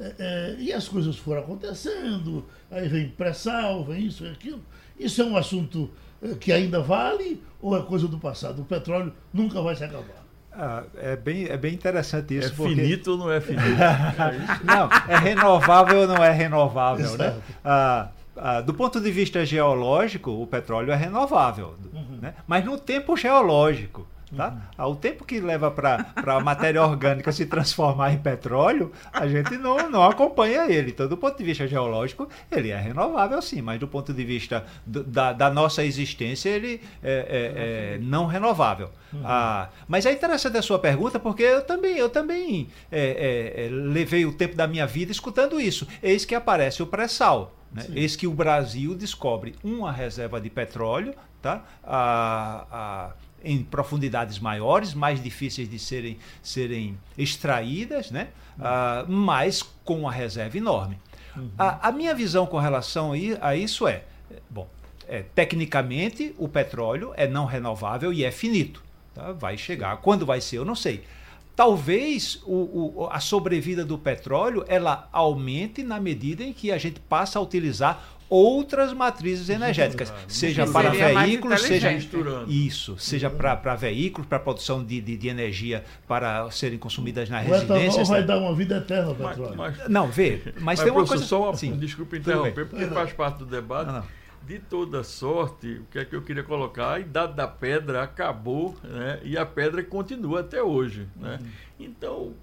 é? 0.02 0.14
Eh, 0.20 0.56
e 0.60 0.74
as 0.74 0.88
coisas 0.88 1.16
foram 1.18 1.42
acontecendo, 1.42 2.46
aí 2.70 2.88
vem 2.88 3.10
pré-sal, 3.10 3.84
vem 3.86 4.06
isso, 4.08 4.24
vem 4.24 4.32
aquilo. 4.32 4.62
Isso 5.00 5.22
é 5.22 5.26
um 5.26 5.38
assunto 5.38 5.90
eh, 6.24 6.36
que 6.40 6.52
ainda 6.52 6.82
vale 6.82 7.42
ou 7.62 7.78
é 7.78 7.82
coisa 7.84 8.08
do 8.08 8.18
passado? 8.18 8.62
O 8.62 8.66
petróleo 8.66 9.14
nunca 9.34 9.62
vai 9.62 9.76
se 9.76 9.84
acabar. 9.84 10.22
Ah, 10.54 10.84
é, 10.98 11.16
bem, 11.16 11.46
é 11.46 11.56
bem 11.56 11.74
interessante 11.74 12.38
isso. 12.38 12.50
é 12.50 12.56
porque- 12.56 12.76
finito 12.76 13.12
ou 13.12 13.18
não 13.18 13.32
é 13.32 13.40
finito? 13.40 13.62
É. 13.80 14.66
Não, 14.66 14.90
é 15.08 15.18
renovável 15.18 16.02
ou 16.02 16.08
não 16.08 16.22
é 16.24 16.30
renovável, 16.32 17.18
né? 17.18 17.40
Ah, 17.64 18.10
ah, 18.36 18.60
do 18.62 18.74
ponto 18.74 19.00
de 19.00 19.10
vista 19.12 19.46
geológico, 19.46 20.30
o 20.32 20.46
petróleo 20.48 20.92
é 20.92 20.96
renovável, 20.96 21.76
Uhum. 21.94 22.18
né? 22.22 22.34
mas 22.48 22.66
no 22.66 22.78
tempo 22.78 23.16
geológico. 23.16 24.06
Tá? 24.36 24.56
Uhum. 24.80 24.92
O 24.92 24.96
tempo 24.96 25.26
que 25.26 25.42
leva 25.42 25.70
para 25.70 26.06
a 26.26 26.40
matéria 26.40 26.82
orgânica 26.82 27.32
se 27.32 27.46
transformar 27.46 28.14
em 28.14 28.18
petróleo, 28.18 28.92
a 29.12 29.28
gente 29.28 29.58
não, 29.58 29.90
não 29.90 30.04
acompanha 30.04 30.72
ele. 30.72 30.92
Então, 30.92 31.08
do 31.08 31.18
ponto 31.18 31.38
de 31.38 31.44
vista 31.44 31.68
geológico, 31.68 32.30
ele 32.50 32.70
é 32.70 32.80
renovável 32.80 33.42
sim, 33.42 33.62
mas 33.62 33.80
do 33.80 33.88
ponto 33.88 34.14
de 34.14 34.24
vista 34.24 34.66
do, 34.86 35.04
da, 35.04 35.34
da, 35.34 35.50
nossa 35.50 35.84
existência, 35.84 36.50
ele 36.50 36.82
é, 37.04 37.12
é, 37.12 37.96
é 37.96 37.98
não 38.00 38.26
renovável. 38.26 38.90
Uhum. 39.12 39.22
Ah, 39.26 39.70
mas 39.88 40.06
é 40.06 40.14
interessante 40.14 40.58
a 40.58 40.62
sua 40.62 40.80
pergunta, 40.80 41.20
porque 41.20 41.44
eu 41.44 41.62
também, 41.64 41.98
eu 41.98 42.10
também 42.10 42.70
é, 42.90 43.56
é, 43.58 43.66
é 43.66 43.70
levei 43.70 44.26
o 44.26 44.32
tempo 44.32 44.56
da 44.56 44.66
minha 44.66 44.88
vida 44.88 45.12
escutando 45.12 45.60
isso. 45.60 45.86
Eis 46.02 46.24
que 46.24 46.34
aparece 46.34 46.82
o 46.82 46.88
pré-sal. 46.88 47.54
Né? 47.74 47.86
Eis 47.96 48.16
que 48.16 48.28
o 48.28 48.32
Brasil 48.32 48.96
descobre 48.96 49.56
uma 49.64 49.92
reserva 49.92 50.40
de 50.42 50.50
petróleo 50.50 51.14
tá? 51.42 51.64
a, 51.84 52.66
a 52.72 53.12
em 53.44 53.64
profundidades 53.64 54.40
maiores, 54.40 54.94
mais 54.94 55.22
difíceis 55.22 55.70
de 55.70 55.80
serem, 55.80 56.18
serem 56.42 56.98
extraídas, 57.18 58.12
né? 58.12 58.30
Uh, 58.58 59.12
mas 59.12 59.64
com 59.84 60.02
uma 60.02 60.12
reserva 60.12 60.58
enorme. 60.58 60.98
Uhum. 61.36 61.50
A, 61.58 61.90
a, 61.90 61.92
minha 61.92 62.14
visão 62.14 62.46
com 62.46 62.60
relação 62.60 63.14
a 63.42 63.56
isso 63.56 63.88
é, 63.88 64.04
bom, 64.50 64.68
é, 65.08 65.24
tecnicamente 65.34 66.36
o 66.38 66.48
petróleo 66.48 67.14
é 67.16 67.28
não 67.28 67.46
renovável 67.46 68.12
e 68.14 68.24
é 68.24 68.32
finito. 68.32 68.84
Tá? 69.14 69.32
Vai 69.32 69.58
chegar. 69.58 69.98
Quando 69.98 70.26
vai 70.26 70.42
ser, 70.42 70.58
eu 70.58 70.66
não 70.66 70.76
sei. 70.76 71.04
Talvez 71.56 72.42
o, 72.46 73.02
o, 73.04 73.10
a 73.12 73.20
sobrevida 73.20 73.84
do 73.84 73.98
petróleo 73.98 74.64
ela 74.68 75.10
aumente 75.12 75.84
na 75.84 76.00
medida 76.00 76.44
em 76.44 76.54
que 76.54 76.72
a 76.72 76.78
gente 76.78 77.00
passa 77.00 77.40
a 77.40 77.42
utilizar 77.42 78.04
outras 78.32 78.94
matrizes 78.94 79.50
energéticas, 79.50 80.12
seja 80.26 80.66
para 80.66 80.90
veículos, 80.90 81.62
seja 81.62 81.92
isso, 82.48 82.98
seja 82.98 83.30
para 83.30 83.76
veículos, 83.76 84.26
para 84.26 84.40
produção 84.40 84.82
de, 84.82 85.02
de, 85.02 85.18
de, 85.18 85.28
energia 85.28 85.84
para 86.08 86.50
serem 86.50 86.80
consumidas 86.80 87.30
nas 87.30 87.46
o 87.46 87.52
residências. 87.52 88.08
vai 88.08 88.22
né? 88.22 88.28
dar 88.28 88.38
uma 88.38 88.56
vida 88.56 88.78
eterna 88.78 89.14
mas, 89.56 89.90
não, 89.90 90.08
vê, 90.08 90.42
mas, 90.56 90.64
mas 90.64 90.80
tem 90.82 90.92
uma 90.92 91.06
coisa. 91.06 91.26
Só 91.26 91.50
uma, 91.50 91.58
sim, 91.58 91.78
desculpa 91.78 92.16
interromper, 92.16 92.66
porque 92.66 92.86
faz 92.86 93.12
parte 93.12 93.40
do 93.40 93.46
debate. 93.46 93.88
Não, 93.88 93.96
não. 93.96 94.22
De 94.48 94.58
toda 94.58 95.04
sorte, 95.04 95.68
o 95.68 95.86
que 95.92 96.00
é 96.00 96.06
que 96.06 96.16
eu 96.16 96.22
queria 96.22 96.44
colocar? 96.44 96.94
A 96.94 97.00
idade 97.00 97.34
da 97.34 97.48
pedra 97.48 98.02
acabou 98.02 98.76
né? 98.84 99.20
e 99.24 99.38
a 99.38 99.46
pedra 99.46 99.84
continua 99.84 100.40
até 100.40 100.64
hoje. 100.64 101.08
Né? 101.16 101.38
Uhum. 101.40 101.48
Então, 101.80 102.34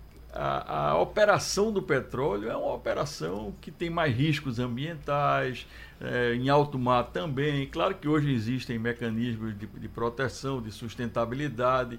a, 0.41 0.99
operação 0.99 1.73
do 1.73 1.83
petróleo 1.83 2.49
é 2.49 2.57
uma 2.57 2.73
operação 2.73 3.53
que 3.61 3.71
tem 3.71 3.91
mais 3.91 4.15
riscos 4.15 4.59
ambientais, 4.59 5.67
é, 6.01 6.35
em 6.35 6.49
alto 6.49 6.79
mar 6.79 7.05
também. 7.05 7.67
Claro 7.67 7.95
que 7.97 8.07
hoje 8.07 8.33
existem 8.33 8.79
mecanismos 8.79 9.59
de, 9.59 9.67
de 9.67 9.89
proteção, 9.89 10.63
de 10.63 10.71
sustentabilidade, 10.71 11.99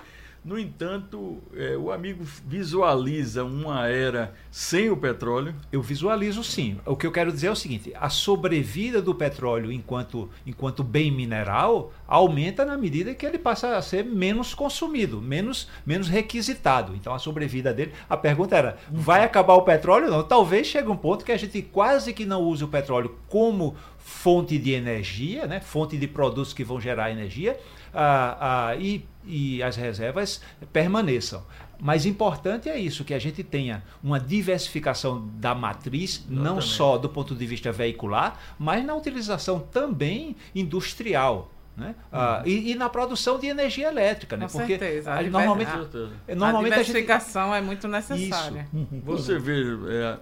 no 0.49 0.57
entanto, 0.57 1.37
é, 1.55 1.77
o 1.77 1.91
amigo 1.91 2.23
visualiza 2.23 3.43
uma 3.43 3.87
era 3.87 4.33
sem 4.49 4.89
o 4.89 4.97
petróleo? 4.97 5.53
Eu 5.71 5.79
visualizo 5.79 6.43
sim. 6.43 6.79
O 6.87 6.95
que 6.95 7.05
eu 7.05 7.11
quero 7.11 7.31
dizer 7.31 7.47
é 7.47 7.51
o 7.51 7.55
seguinte: 7.55 7.93
a 7.95 8.09
sobrevida 8.09 8.99
do 8.99 9.13
petróleo 9.13 9.71
enquanto, 9.71 10.27
enquanto 10.47 10.83
bem 10.83 11.11
mineral 11.11 11.93
aumenta 12.07 12.65
na 12.65 12.75
medida 12.75 13.13
que 13.13 13.27
ele 13.27 13.37
passa 13.37 13.77
a 13.77 13.81
ser 13.83 14.03
menos 14.03 14.55
consumido, 14.55 15.21
menos, 15.21 15.69
menos 15.85 16.07
requisitado. 16.07 16.95
Então 16.95 17.13
a 17.13 17.19
sobrevida 17.19 17.71
dele. 17.71 17.93
A 18.09 18.17
pergunta 18.17 18.57
era: 18.57 18.79
vai 18.89 19.23
acabar 19.23 19.53
o 19.53 19.61
petróleo? 19.61 20.09
Não. 20.09 20.23
Talvez 20.23 20.65
chegue 20.65 20.89
um 20.89 20.97
ponto 20.97 21.23
que 21.23 21.31
a 21.31 21.37
gente 21.37 21.61
quase 21.61 22.11
que 22.11 22.25
não 22.25 22.41
use 22.41 22.63
o 22.63 22.67
petróleo 22.67 23.15
como 23.27 23.75
fonte 23.99 24.57
de 24.57 24.71
energia, 24.71 25.45
né? 25.45 25.59
fonte 25.59 25.95
de 25.95 26.07
produtos 26.07 26.53
que 26.53 26.63
vão 26.63 26.81
gerar 26.81 27.11
energia, 27.11 27.59
ah, 27.93 28.69
ah, 28.69 28.75
e 28.75 29.05
e 29.29 29.61
as 29.61 29.75
reservas 29.75 30.41
permaneçam. 30.73 31.43
Mas 31.79 32.05
importante 32.05 32.67
é 32.67 32.77
isso, 32.77 33.05
que 33.05 33.13
a 33.13 33.19
gente 33.19 33.41
tenha 33.41 33.83
uma 34.03 34.19
diversificação 34.19 35.29
da 35.35 35.55
matriz, 35.55 36.15
Exatamente. 36.15 36.43
não 36.43 36.59
só 36.59 36.97
do 36.97 37.07
ponto 37.07 37.33
de 37.33 37.45
vista 37.45 37.71
veicular, 37.71 38.37
mas 38.57 38.83
na 38.83 38.93
utilização 38.95 39.59
também 39.59 40.35
industrial. 40.53 41.51
Né? 41.77 41.95
Ah, 42.11 42.41
uhum. 42.43 42.51
e, 42.51 42.71
e, 42.71 42.75
na 42.75 42.89
produção 42.89 43.39
de 43.39 43.47
energia 43.47 43.87
elétrica, 43.87 44.35
né? 44.35 44.47
Com 44.47 44.57
Porque 44.57 44.77
certeza. 44.77 45.13
A 45.13 45.23
normalmente, 45.23 45.69
a, 45.71 46.35
normalmente 46.35 46.73
a 46.73 46.77
diversificação 46.77 47.53
a 47.53 47.55
gente... 47.55 47.63
é 47.63 47.65
muito 47.65 47.87
necessária. 47.87 48.67
Isso. 48.73 48.87
Uhum. 48.91 49.01
Você 49.05 49.39
vê, 49.39 49.63
é, 49.87 50.17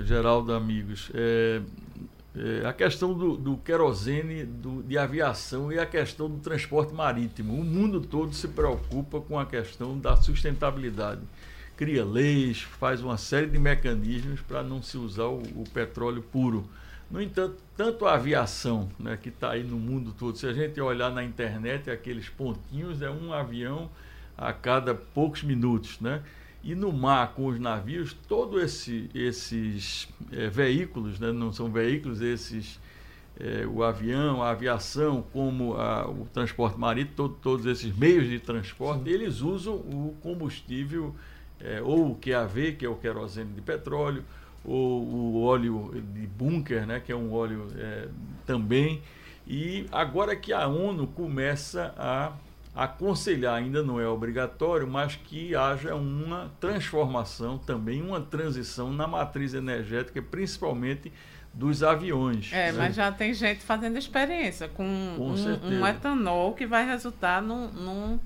é, 0.00 0.04
Geraldo, 0.04 0.52
amigos, 0.52 1.10
é, 1.14 1.62
é, 2.36 2.64
a 2.64 2.72
questão 2.72 3.12
do, 3.12 3.36
do 3.36 3.56
querosene 3.56 4.44
do, 4.44 4.82
de 4.82 4.96
aviação 4.96 5.72
e 5.72 5.78
a 5.78 5.86
questão 5.86 6.30
do 6.30 6.38
transporte 6.38 6.94
marítimo. 6.94 7.54
O 7.54 7.64
mundo 7.64 8.00
todo 8.00 8.32
se 8.32 8.46
preocupa 8.48 9.20
com 9.20 9.38
a 9.38 9.44
questão 9.44 9.98
da 9.98 10.16
sustentabilidade. 10.16 11.20
Cria 11.76 12.04
leis, 12.04 12.60
faz 12.60 13.02
uma 13.02 13.16
série 13.16 13.46
de 13.46 13.58
mecanismos 13.58 14.40
para 14.42 14.62
não 14.62 14.82
se 14.82 14.96
usar 14.96 15.24
o, 15.24 15.42
o, 15.56 15.64
petróleo 15.72 16.22
puro. 16.22 16.64
No 17.10 17.20
entanto, 17.20 17.56
tanto 17.76 18.06
a 18.06 18.14
aviação, 18.14 18.88
né, 18.98 19.18
que 19.20 19.30
está 19.30 19.52
aí 19.52 19.64
no 19.64 19.76
mundo 19.76 20.14
todo, 20.16 20.36
se 20.36 20.46
a 20.46 20.52
gente 20.52 20.80
olhar 20.80 21.10
na 21.10 21.24
internet, 21.24 21.90
aqueles 21.90 22.28
pontinhos, 22.28 23.02
é 23.02 23.10
um 23.10 23.32
avião 23.32 23.90
a 24.38 24.52
cada 24.52 24.94
poucos 24.94 25.42
minutos. 25.42 25.98
Né? 26.00 26.22
E 26.62 26.74
no 26.74 26.92
mar, 26.92 27.32
com 27.34 27.46
os 27.46 27.58
navios, 27.58 28.12
todos 28.28 28.62
esse, 28.62 29.10
esses 29.14 30.08
é, 30.30 30.48
veículos, 30.48 31.18
né, 31.18 31.32
não 31.32 31.52
são 31.52 31.70
veículos, 31.70 32.20
esses 32.20 32.78
é, 33.38 33.66
o 33.66 33.82
avião, 33.82 34.42
a 34.42 34.50
aviação, 34.50 35.24
como 35.32 35.74
a, 35.74 36.06
o 36.06 36.28
transporte 36.32 36.78
marítimo, 36.78 37.16
todo, 37.16 37.34
todos 37.40 37.64
esses 37.64 37.96
meios 37.96 38.28
de 38.28 38.38
transporte, 38.38 39.04
Sim. 39.04 39.10
eles 39.10 39.40
usam 39.40 39.74
o 39.74 40.14
combustível, 40.20 41.14
é, 41.58 41.80
ou 41.80 42.10
o 42.10 42.14
QAV, 42.16 42.72
que 42.76 42.84
é 42.84 42.88
o 42.88 42.96
querosene 42.96 43.52
de 43.54 43.62
petróleo, 43.62 44.22
ou 44.62 45.02
o 45.02 45.42
óleo 45.42 45.90
de 46.12 46.26
bunker, 46.26 46.86
né, 46.86 47.00
que 47.00 47.10
é 47.10 47.16
um 47.16 47.32
óleo 47.32 47.68
também. 48.46 49.00
E 49.46 49.86
agora 49.90 50.36
que 50.36 50.52
a 50.52 50.68
ONU 50.68 51.06
começa 51.06 51.94
a 51.96 52.32
aconselhar, 52.80 53.56
ainda 53.56 53.82
não 53.82 54.00
é 54.00 54.08
obrigatório, 54.08 54.88
mas 54.88 55.14
que 55.14 55.54
haja 55.54 55.94
uma 55.94 56.50
transformação 56.58 57.58
também, 57.58 58.00
uma 58.00 58.22
transição 58.22 58.90
na 58.90 59.06
matriz 59.06 59.52
energética, 59.52 60.22
principalmente 60.22 61.12
dos 61.52 61.82
aviões. 61.82 62.50
É, 62.54 62.72
né? 62.72 62.78
mas 62.78 62.96
já 62.96 63.12
tem 63.12 63.34
gente 63.34 63.60
fazendo 63.60 63.98
experiência 63.98 64.66
com, 64.66 65.14
com 65.18 65.28
um, 65.28 65.80
um, 65.80 65.86
etanol 65.86 66.54
que 66.54 66.64
vai 66.64 66.86
resultar 66.86 67.42
num, 67.42 67.68
num 67.68 68.20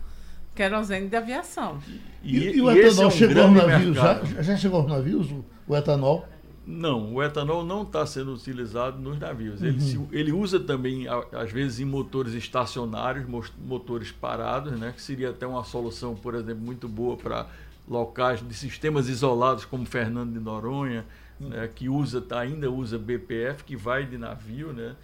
querosene 0.54 1.08
de 1.08 1.16
aviação. 1.16 1.82
E, 2.22 2.38
e, 2.38 2.56
e 2.56 2.62
o 2.62 2.70
etanol 2.70 3.04
é 3.04 3.06
um 3.08 3.10
chegou 3.10 3.42
aos 3.42 3.52
navios? 3.52 3.96
Já, 3.96 4.24
já, 4.40 4.56
chegou 4.56 4.80
aos 4.82 4.88
navios 4.88 5.32
o, 5.32 5.44
o 5.66 5.76
etanol? 5.76 6.28
Não, 6.66 7.14
o 7.14 7.22
etanol 7.22 7.62
não 7.64 7.82
está 7.82 8.06
sendo 8.06 8.32
utilizado 8.32 8.98
nos 8.98 9.18
navios. 9.18 9.62
Ele, 9.62 9.72
uhum. 9.72 9.80
se, 9.80 10.16
ele 10.16 10.32
usa 10.32 10.58
também, 10.58 11.06
às 11.32 11.52
vezes, 11.52 11.80
em 11.80 11.84
motores 11.84 12.32
estacionários, 12.32 13.26
motores 13.58 14.10
parados, 14.10 14.78
né, 14.78 14.92
que 14.94 15.02
seria 15.02 15.30
até 15.30 15.46
uma 15.46 15.62
solução, 15.62 16.14
por 16.14 16.34
exemplo, 16.34 16.62
muito 16.62 16.88
boa 16.88 17.16
para 17.16 17.46
locais 17.86 18.46
de 18.46 18.54
sistemas 18.54 19.08
isolados, 19.08 19.66
como 19.66 19.84
Fernando 19.84 20.32
de 20.32 20.40
Noronha, 20.40 21.04
uhum. 21.38 21.50
né, 21.50 21.68
que 21.74 21.88
usa, 21.88 22.20
tá, 22.22 22.40
ainda 22.40 22.70
usa 22.70 22.98
BPF, 22.98 23.62
que 23.64 23.76
vai 23.76 24.06
de 24.06 24.16
navio. 24.16 24.72
Né, 24.72 24.94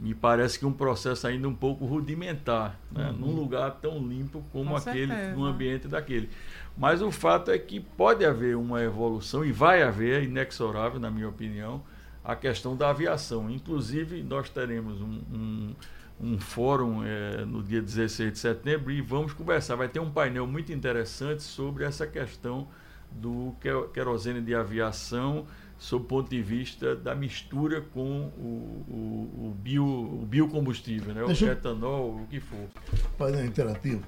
me 0.00 0.14
parece 0.14 0.58
que 0.58 0.64
um 0.64 0.72
processo 0.72 1.26
ainda 1.26 1.46
um 1.46 1.54
pouco 1.54 1.84
rudimentar, 1.84 2.78
né, 2.90 3.10
uhum. 3.10 3.16
num 3.18 3.32
lugar 3.34 3.72
tão 3.82 3.98
limpo 3.98 4.42
como 4.50 4.70
Com 4.70 4.76
aquele, 4.76 5.08
certeza. 5.08 5.36
num 5.36 5.44
ambiente 5.44 5.86
daquele. 5.86 6.30
Mas 6.76 7.02
o 7.02 7.10
fato 7.10 7.50
é 7.50 7.58
que 7.58 7.78
pode 7.80 8.24
haver 8.24 8.56
uma 8.56 8.82
evolução, 8.82 9.44
e 9.44 9.52
vai 9.52 9.82
haver, 9.82 10.22
é 10.22 10.24
inexorável, 10.24 10.98
na 10.98 11.10
minha 11.10 11.28
opinião, 11.28 11.82
a 12.24 12.34
questão 12.36 12.76
da 12.76 12.90
aviação. 12.90 13.50
Inclusive, 13.50 14.22
nós 14.22 14.48
teremos 14.48 15.00
um, 15.00 15.20
um, 15.32 15.74
um 16.20 16.38
fórum 16.38 17.04
é, 17.04 17.44
no 17.44 17.62
dia 17.62 17.82
16 17.82 18.32
de 18.32 18.38
setembro 18.38 18.90
e 18.90 19.00
vamos 19.00 19.32
conversar. 19.32 19.76
Vai 19.76 19.88
ter 19.88 20.00
um 20.00 20.10
painel 20.10 20.46
muito 20.46 20.72
interessante 20.72 21.42
sobre 21.42 21.84
essa 21.84 22.06
questão 22.06 22.68
do 23.10 23.54
querosene 23.92 24.40
de 24.40 24.54
aviação 24.54 25.46
sob 25.76 26.04
o 26.04 26.06
ponto 26.06 26.28
de 26.28 26.42
vista 26.42 26.94
da 26.94 27.14
mistura 27.14 27.80
com 27.80 28.30
o, 28.36 28.84
o, 28.86 29.46
o, 29.48 29.56
bio, 29.58 29.84
o 29.84 30.26
biocombustível, 30.26 31.14
né? 31.14 31.24
o 31.24 31.30
etanol, 31.30 32.16
o 32.16 32.26
que 32.28 32.38
for. 32.38 32.68
Painel 33.16 33.46
interativo. 33.46 34.02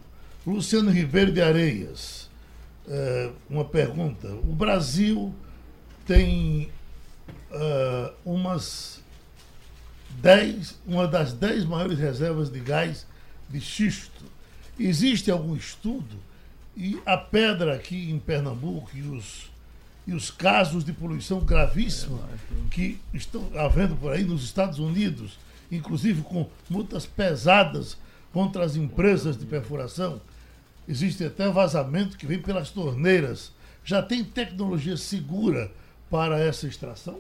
Luciano 0.46 0.90
Ribeiro 0.90 1.33
de 1.33 1.40
Areias 1.40 2.31
uh, 2.87 3.33
uma 3.49 3.64
pergunta. 3.64 4.29
O 4.29 4.55
Brasil 4.55 5.35
tem 6.07 6.71
uh, 7.51 8.12
umas 8.25 9.01
dez, 10.11 10.79
uma 10.87 11.07
das 11.07 11.33
dez 11.33 11.64
maiores 11.64 11.99
reservas 11.99 12.51
de 12.51 12.61
gás 12.61 13.07
de 13.49 13.61
xisto. 13.61 14.25
Existe 14.79 15.31
algum 15.31 15.55
estudo? 15.55 16.16
E 16.77 16.99
a 17.05 17.16
pedra 17.16 17.75
aqui 17.75 18.11
em 18.11 18.18
Pernambuco 18.18 18.90
e 18.95 19.03
os, 19.03 19.51
e 20.07 20.14
os 20.14 20.31
casos 20.31 20.85
de 20.85 20.92
poluição 20.92 21.40
gravíssima 21.40 22.21
que 22.71 22.99
estão 23.12 23.51
havendo 23.55 23.95
por 23.95 24.12
aí 24.12 24.25
nos 24.25 24.42
Estados 24.42 24.79
Unidos, 24.79 25.38
inclusive 25.71 26.23
com 26.23 26.49
multas 26.71 27.05
pesadas 27.05 27.99
contra 28.33 28.64
as 28.64 28.75
empresas 28.75 29.37
de 29.37 29.45
perfuração, 29.45 30.21
existe 30.88 31.25
até 31.25 31.49
vazamento 31.49 32.16
que 32.16 32.27
vem 32.27 32.40
pelas 32.40 32.71
torneiras. 32.71 33.53
Já 33.85 34.03
tem 34.03 34.25
tecnologia 34.25 34.97
segura 34.97 35.71
para 36.11 36.38
essa 36.38 36.66
extração? 36.66 37.18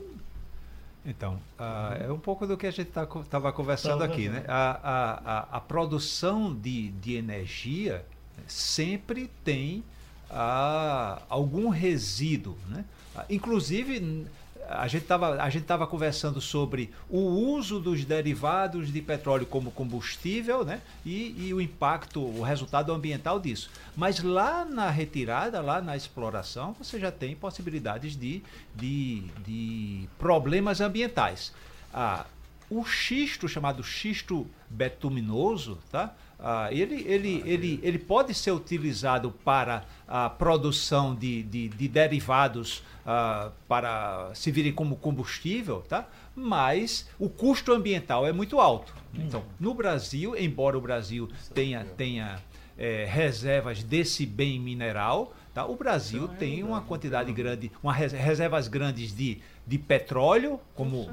Então, 1.04 1.34
uh, 1.58 2.04
é 2.04 2.12
um 2.12 2.18
pouco 2.18 2.46
do 2.46 2.56
que 2.56 2.66
a 2.66 2.70
gente 2.70 2.88
estava 2.88 3.24
tá, 3.28 3.52
conversando 3.52 3.98
Tá, 3.98 4.04
aqui, 4.04 4.26
tá. 4.26 4.32
né? 4.34 4.44
A, 4.46 4.70
a, 4.70 5.38
a, 5.38 5.56
a 5.56 5.60
produção 5.60 6.54
de, 6.54 6.90
de 6.90 7.14
energia 7.14 8.04
sempre 8.46 9.28
tem 9.44 9.82
ah, 10.30 11.20
algum 11.28 11.68
resíduo, 11.68 12.56
né? 12.68 12.84
Ah, 13.14 13.24
Inclusive, 13.28 14.26
a 14.68 14.86
gente 14.88 15.02
estava 15.02 15.42
a 15.42 15.50
gente 15.50 15.64
tava 15.64 15.86
conversando 15.86 16.40
sobre 16.40 16.90
o 17.08 17.18
uso 17.18 17.80
dos 17.80 18.04
derivados 18.04 18.92
de 18.92 19.02
petróleo 19.02 19.46
como 19.46 19.70
combustível, 19.70 20.64
né? 20.64 20.80
E, 21.04 21.46
e 21.46 21.54
o 21.54 21.60
impacto, 21.60 22.20
o 22.20 22.42
resultado 22.42 22.92
ambiental 22.92 23.40
disso. 23.40 23.70
Mas 23.96 24.22
lá 24.22 24.64
na 24.64 24.88
retirada, 24.90 25.60
lá 25.60 25.80
na 25.80 25.96
exploração, 25.96 26.74
você 26.78 26.98
já 26.98 27.10
tem 27.10 27.34
possibilidades 27.34 28.16
de, 28.16 28.42
de, 28.74 29.22
de 29.44 30.08
problemas 30.18 30.80
ambientais. 30.80 31.52
Ah, 31.92 32.26
o 32.70 32.84
xisto, 32.84 33.48
chamado 33.48 33.82
xisto 33.84 34.46
betuminoso, 34.70 35.78
tá? 35.90 36.14
Ah, 36.44 36.68
ele, 36.72 37.04
ele, 37.06 37.40
ele, 37.46 37.80
ele 37.84 37.98
pode 38.00 38.34
ser 38.34 38.50
utilizado 38.50 39.30
para 39.30 39.84
a 40.08 40.28
produção 40.28 41.14
de, 41.14 41.42
de, 41.44 41.68
de 41.68 41.86
derivados 41.86 42.82
ah, 43.06 43.50
para 43.68 44.30
se 44.34 44.50
virem 44.50 44.72
como 44.72 44.96
combustível, 44.96 45.82
tá? 45.88 46.08
mas 46.34 47.08
o 47.18 47.28
custo 47.28 47.72
ambiental 47.72 48.26
é 48.26 48.32
muito 48.32 48.58
alto. 48.58 48.92
Então, 49.14 49.44
no 49.60 49.72
Brasil, 49.72 50.34
embora 50.36 50.76
o 50.76 50.80
Brasil 50.80 51.28
tenha, 51.54 51.84
tenha 51.84 52.40
eh, 52.78 53.06
reservas 53.08 53.82
desse 53.84 54.24
bem 54.26 54.58
mineral, 54.58 55.32
tá? 55.54 55.64
o 55.66 55.76
Brasil 55.76 56.26
tem 56.38 56.62
uma 56.64 56.80
quantidade 56.80 57.30
grande, 57.32 57.70
uma 57.82 57.92
res- 57.92 58.12
reservas 58.12 58.66
grandes 58.68 59.14
de, 59.14 59.38
de 59.66 59.78
petróleo, 59.78 60.60
como, 60.74 61.08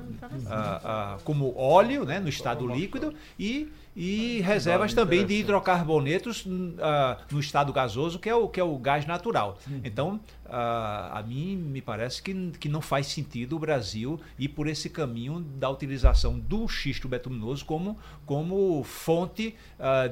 ah, 0.47 0.81
ah, 0.83 1.17
como 1.23 1.55
óleo 1.55 2.03
né, 2.03 2.19
no 2.19 2.27
estado 2.27 2.65
líquido, 2.65 3.13
e, 3.37 3.71
e 3.95 4.41
reservas 4.41 4.93
também 4.93 5.25
de 5.25 5.35
hidrocarbonetos 5.35 6.45
ah, 6.79 7.17
no 7.31 7.39
estado 7.39 7.71
gasoso, 7.71 8.17
que 8.17 8.27
é 8.27 8.33
o, 8.33 8.47
que 8.47 8.59
é 8.59 8.63
o 8.63 8.75
gás 8.77 9.05
natural. 9.05 9.59
Então, 9.83 10.19
a 10.45 11.23
mim 11.27 11.55
me 11.55 11.79
parece 11.79 12.23
que, 12.23 12.51
que 12.59 12.67
não 12.67 12.81
faz 12.81 13.07
sentido 13.07 13.55
o 13.55 13.59
Brasil 13.59 14.19
ir 14.37 14.49
por 14.49 14.67
esse 14.67 14.89
caminho 14.89 15.41
da 15.41 15.69
utilização 15.69 16.39
do 16.39 16.67
xisto 16.67 17.07
betuminoso 17.07 17.63
como, 17.65 17.97
como 18.25 18.83
fonte 18.83 19.55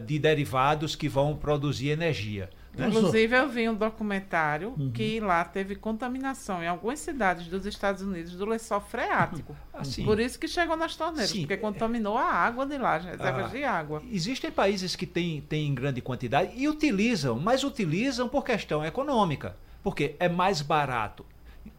de 0.06 0.20
derivados 0.20 0.96
que 0.96 1.10
vão 1.10 1.36
produzir 1.36 1.90
energia. 1.90 2.50
Né? 2.76 2.88
Inclusive, 2.88 3.36
eu 3.36 3.50
vi 3.50 3.68
um 3.70 3.74
documentário 3.76 4.76
que 4.94 5.20
lá 5.20 5.44
teve 5.44 5.76
contaminação 5.76 6.62
em 6.64 6.68
algumas 6.68 7.00
cidades 7.00 7.48
dos 7.48 7.66
Estados 7.66 8.02
Unidos 8.02 8.34
do 8.34 8.46
lençol 8.46 8.80
freático. 8.82 9.56
Assim, 9.74 10.04
Por 10.06 10.20
isso 10.20 10.40
que 10.40 10.48
chegou 10.48 10.76
nas 10.78 10.96
torneiras, 10.96 11.30
Sim. 11.32 11.42
porque 11.42 11.58
contaminou 11.58 12.18
a 12.18 12.26
água 12.32 12.66
de 12.66 12.78
lá, 12.78 12.96
as 12.96 13.06
reservas 13.06 13.46
Ah. 13.46 13.50
de 13.50 13.64
água. 13.64 14.04
Existem 14.12 14.52
países 14.52 14.96
que 14.96 15.06
têm, 15.06 15.42
têm 15.42 15.74
grande 15.74 16.02
quantidade 16.02 16.52
e 16.56 16.68
utilizam, 16.68 17.40
mas 17.40 17.64
utilizam 17.64 18.28
por 18.30 18.44
questão 18.44 18.86
econômica, 18.86 19.56
porque 19.84 20.16
é 20.20 20.30
mais 20.30 20.62
barato. 20.62 21.26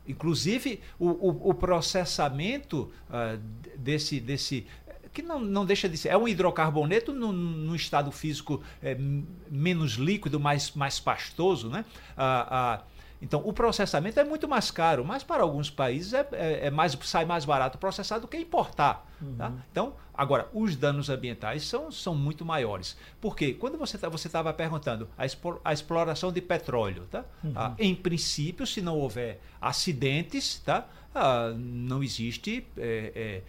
Inclusive, 0.07 0.81
o, 0.99 1.09
o- 1.09 1.51
o 1.51 1.55
processamento 1.55 2.91
ah, 3.11 3.37
desse, 3.77 4.21
desse. 4.21 4.67
Que 5.13 5.23
não, 5.23 5.41
não 5.41 5.65
deixa 5.67 5.89
de 5.89 5.97
ser. 5.97 6.09
É 6.11 6.17
um 6.17 6.27
hidrocarboneto 6.29 7.13
no, 7.13 7.33
no 7.33 7.75
estado 7.75 8.11
físico 8.13 8.63
m- 8.83 9.27
menos 9.51 9.93
líquido, 9.93 10.39
mais, 10.39 10.73
mais 10.73 11.01
pastoso, 11.01 11.69
né? 11.69 11.85
Ah, 12.17 12.47
ah, 12.51 12.83
então, 13.21 13.43
o 13.45 13.53
processamento 13.53 14.21
é 14.21 14.23
muito 14.23 14.47
mais 14.47 14.71
caro, 14.71 15.05
mas 15.05 15.25
para 15.25 15.43
alguns 15.43 15.69
países 15.69 16.13
é, 16.15 16.29
é- 16.33 16.67
é 16.67 16.71
mais, 16.71 16.97
sai 17.03 17.25
mais 17.25 17.45
barato 17.45 17.77
processar 17.77 18.19
do 18.21 18.29
que 18.29 18.37
importar. 18.37 19.05
tá? 19.37 19.53
Então, 19.73 19.95
agora, 20.15 20.49
os 20.55 20.77
danos 20.77 21.11
ambientais 21.11 21.67
são, 21.67 21.91
são 21.91 22.15
muito 22.15 22.45
maiores. 22.45 22.97
Porque 23.21 23.55
quando 23.55 23.77
você 23.77 23.99
tá, 23.99 24.09
você 24.09 24.29
estava 24.29 24.53
perguntando 24.55 25.09
a, 25.19 25.27
expo- 25.27 25.61
a 25.65 25.73
exploração 25.73 26.31
de 26.31 26.41
petróleo, 26.41 27.09
tá? 27.11 27.25
Ah, 27.57 27.75
em 27.81 27.93
princípio, 27.93 28.65
se 28.65 28.81
não 28.81 28.97
houver 28.97 29.41
acidentes, 29.61 30.61
tá? 30.65 30.87
Ah, 31.13 31.53
não 31.57 32.03
existe 32.05 32.65
é, 32.77 33.43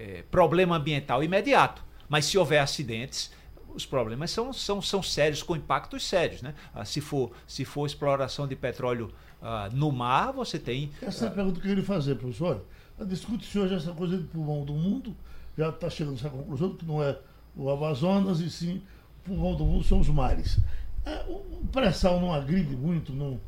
é, 0.00 0.24
problema 0.30 0.76
ambiental 0.76 1.22
imediato. 1.22 1.84
Mas 2.08 2.24
se 2.24 2.38
houver 2.38 2.58
acidentes, 2.58 3.30
os 3.74 3.84
problemas 3.84 4.30
são, 4.30 4.52
são, 4.52 4.80
são 4.80 5.02
sérios, 5.02 5.42
com 5.42 5.54
impactos 5.54 6.06
sérios. 6.06 6.40
Né? 6.40 6.54
Ah, 6.74 6.84
se, 6.84 7.00
for, 7.00 7.30
se 7.46 7.64
for 7.64 7.86
exploração 7.86 8.48
de 8.48 8.56
petróleo 8.56 9.12
ah, 9.42 9.68
no 9.72 9.92
mar, 9.92 10.32
você 10.32 10.58
tem. 10.58 10.90
Essa 11.02 11.26
é 11.26 11.28
a 11.28 11.30
pergunta 11.30 11.60
que 11.60 11.66
eu 11.66 11.70
queria 11.70 11.84
fazer, 11.84 12.16
professor. 12.16 12.64
Discute-se 13.06 13.58
hoje 13.58 13.74
essa 13.74 13.92
coisa 13.92 14.16
de 14.16 14.24
pulmão 14.24 14.64
do 14.64 14.74
mundo, 14.74 15.16
já 15.56 15.70
está 15.70 15.88
chegando 15.88 16.14
a 16.14 16.18
essa 16.18 16.28
conclusão 16.28 16.74
que 16.74 16.84
não 16.84 17.02
é 17.02 17.18
o 17.56 17.70
Amazonas, 17.70 18.40
e 18.40 18.50
sim 18.50 18.82
o 19.20 19.28
pulmão 19.28 19.54
do 19.54 19.64
mundo 19.64 19.84
são 19.84 20.00
os 20.00 20.08
mares. 20.08 20.58
É, 21.04 21.24
o 21.28 21.66
pré-sal 21.72 22.20
não 22.20 22.32
agride 22.32 22.76
muito 22.76 23.12
não, 23.12 23.40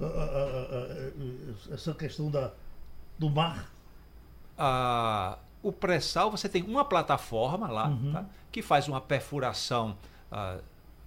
ah, 0.00 0.04
ah, 0.04 0.68
ah, 0.70 1.10
ah, 1.18 1.74
essa 1.74 1.92
questão 1.92 2.30
da, 2.30 2.52
do 3.18 3.28
mar? 3.28 3.68
Ah, 4.56 5.38
o 5.62 5.70
pré-sal, 5.72 6.30
você 6.30 6.48
tem 6.48 6.62
uma 6.62 6.84
plataforma 6.84 7.68
lá 7.68 7.88
Uhum. 7.88 8.12
tá? 8.12 8.24
que 8.50 8.62
faz 8.62 8.88
uma 8.88 9.00
perfuração 9.00 9.96
ah, 10.32 10.58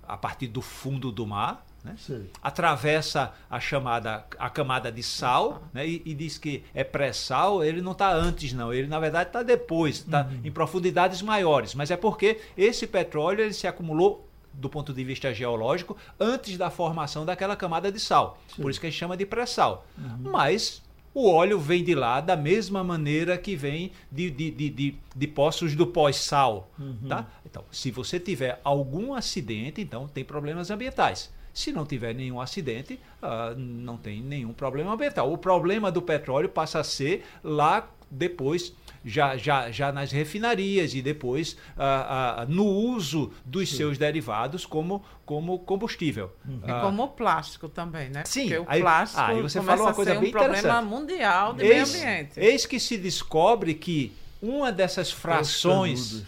a 0.07 0.17
partir 0.17 0.47
do 0.47 0.61
fundo 0.61 1.11
do 1.11 1.25
mar. 1.25 1.65
Né? 1.83 1.95
Atravessa 2.41 3.33
a 3.49 3.59
chamada 3.59 4.25
a 4.39 4.49
camada 4.49 4.89
de 4.89 5.03
sal 5.03 5.63
né, 5.73 5.85
e, 5.85 6.01
e 6.05 6.13
diz 6.13 6.37
que 6.37 6.63
é 6.73 6.81
pré-sal, 6.81 7.61
ele 7.61 7.81
não 7.81 7.91
está 7.91 8.13
antes 8.13 8.53
não, 8.53 8.73
ele 8.73 8.87
na 8.87 8.99
verdade 8.99 9.29
está 9.29 9.43
depois, 9.43 9.97
está 9.97 10.29
em 10.45 10.51
profundidades 10.51 11.21
maiores, 11.21 11.75
mas 11.75 11.91
é 11.91 11.97
porque 11.97 12.39
esse 12.55 12.87
petróleo 12.87 13.41
ele 13.41 13.53
se 13.53 13.67
acumulou 13.67 14.29
do 14.53 14.69
ponto 14.69 14.93
de 14.93 15.03
vista 15.03 15.33
geológico 15.33 15.97
antes 16.17 16.57
da 16.57 16.69
formação 16.69 17.25
daquela 17.25 17.55
camada 17.55 17.91
de 17.91 17.99
sal, 17.99 18.37
por 18.61 18.71
isso 18.71 18.79
que 18.79 18.87
a 18.87 18.89
gente 18.89 18.99
chama 18.99 19.17
de 19.17 19.25
pré-sal. 19.25 19.85
Mas 20.19 20.81
o 21.13 21.29
óleo 21.29 21.59
vem 21.59 21.83
de 21.83 21.93
lá 21.93 22.19
da 22.19 22.35
mesma 22.35 22.83
maneira 22.83 23.37
que 23.37 23.55
vem 23.55 23.91
de, 24.11 24.29
de, 24.31 24.51
de, 24.51 24.69
de, 24.69 24.95
de 25.15 25.27
poços 25.27 25.75
do 25.75 25.85
pós-sal. 25.85 26.71
Tá? 27.07 27.27
Então, 27.45 27.63
se 27.71 27.91
você 27.91 28.19
tiver 28.19 28.59
algum 28.63 29.13
acidente, 29.13 29.81
então 29.81 30.07
tem 30.07 30.23
problemas 30.23 30.71
ambientais. 30.71 31.31
Se 31.53 31.71
não 31.71 31.85
tiver 31.85 32.15
nenhum 32.15 32.41
acidente, 32.41 32.99
ah, 33.21 33.53
não 33.55 33.95
tem 33.95 34.21
nenhum 34.21 34.53
problema 34.53 34.93
ambiental. 34.93 35.31
O 35.31 35.37
problema 35.37 35.91
do 35.91 36.01
petróleo 36.01 36.49
passa 36.49 36.79
a 36.79 36.83
ser 36.83 37.23
lá 37.43 37.87
depois, 38.09 38.73
já, 39.05 39.35
já, 39.37 39.69
já 39.71 39.91
nas 39.91 40.11
refinarias 40.11 40.93
e 40.93 41.01
depois 41.01 41.57
ah, 41.77 42.37
ah, 42.41 42.45
no 42.47 42.65
uso 42.65 43.31
dos 43.45 43.69
seus 43.75 43.97
derivados 43.97 44.65
como, 44.65 45.03
como 45.25 45.59
combustível. 45.59 46.31
E 46.65 46.71
Ah, 46.71 46.81
como 46.81 47.03
o 47.03 47.07
plástico 47.09 47.67
também, 47.67 48.09
né? 48.09 48.23
Sim, 48.25 48.43
Porque 48.43 48.57
o 48.59 48.65
aí- 48.67 48.81
plástico 48.81 49.21
aí 49.21 49.41
você 49.41 49.59
começa 49.59 49.63
falou 49.77 49.85
uma 49.85 49.91
a 49.91 49.93
coisa 49.95 50.13
ser 50.13 50.19
bem 50.19 50.29
um 50.29 50.31
problema 50.31 50.81
mundial 50.81 51.53
de 51.53 51.63
meio 51.63 51.73
eis, 51.73 51.95
ambiente. 51.95 52.39
eis 52.39 52.65
que 52.65 52.79
se 52.79 52.97
descobre 52.97 53.73
que 53.73 54.13
uma 54.41 54.71
dessas 54.71 55.11
frações. 55.11 56.23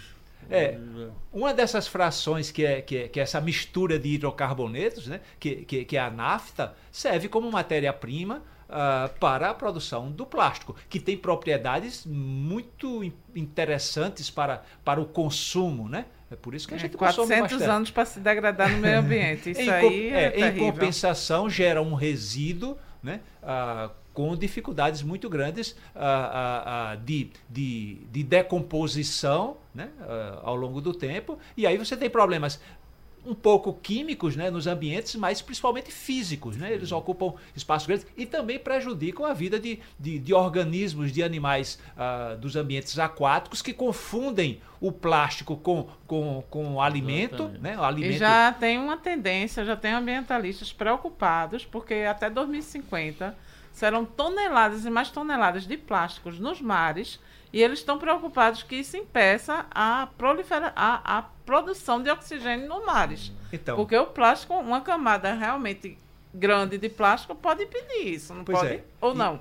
É, 0.47 0.77
uma 1.33 1.51
dessas 1.55 1.87
frações 1.87 2.51
que 2.51 2.63
é, 2.63 2.79
que 2.79 2.97
é, 2.97 3.07
que 3.07 3.19
é 3.19 3.23
essa 3.23 3.41
mistura 3.41 3.97
de 3.97 4.09
hidrocarbonetos, 4.09 5.07
né, 5.07 5.19
que, 5.39 5.55
que, 5.65 5.83
que 5.85 5.97
é 5.97 5.99
a 5.99 6.11
nafta, 6.11 6.75
serve 6.91 7.27
como 7.27 7.51
matéria-prima 7.51 8.43
ah, 8.69 9.09
para 9.19 9.49
a 9.49 9.53
produção 9.53 10.11
do 10.11 10.25
plástico, 10.25 10.75
que 10.89 10.99
tem 10.99 11.17
propriedades 11.17 12.05
muito 12.05 13.03
in- 13.03 13.13
interessantes 13.35 14.29
para, 14.29 14.63
para 14.83 14.99
o 15.01 15.05
consumo. 15.05 15.87
Né? 15.89 16.05
É 16.31 16.35
por 16.35 16.53
isso 16.55 16.67
que 16.67 16.73
a 16.73 16.77
É, 16.77 16.79
gente 16.79 16.97
consome 16.97 17.33
400 17.33 17.39
bastante. 17.39 17.69
anos 17.69 17.91
para 17.91 18.05
se 18.05 18.19
degradar 18.19 18.69
no 18.71 18.77
meio 18.77 18.99
ambiente. 18.99 19.51
Isso 19.51 19.61
Em, 19.61 19.69
aí 19.69 20.09
é, 20.09 20.39
é, 20.41 20.49
em 20.49 20.51
compensação, 20.57 21.49
gera 21.49 21.81
um 21.81 21.93
resíduo 21.93 22.77
né, 23.01 23.21
ah, 23.41 23.89
com 24.13 24.35
dificuldades 24.35 25.01
muito 25.03 25.29
grandes 25.29 25.75
ah, 25.95 26.97
de, 27.03 27.29
de, 27.49 27.95
de 28.11 28.23
decomposição 28.23 29.57
né, 29.73 29.89
ao 30.41 30.55
longo 30.55 30.81
do 30.81 30.93
tempo. 30.93 31.37
E 31.55 31.67
aí 31.67 31.77
você 31.77 31.95
tem 31.97 32.09
problemas 32.09 32.59
um 33.25 33.33
pouco 33.33 33.73
químicos 33.73 34.35
né, 34.35 34.49
nos 34.49 34.67
ambientes, 34.67 35.15
mas 35.15 35.41
principalmente 35.41 35.91
físicos. 35.91 36.55
Né? 36.57 36.73
Eles 36.73 36.91
ocupam 36.91 37.33
espaços 37.55 37.87
grandes 37.87 38.07
e 38.15 38.25
também 38.25 38.59
prejudicam 38.59 39.25
a 39.25 39.33
vida 39.33 39.59
de, 39.59 39.79
de, 39.99 40.19
de 40.19 40.33
organismos, 40.33 41.11
de 41.11 41.23
animais 41.23 41.79
ah, 41.97 42.35
dos 42.39 42.55
ambientes 42.55 42.97
aquáticos 42.99 43.61
que 43.61 43.73
confundem 43.73 44.61
o 44.79 44.91
plástico 44.91 45.57
com, 45.57 45.87
com, 46.05 46.43
com 46.49 46.75
o 46.75 46.81
alimento. 46.81 47.43
Exatamente. 47.43 47.61
Né? 47.61 47.77
O 47.77 47.83
alimento 47.83 48.13
E 48.13 48.17
já 48.17 48.51
tem 48.51 48.77
uma 48.77 48.97
tendência, 48.97 49.65
já 49.65 49.75
tem 49.75 49.93
ambientalistas 49.93 50.71
preocupados, 50.71 51.65
porque 51.65 51.93
até 52.09 52.29
2050 52.29 53.35
serão 53.71 54.05
toneladas 54.05 54.85
e 54.85 54.89
mais 54.89 55.09
toneladas 55.09 55.65
de 55.67 55.75
plásticos 55.75 56.39
nos 56.39 56.61
mares 56.61 57.19
E 57.55 57.63
eles 57.63 57.79
estão 57.79 57.97
preocupados 57.97 58.63
que 58.63 58.75
isso 58.75 58.97
impeça 58.97 59.65
a, 59.71 60.09
prolifera 60.17 60.73
a, 60.75 61.19
a 61.19 61.21
produção 61.21 62.03
de 62.03 62.09
oxigênio 62.09 62.67
no 62.67 62.85
mares. 62.85 63.31
Então, 63.49 63.77
Porque 63.77 63.95
o 63.97 64.07
plástico, 64.07 64.55
uma 64.55 64.81
camada 64.81 65.33
realmente 65.33 65.97
grande 66.33 66.77
de 66.77 66.89
plástico 66.89 67.33
pode 67.33 67.63
impedir 67.63 68.09
isso, 68.09 68.33
não 68.33 68.43
pode? 68.43 68.73
É. 68.73 68.83
Ou 68.99 69.15
não? 69.15 69.39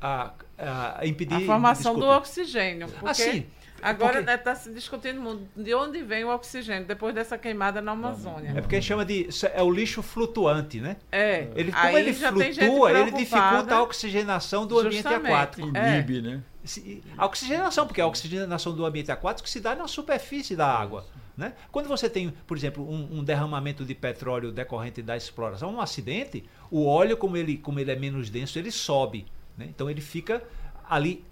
A, 0.00 0.34
a, 0.56 1.04
impedir 1.04 1.34
a 1.34 1.40
formação 1.40 1.94
desculpe. 1.94 2.00
do 2.00 2.16
oxigênio. 2.16 2.88
Porque 2.90 3.22
assim, 3.22 3.46
agora 3.82 4.20
está 4.20 4.38
porque... 4.38 4.56
se 4.56 4.72
discutindo 4.72 5.48
de 5.56 5.74
onde 5.74 6.02
vem 6.02 6.24
o 6.24 6.28
oxigênio 6.28 6.86
depois 6.86 7.14
dessa 7.14 7.36
queimada 7.38 7.80
na 7.80 7.92
Amazônia. 7.92 8.52
É 8.56 8.60
porque 8.60 8.76
a 8.76 8.80
gente 8.80 8.88
chama 8.88 9.04
de 9.04 9.28
é 9.52 9.62
o 9.62 9.70
lixo 9.70 10.02
flutuante, 10.02 10.80
né? 10.80 10.96
É. 11.10 11.48
Ele, 11.54 11.72
como 11.72 11.84
Aí 11.84 11.96
ele 11.96 12.14
flutua, 12.14 12.92
ele 12.98 13.10
dificulta 13.12 13.74
a 13.74 13.82
oxigenação 13.82 14.66
do 14.66 14.78
ambiente 14.78 15.08
aquático. 15.08 15.68
Inibe, 15.68 16.18
é. 16.18 16.22
né? 16.22 16.42
A 17.16 17.26
oxigenação, 17.26 17.86
porque 17.86 18.00
a 18.00 18.06
oxigenação 18.06 18.74
do 18.74 18.84
ambiente 18.84 19.10
aquático 19.10 19.48
se 19.48 19.60
dá 19.60 19.74
na 19.74 19.88
superfície 19.88 20.54
da 20.54 20.66
água. 20.66 21.06
Né? 21.36 21.52
Quando 21.70 21.86
você 21.86 22.10
tem, 22.10 22.30
por 22.46 22.56
exemplo, 22.56 22.84
um, 22.84 23.18
um, 23.18 23.24
derramamento 23.24 23.84
de 23.84 23.94
petróleo 23.94 24.50
decorrente 24.50 25.00
da 25.00 25.16
exploração, 25.16 25.72
um 25.72 25.80
acidente, 25.80 26.44
o 26.68 26.84
óleo, 26.84 27.16
como 27.16 27.36
ele, 27.36 27.56
como 27.56 27.78
ele 27.78 27.92
é 27.92 27.96
menos 27.96 28.28
denso, 28.28 28.58
ele 28.58 28.72
sobe. 28.72 29.24
Né? 29.56 29.66
Então 29.68 29.88
ele 29.88 30.00
fica 30.00 30.42
ali. 30.90 31.24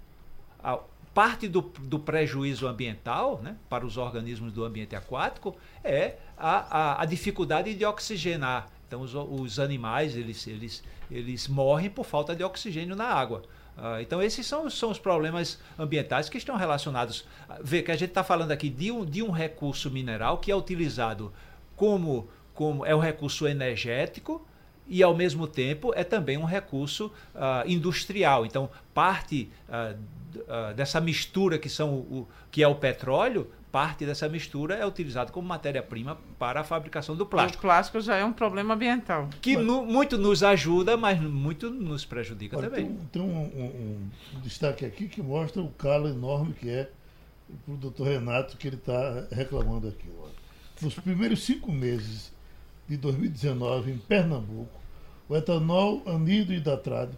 A, 0.63 0.79
parte 1.17 1.47
do, 1.47 1.61
do 1.61 1.97
prejuízo 1.97 2.67
ambiental 2.67 3.41
né, 3.41 3.55
para 3.67 3.83
os 3.83 3.97
organismos 3.97 4.53
do 4.53 4.63
ambiente 4.63 4.95
aquático 4.95 5.57
é 5.83 6.17
a, 6.37 6.91
a, 6.91 7.01
a 7.01 7.05
dificuldade 7.05 7.73
de 7.73 7.83
oxigenar. 7.83 8.69
Então 8.87 9.01
os, 9.01 9.15
os 9.15 9.57
animais 9.57 10.15
eles, 10.15 10.45
eles, 10.45 10.83
eles 11.09 11.47
morrem 11.47 11.89
por 11.89 12.05
falta 12.05 12.35
de 12.35 12.43
oxigênio 12.43 12.95
na 12.95 13.05
água. 13.05 13.41
Uh, 13.75 13.99
então, 13.99 14.21
esses 14.21 14.45
são, 14.45 14.69
são 14.69 14.91
os 14.91 14.99
problemas 14.99 15.59
ambientais 15.77 16.29
que 16.29 16.37
estão 16.37 16.55
relacionados. 16.55 17.25
Vê 17.63 17.81
que 17.81 17.89
a 17.91 17.95
gente 17.95 18.09
está 18.09 18.23
falando 18.23 18.51
aqui 18.51 18.69
de 18.69 18.91
um, 18.91 19.03
de 19.03 19.23
um 19.23 19.31
recurso 19.31 19.89
mineral 19.89 20.37
que 20.37 20.51
é 20.51 20.55
utilizado 20.55 21.33
como, 21.75 22.29
como 22.53 22.85
é 22.85 22.95
um 22.95 22.99
recurso 22.99 23.47
energético 23.47 24.47
e, 24.87 25.01
ao 25.01 25.15
mesmo 25.15 25.47
tempo, 25.47 25.91
é 25.95 26.03
também 26.03 26.37
um 26.37 26.45
recurso 26.45 27.07
uh, 27.33 27.67
industrial. 27.67 28.45
Então, 28.45 28.69
parte 28.93 29.49
uh, 30.35 30.73
dessa 30.75 30.99
mistura 30.99 31.57
que, 31.57 31.69
são 31.69 31.93
o, 31.93 32.27
que 32.51 32.63
é 32.63 32.67
o 32.67 32.75
petróleo 32.75 33.51
parte 33.71 34.05
dessa 34.05 34.27
mistura 34.29 34.75
é 34.75 34.85
utilizado 34.85 35.31
como 35.31 35.47
matéria-prima 35.47 36.17
para 36.39 36.61
a 36.61 36.63
fabricação 36.63 37.15
do 37.15 37.25
plástico. 37.25 37.59
O 37.59 37.61
plástico 37.61 38.01
já 38.01 38.15
é 38.15 38.25
um 38.25 38.33
problema 38.33 38.73
ambiental. 38.73 39.29
Que 39.41 39.57
no, 39.57 39.85
muito 39.85 40.17
nos 40.17 40.41
ajuda, 40.41 40.95
mas 40.97 41.19
muito 41.21 41.69
nos 41.69 42.05
prejudica 42.05 42.57
Olha, 42.57 42.69
também. 42.69 42.87
Tem, 42.87 42.97
tem 43.11 43.21
um, 43.21 43.37
um, 43.37 44.09
um, 44.35 44.39
destaque 44.39 44.85
aqui 44.85 45.07
que 45.07 45.21
mostra 45.21 45.61
o 45.61 45.69
calo 45.69 46.07
enorme 46.07 46.53
que 46.53 46.69
é 46.69 46.89
para 47.65 47.73
o 47.73 47.77
doutor 47.77 48.07
Renato 48.07 48.57
que 48.57 48.67
ele 48.67 48.77
está 48.77 49.27
reclamando 49.31 49.87
aqui. 49.89 50.09
Olha. 50.19 50.33
Nos 50.81 50.95
primeiros 50.95 51.43
cinco 51.43 51.71
meses 51.71 52.33
de 52.87 52.97
2019, 52.97 53.91
em 53.91 53.97
Pernambuco, 53.97 54.79
o 55.27 55.35
etanol, 55.35 56.01
anido 56.07 56.53
e 56.53 56.59
datrado 56.59 57.17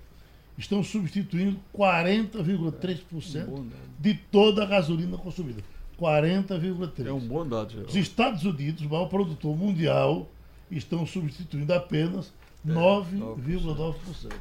estão 0.59 0.83
substituindo 0.83 1.57
40,3% 1.73 3.65
de 3.97 4.13
toda 4.13 4.63
a 4.63 4.65
gasolina 4.65 5.17
consumida. 5.17 5.63
40,3%. 5.97 7.07
É 7.07 7.13
um 7.13 7.19
bom 7.19 7.47
dado, 7.47 7.71
Geraldo. 7.71 7.89
Os 7.89 7.95
Estados 7.95 8.43
Unidos, 8.43 8.81
o 8.85 8.89
maior 8.89 9.07
produtor 9.07 9.55
mundial, 9.57 10.29
estão 10.69 11.05
substituindo 11.05 11.73
apenas 11.73 12.33
é, 12.67 12.71
9,9%. 12.71 14.33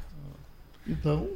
Então. 0.85 1.29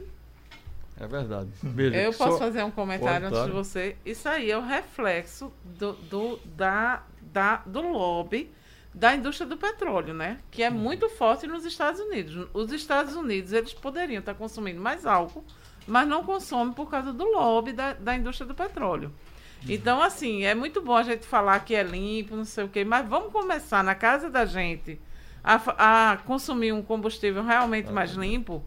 É 1.00 1.08
verdade. 1.08 1.50
Veja, 1.64 1.96
Eu 1.96 2.14
posso 2.14 2.38
fazer 2.38 2.64
um 2.64 2.72
comentário 2.72 3.28
antes 3.28 3.46
de 3.46 3.52
você. 3.52 3.96
Isso 4.06 4.28
aí 4.30 4.52
é 4.52 4.58
o 4.58 4.62
reflexo 4.62 5.52
do, 5.80 5.94
do, 5.94 6.40
da, 6.56 7.04
da, 7.32 7.58
do 7.66 7.82
lobby 7.82 8.52
da 8.94 9.16
indústria 9.16 9.48
do 9.48 9.58
petróleo, 9.58 10.14
né? 10.14 10.40
Que 10.52 10.64
é 10.64 10.70
muito 10.70 11.10
forte 11.10 11.48
nos 11.48 11.66
Estados 11.66 12.00
Unidos. 12.00 12.48
Os 12.54 12.72
Estados 12.72 13.16
Unidos, 13.16 13.52
eles 13.52 13.74
poderiam 13.74 14.20
estar 14.20 14.36
consumindo 14.36 14.80
mais 14.80 15.06
álcool, 15.06 15.44
mas 15.88 16.08
não 16.08 16.24
consomem 16.24 16.74
por 16.74 16.90
causa 16.90 17.12
do 17.12 17.26
lobby 17.26 17.74
da, 17.74 17.94
da 17.94 18.16
indústria 18.16 18.48
do 18.48 18.54
petróleo. 18.54 19.12
Então, 19.68 20.02
assim, 20.02 20.44
é 20.44 20.54
muito 20.54 20.82
bom 20.82 20.96
a 20.96 21.04
gente 21.04 21.26
falar 21.26 21.60
que 21.62 21.74
é 21.74 21.84
limpo, 21.84 22.36
não 22.36 22.46
sei 22.46 22.66
o 22.66 22.70
quê, 22.70 22.84
mas 22.84 23.08
vamos 23.08 23.32
começar 23.32 23.84
na 23.84 23.96
casa 23.96 24.30
da 24.30 24.46
gente 24.46 25.00
a, 25.44 26.12
a 26.14 26.18
consumir 26.18 26.74
um 26.74 26.82
combustível 26.82 27.44
realmente 27.44 27.92
mais 27.92 28.12
limpo. 28.12 28.64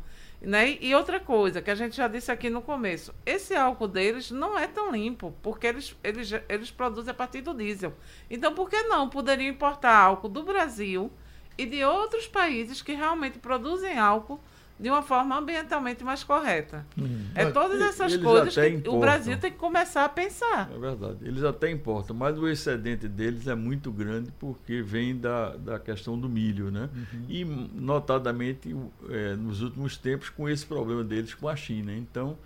Né? 0.46 0.78
E 0.80 0.94
outra 0.94 1.18
coisa 1.18 1.61
que 1.61 1.72
a 1.72 1.74
gente 1.74 1.96
já 1.96 2.06
disse 2.06 2.30
aqui 2.30 2.48
no 2.48 2.62
começo, 2.62 3.12
esse 3.26 3.52
álcool 3.56 3.88
deles 3.88 4.30
não 4.30 4.56
é 4.56 4.68
tão 4.68 4.92
limpo, 4.92 5.35
porque 5.42 5.66
eles, 5.66 5.96
eles, 6.04 6.30
eles 6.48 6.70
produzem 6.70 7.11
a 7.11 7.14
partir 7.14 7.40
do 7.40 7.52
diesel. 7.52 7.92
Então, 8.30 8.54
por 8.54 8.70
que 8.70 8.80
não 8.85 9.09
poderiam 9.09 9.50
importar 9.50 9.96
álcool 9.96 10.28
do 10.28 10.44
Brasil 10.44 11.11
e 11.59 11.66
de 11.66 11.82
outros 11.82 12.28
países 12.28 12.80
que 12.80 12.92
realmente 12.92 13.40
produzem 13.40 13.98
álcool 13.98 14.40
de 14.78 14.90
uma 14.90 15.02
forma 15.02 15.38
ambientalmente 15.38 16.04
mais 16.04 16.22
correta. 16.22 16.86
Uhum. 16.98 17.26
É 17.34 17.50
todas 17.50 17.80
essas 17.80 18.12
Eles 18.12 18.24
coisas 18.24 18.54
que 18.54 18.68
importam. 18.68 18.96
o 18.96 19.00
Brasil 19.00 19.38
tem 19.38 19.50
que 19.50 19.56
começar 19.56 20.04
a 20.04 20.08
pensar. 20.08 20.70
É 20.74 20.78
verdade. 20.78 21.18
Eles 21.22 21.42
até 21.42 21.70
importam, 21.70 22.14
mas 22.14 22.38
o 22.38 22.46
excedente 22.46 23.08
deles 23.08 23.46
é 23.46 23.54
muito 23.54 23.90
grande 23.90 24.30
porque 24.38 24.82
vem 24.82 25.16
da, 25.16 25.56
da 25.56 25.78
questão 25.78 26.18
do 26.18 26.28
milho, 26.28 26.70
né? 26.70 26.90
Uhum. 26.94 27.24
E 27.28 27.44
notadamente 27.44 28.76
é, 29.08 29.34
nos 29.34 29.62
últimos 29.62 29.96
tempos 29.96 30.28
com 30.28 30.48
esse 30.48 30.66
problema 30.66 31.02
deles 31.02 31.32
com 31.32 31.48
a 31.48 31.56
China. 31.56 31.94
Então 31.94 32.36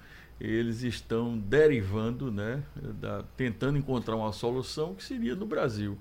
eles 0.40 0.82
estão 0.82 1.36
derivando, 1.36 2.32
né, 2.32 2.62
da, 2.74 3.22
tentando 3.36 3.76
encontrar 3.76 4.16
uma 4.16 4.32
solução 4.32 4.94
que 4.94 5.04
seria 5.04 5.34
no 5.34 5.44
Brasil, 5.44 5.98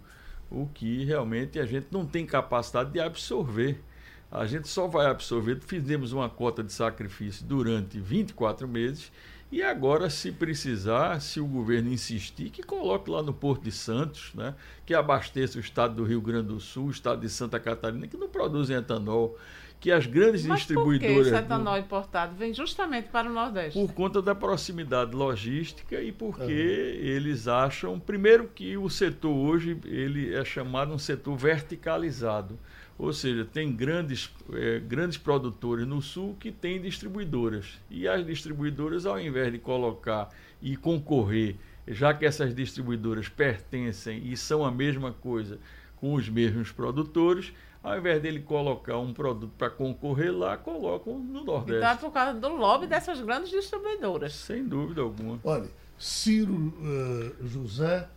o 0.50 0.66
que 0.66 1.04
realmente 1.04 1.60
a 1.60 1.66
gente 1.66 1.88
não 1.92 2.06
tem 2.06 2.26
capacidade 2.26 2.92
de 2.92 3.02
absorver 3.02 3.84
a 4.32 4.46
gente 4.46 4.68
só 4.68 4.88
vai 4.88 5.08
absorver. 5.08 5.60
Fizemos 5.62 6.12
uma 6.14 6.30
cota 6.30 6.64
de 6.64 6.72
sacrifício 6.72 7.46
durante 7.46 8.00
24 8.00 8.68
meses 8.68 9.12
e 9.52 9.64
agora, 9.64 10.12
se 10.12 10.32
precisar, 10.32 11.20
se 11.20 11.40
o 11.40 11.46
governo 11.46 11.92
insistir, 11.92 12.52
que 12.52 12.62
coloque 12.62 13.10
lá 13.10 13.24
no 13.24 13.34
Porto 13.34 13.64
de 13.64 13.72
Santos, 13.72 14.32
né, 14.36 14.54
que 14.86 14.94
abasteça 14.94 15.58
o 15.58 15.62
estado 15.62 15.96
do 15.96 16.04
Rio 16.04 16.22
Grande 16.22 16.50
do 16.50 16.60
Sul, 16.60 16.88
o 16.88 16.92
estado 16.92 17.22
de 17.22 17.30
Santa 17.30 17.60
Catarina, 17.60 18.06
que 18.06 18.16
não 18.16 18.30
produzem 18.30 18.78
etanol, 18.78 19.36
que 19.80 19.92
as 19.92 20.06
grandes 20.06 20.46
Mas 20.46 20.60
distribuidoras. 20.60 21.16
Por 21.16 21.24
que 21.24 21.30
esse 21.30 21.46
etanol 21.46 21.74
do... 21.74 21.80
importado 21.80 22.36
vem 22.36 22.54
justamente 22.54 23.10
para 23.10 23.28
o 23.28 23.34
Nordeste? 23.34 23.80
Por 23.80 23.92
conta 23.92 24.22
da 24.22 24.36
proximidade 24.36 25.16
logística 25.16 26.00
e 26.00 26.12
porque 26.12 26.44
uhum. 26.44 27.08
eles 27.08 27.48
acham, 27.48 28.00
primeiro, 28.00 28.48
que 28.54 28.78
o 28.78 28.88
setor 28.88 29.34
hoje 29.34 29.80
ele 29.86 30.32
é 30.32 30.46
chamado 30.46 30.94
um 30.94 31.00
setor 31.00 31.36
verticalizado. 31.36 32.60
Ou 33.00 33.14
seja, 33.14 33.46
tem 33.46 33.72
grandes, 33.72 34.30
é, 34.52 34.78
grandes 34.80 35.18
produtores 35.18 35.88
no 35.88 36.02
sul 36.02 36.36
que 36.38 36.52
têm 36.52 36.82
distribuidoras. 36.82 37.80
E 37.90 38.06
as 38.06 38.26
distribuidoras, 38.26 39.06
ao 39.06 39.18
invés 39.18 39.54
de 39.54 39.58
colocar 39.58 40.30
e 40.62 40.76
concorrer, 40.76 41.56
já 41.88 42.14
que 42.14 42.26
essas 42.26 42.54
distribuidoras 42.54 43.30
pertencem 43.30 44.28
e 44.28 44.36
são 44.36 44.66
a 44.66 44.70
mesma 44.70 45.14
coisa 45.14 45.58
com 45.96 46.14
os 46.14 46.28
mesmos 46.28 46.74
produtores, 46.74 47.54
ao 47.82 47.98
invés 47.98 48.22
dele 48.22 48.42
colocar 48.42 48.98
um 48.98 49.14
produto 49.14 49.54
para 49.58 49.70
concorrer 49.70 50.36
lá, 50.36 50.58
colocam 50.58 51.18
no 51.18 51.46
Nordeste. 51.46 51.78
Então 51.78 51.92
é 51.92 51.96
por 51.96 52.12
causa 52.12 52.38
do 52.38 52.50
lobby 52.50 52.86
dessas 52.86 53.22
grandes 53.22 53.50
distribuidoras. 53.50 54.34
Sem 54.34 54.68
dúvida 54.68 55.00
alguma. 55.00 55.40
Olha, 55.46 55.70
Ciro 55.98 56.54
uh, 56.54 57.48
José 57.48 58.10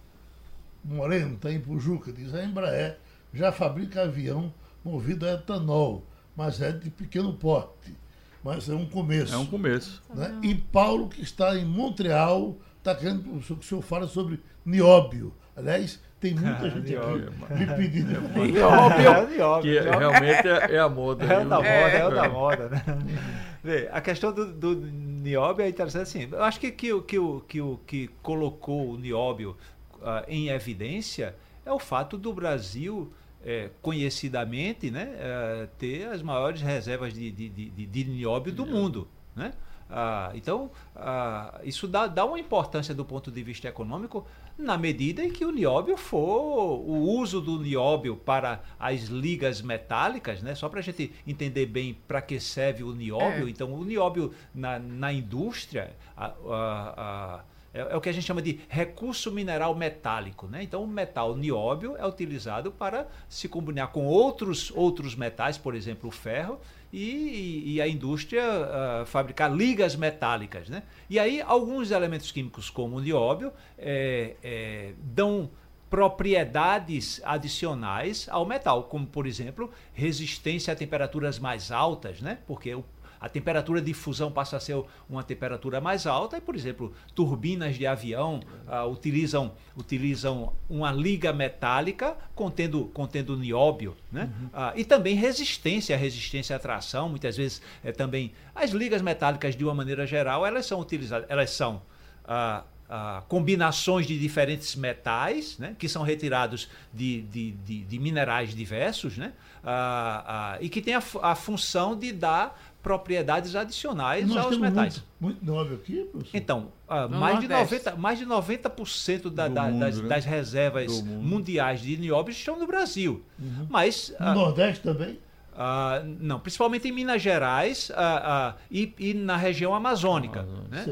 Moreno, 0.85 1.37
está 1.37 1.53
em 1.53 1.61
Pujuca, 1.61 2.13
diz 2.13 2.35
a 2.35 2.45
Embraer 2.45 2.99
já 3.33 3.51
fabrica 3.51 4.03
avião 4.03 4.53
movido 4.85 5.27
a 5.27 5.33
etanol, 5.33 6.05
mas 6.37 6.61
é 6.61 6.73
de 6.73 6.91
pequeno 6.91 7.33
porte. 7.35 7.97
Mas 8.43 8.69
é 8.69 8.75
um 8.75 8.87
começo. 8.87 9.33
É 9.33 9.37
um 9.37 9.47
começo. 9.47 10.03
Né? 10.13 10.41
E 10.43 10.55
Paulo, 10.55 11.09
que 11.09 11.23
está 11.23 11.57
em 11.57 11.65
Montreal, 11.65 12.57
está 12.79 12.95
querendo 12.95 13.23
que 13.41 13.53
o 13.53 13.63
senhor 13.63 13.83
fale 13.83 14.09
sobre 14.09 14.41
nióbio. 14.65 15.33
Aliás, 15.57 16.01
tem 16.19 16.35
muita 16.35 16.71
gente 16.71 16.97
aqui 16.97 17.55
me 17.55 17.67
pedindo. 17.77 18.21
Nióbio, 18.39 19.63
que 19.63 19.79
realmente 19.79 20.49
é, 20.49 20.75
é, 20.75 20.79
a 20.79 20.89
moda. 20.89 21.25
É 21.25 21.39
o 21.39 21.49
da 21.49 21.57
moda, 21.57 21.69
é, 21.69 22.07
o 22.07 22.11
da 22.11 22.29
moda. 22.29 22.69
Né? 22.69 22.83
Vê, 23.63 23.89
a 23.93 24.01
questão 24.01 24.33
do, 24.33 24.53
do 24.53 24.75
nióbio 24.75 25.65
é 25.65 25.69
interessante 25.69 26.03
assim. 26.03 26.29
Eu 26.33 26.43
acho 26.43 26.59
que, 26.59 26.73
que, 26.73 27.01
que, 27.03 27.17
que, 27.17 27.19
que, 27.49 27.79
que 27.87 28.11
colocou 28.21 28.91
o 28.91 28.99
nióbio 28.99 29.57
uh, 30.01 30.25
em 30.27 30.49
evidência 30.49 31.37
é 31.65 31.73
o 31.73 31.79
fato 31.79 32.19
do 32.19 32.33
Brasil 32.33 33.13
é, 33.45 33.71
conhecidamente 33.81 34.91
né, 34.91 35.15
é, 35.19 35.69
ter 35.79 36.09
as 36.09 36.23
maiores 36.23 36.61
reservas 36.61 37.13
de, 37.13 37.31
de, 37.31 37.49
de, 37.49 37.87
de 37.87 38.05
nióbio 38.05 38.53
do 38.53 38.67
mundo. 38.67 39.09
Né? 39.35 39.53
Ah, 39.95 40.31
então, 40.35 40.71
ah, 40.97 41.61
isso 41.65 41.87
dá, 41.87 42.07
dá 42.07 42.25
uma 42.25 42.41
importância 42.41 42.95
do 42.95 43.05
ponto 43.05 43.31
de 43.31 43.43
vista 43.43 43.69
econômico 43.69 44.27
na 44.57 44.79
medida 44.79 45.23
em 45.23 45.31
que 45.31 45.45
o 45.45 45.51
nióbio 45.51 45.99
for 45.99 46.81
o 46.81 47.11
uso 47.19 47.41
do 47.41 47.59
nióbio 47.61 48.17
para 48.17 48.63
as 48.79 49.03
ligas 49.05 49.61
metálicas, 49.61 50.43
né? 50.43 50.55
só 50.55 50.69
para 50.69 50.81
a 50.81 50.83
gente 50.83 51.13
entender 51.27 51.67
bem 51.67 51.95
para 52.09 52.23
que 52.23 52.41
serve 52.41 52.83
o 52.83 52.95
nióbio. 52.95 53.47
É. 53.47 53.51
Então, 53.51 53.73
o 53.73 53.85
nióbio 53.85 54.33
na, 54.55 54.79
na 54.79 55.13
indústria, 55.13 55.95
a, 56.17 56.27
a, 56.27 56.95
a 56.97 57.45
É, 57.75 57.81
é, 57.81 57.97
o 57.97 58.01
que 58.01 58.09
a 58.09 58.13
gente 58.13 58.25
chama 58.25 58.43
de 58.43 58.61
recurso 58.69 59.33
mineral 59.33 59.75
metálico. 59.75 60.47
Né? 60.47 60.63
Então, 60.63 60.83
o 60.85 60.87
metal 60.87 61.37
nióbio 61.37 61.97
é 61.97 62.07
utilizado 62.07 62.71
para 62.71 63.09
se 63.29 63.49
combinar 63.49 63.89
com 63.89 64.07
outros, 64.07 64.71
outros 64.75 65.15
metais, 65.15 65.57
por 65.57 65.75
exemplo, 65.75 66.09
o 66.09 66.13
ferro, 66.13 66.61
e, 66.93 67.75
e 67.75 67.81
a 67.81 67.89
indústria 67.89 68.43
uh, 68.45 69.07
fabricar 69.07 69.51
ligas 69.51 69.97
metálicas. 69.97 70.69
Né? 70.69 70.83
E 71.09 71.19
aí, 71.19 71.41
alguns 71.41 71.91
elementos 71.91 72.31
químicos, 72.31 72.69
como 72.69 72.97
o 72.97 73.01
nióbio, 73.01 73.53
é, 73.79 74.37
é, 74.43 74.93
dão 74.99 75.51
propriedades 75.89 77.21
adicionais 77.23 78.27
ao 78.31 78.47
metal, 78.47 78.85
como 78.85 79.07
por 79.07 79.27
exemplo 79.27 79.71
resistência 79.93 80.73
a 80.73 80.77
temperaturas 80.77 81.39
mais 81.39 81.71
altas, 81.71 82.23
né? 82.23 82.39
Porque 82.47 82.75
o, 82.75 82.83
a 83.23 83.29
temperatura 83.29 83.81
de 83.81 83.95
fusão 83.95 84.33
passa 84.33 84.57
a 84.57 84.61
ser 84.61 84.83
uma 85.09 85.23
temperatura 85.23 85.81
mais 85.81 86.09
alta 86.09 86.37
e, 86.37 86.41
por 86.41 86.57
exemplo, 86.57 86.93
turbinas 87.15 87.77
de 87.77 87.87
avião 87.87 88.41
uh, 88.67 88.91
utilizam, 88.91 89.53
utilizam 89.77 90.53
uma 90.69 90.91
liga 90.91 91.33
metálica 91.33 92.17
contendo, 92.35 92.87
contendo 92.93 93.37
nióbio, 93.37 93.97
né? 94.11 94.29
Uhum. 94.41 94.47
Uh, 94.47 94.73
e 94.75 94.85
também 94.85 95.15
resistência, 95.15 95.97
resistência 95.97 96.57
à 96.57 96.59
tração, 96.59 97.09
muitas 97.09 97.37
vezes 97.37 97.63
é 97.85 97.93
também 97.93 98.33
as 98.53 98.71
ligas 98.71 99.01
metálicas 99.01 99.55
de 99.55 99.65
uma 99.65 99.73
maneira 99.73 100.05
geral 100.05 100.45
elas 100.45 100.67
são 100.67 100.81
utilizadas, 100.81 101.31
elas 101.31 101.51
são 101.51 101.77
uh, 102.25 102.65
ah, 102.95 103.23
combinações 103.27 104.07
de 104.07 104.19
diferentes 104.19 104.77
metais, 104.77 105.57
né, 105.57 105.75
que 105.79 105.89
são 105.89 106.03
retirados 106.03 106.69
de, 106.93 107.23
de, 107.23 107.53
de, 107.53 107.85
de 107.85 107.99
minerais 107.99 108.55
diversos, 108.55 109.17
né, 109.17 109.33
ah, 109.65 110.25
ah, 110.27 110.59
e 110.61 110.69
que 110.69 110.83
tem 110.83 110.95
a, 110.95 111.03
a, 111.23 111.35
função 111.35 111.97
de 111.97 112.13
dar 112.13 112.72
propriedades 112.83 113.55
adicionais 113.55 114.27
Nós 114.27 114.45
aos 114.45 114.59
metais. 114.59 115.03
Muito, 115.21 115.43
muito 115.43 115.45
nobre 115.45 115.75
aqui, 115.75 116.05
professor? 116.11 116.37
Então, 116.37 116.73
mais, 117.11 117.41
de 117.41 117.49
90, 117.49 117.97
mais 117.97 118.19
de 118.19 118.27
90% 118.27 119.31
da, 119.31 119.49
da, 119.49 119.65
mundo, 119.65 119.81
das, 119.81 120.01
né? 120.01 120.09
das, 120.09 120.25
reservas 120.25 121.01
mundiais 121.03 121.81
de 121.81 121.97
nióbio 121.97 122.33
estão 122.33 122.59
no 122.59 122.67
Brasil. 122.67 123.23
Uhum. 123.39 123.67
Mas, 123.71 124.15
no 124.19 124.35
Nordeste 124.35 124.83
também? 124.83 125.19
Uh, 125.53 126.17
não, 126.19 126.41
principalmente 126.41 126.89
em 126.89 126.93
Minas 126.93 127.21
Gerais 127.21 127.91
uh, 127.91 127.93
uh, 127.93 128.55
e, 128.71 128.95
e, 128.99 129.13
na 129.13 129.37
região 129.37 129.75
amazônica. 129.75 130.47
Né? 130.71 130.87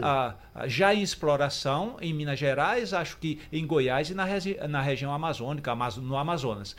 já 0.67 0.95
em 0.95 1.01
exploração 1.01 1.97
em 1.99 2.13
Minas 2.13 2.39
Gerais, 2.39 2.93
acho 2.93 3.17
que 3.17 3.41
em 3.51 3.67
Goiás 3.67 4.11
e 4.11 4.15
na, 4.15 4.25
regi 4.25 4.59
na 4.69 4.83
região 4.83 5.15
amazônica, 5.15 5.75
no 6.03 6.17
Amazonas. 6.17 6.77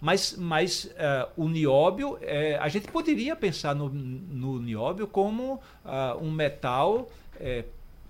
Mas 0.00 0.36
mas 0.36 0.90
o 1.36 1.48
nióbio, 1.48 2.18
é, 2.22 2.56
a 2.58 2.68
gente 2.68 2.88
poderia 2.88 3.36
pensar 3.36 3.74
no, 3.74 3.88
no 3.88 4.60
nióbio 4.60 5.06
como 5.06 5.60
um 6.20 6.30
metal 6.30 7.08
é, 7.40 7.64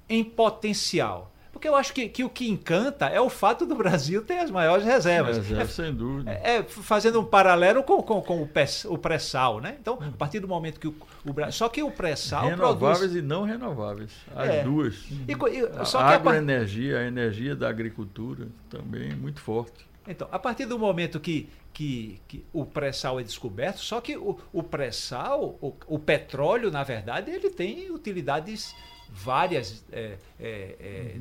em 0.09 0.25
potencial. 0.25 1.31
Porque 1.53 1.69
eu 1.69 1.75
acho 1.75 1.93
que, 1.93 2.09
que, 2.09 2.23
o 2.23 2.31
que 2.31 2.49
encanta 2.49 3.07
é 3.07 3.21
o 3.21 3.29
fato 3.29 3.67
do 3.67 3.75
Brasil 3.75 4.23
ter 4.23 4.39
as 4.39 4.51
maiores 4.51 4.85
reservas. 4.85 5.37
Reserva, 5.37 5.63
é, 5.63 5.67
sem 5.67 5.93
dúvida. 5.93 6.31
É, 6.31 6.57
é, 6.57 6.63
fazendo 6.63 7.21
um 7.21 7.25
paralelo 7.25 7.83
com, 7.83 8.01
com, 8.03 8.23
com 8.23 8.49
o 8.87 8.99
pré-sal, 8.99 9.61
né? 9.61 9.77
Então, 9.81 9.99
a 10.01 10.17
partir 10.17 10.39
do 10.39 10.47
momento 10.47 10.79
que 10.79 10.87
o, 10.87 10.95
o 11.27 11.33
Brasil. 11.33 11.53
Só 11.53 11.69
que 11.69 11.83
o 11.83 11.91
pré-sal. 11.91 12.49
Renováveis 12.49 12.99
produz... 12.99 13.17
e 13.17 13.23
não 13.23 13.43
renováveis. 13.43 14.13
As 14.35 14.49
é. 14.49 14.63
duas. 14.63 15.05
E, 15.29 15.33
e, 15.33 15.97
a 15.97 16.09
agroenergia, 16.09 17.01
a 17.01 17.05
energia 17.05 17.57
da 17.57 17.69
agricultura 17.69 18.47
também 18.71 19.13
muito 19.15 19.41
forte. 19.41 19.90
Então, 20.11 20.29
a 20.33 20.39
partir 20.39 20.67
do 20.67 20.79
momento 20.79 21.21
que, 21.21 21.49
que, 21.73 22.21
que 22.27 22.45
o 22.53 22.65
pré-sal 22.67 23.21
é 23.21 23.23
descoberto, 23.23 23.79
só 23.79 24.01
que 24.01 24.17
o, 24.17 24.39
o 24.53 24.63
pré-sal, 24.63 25.57
o, 25.61 25.75
o 25.87 25.99
petróleo, 25.99 26.71
na 26.71 26.83
verdade, 26.83 27.31
ele 27.31 27.51
tem 27.51 27.91
utilidades 27.91 28.75
várias 29.09 29.85
é, 29.93 30.17
é, 30.39 30.77
é, 30.81 31.17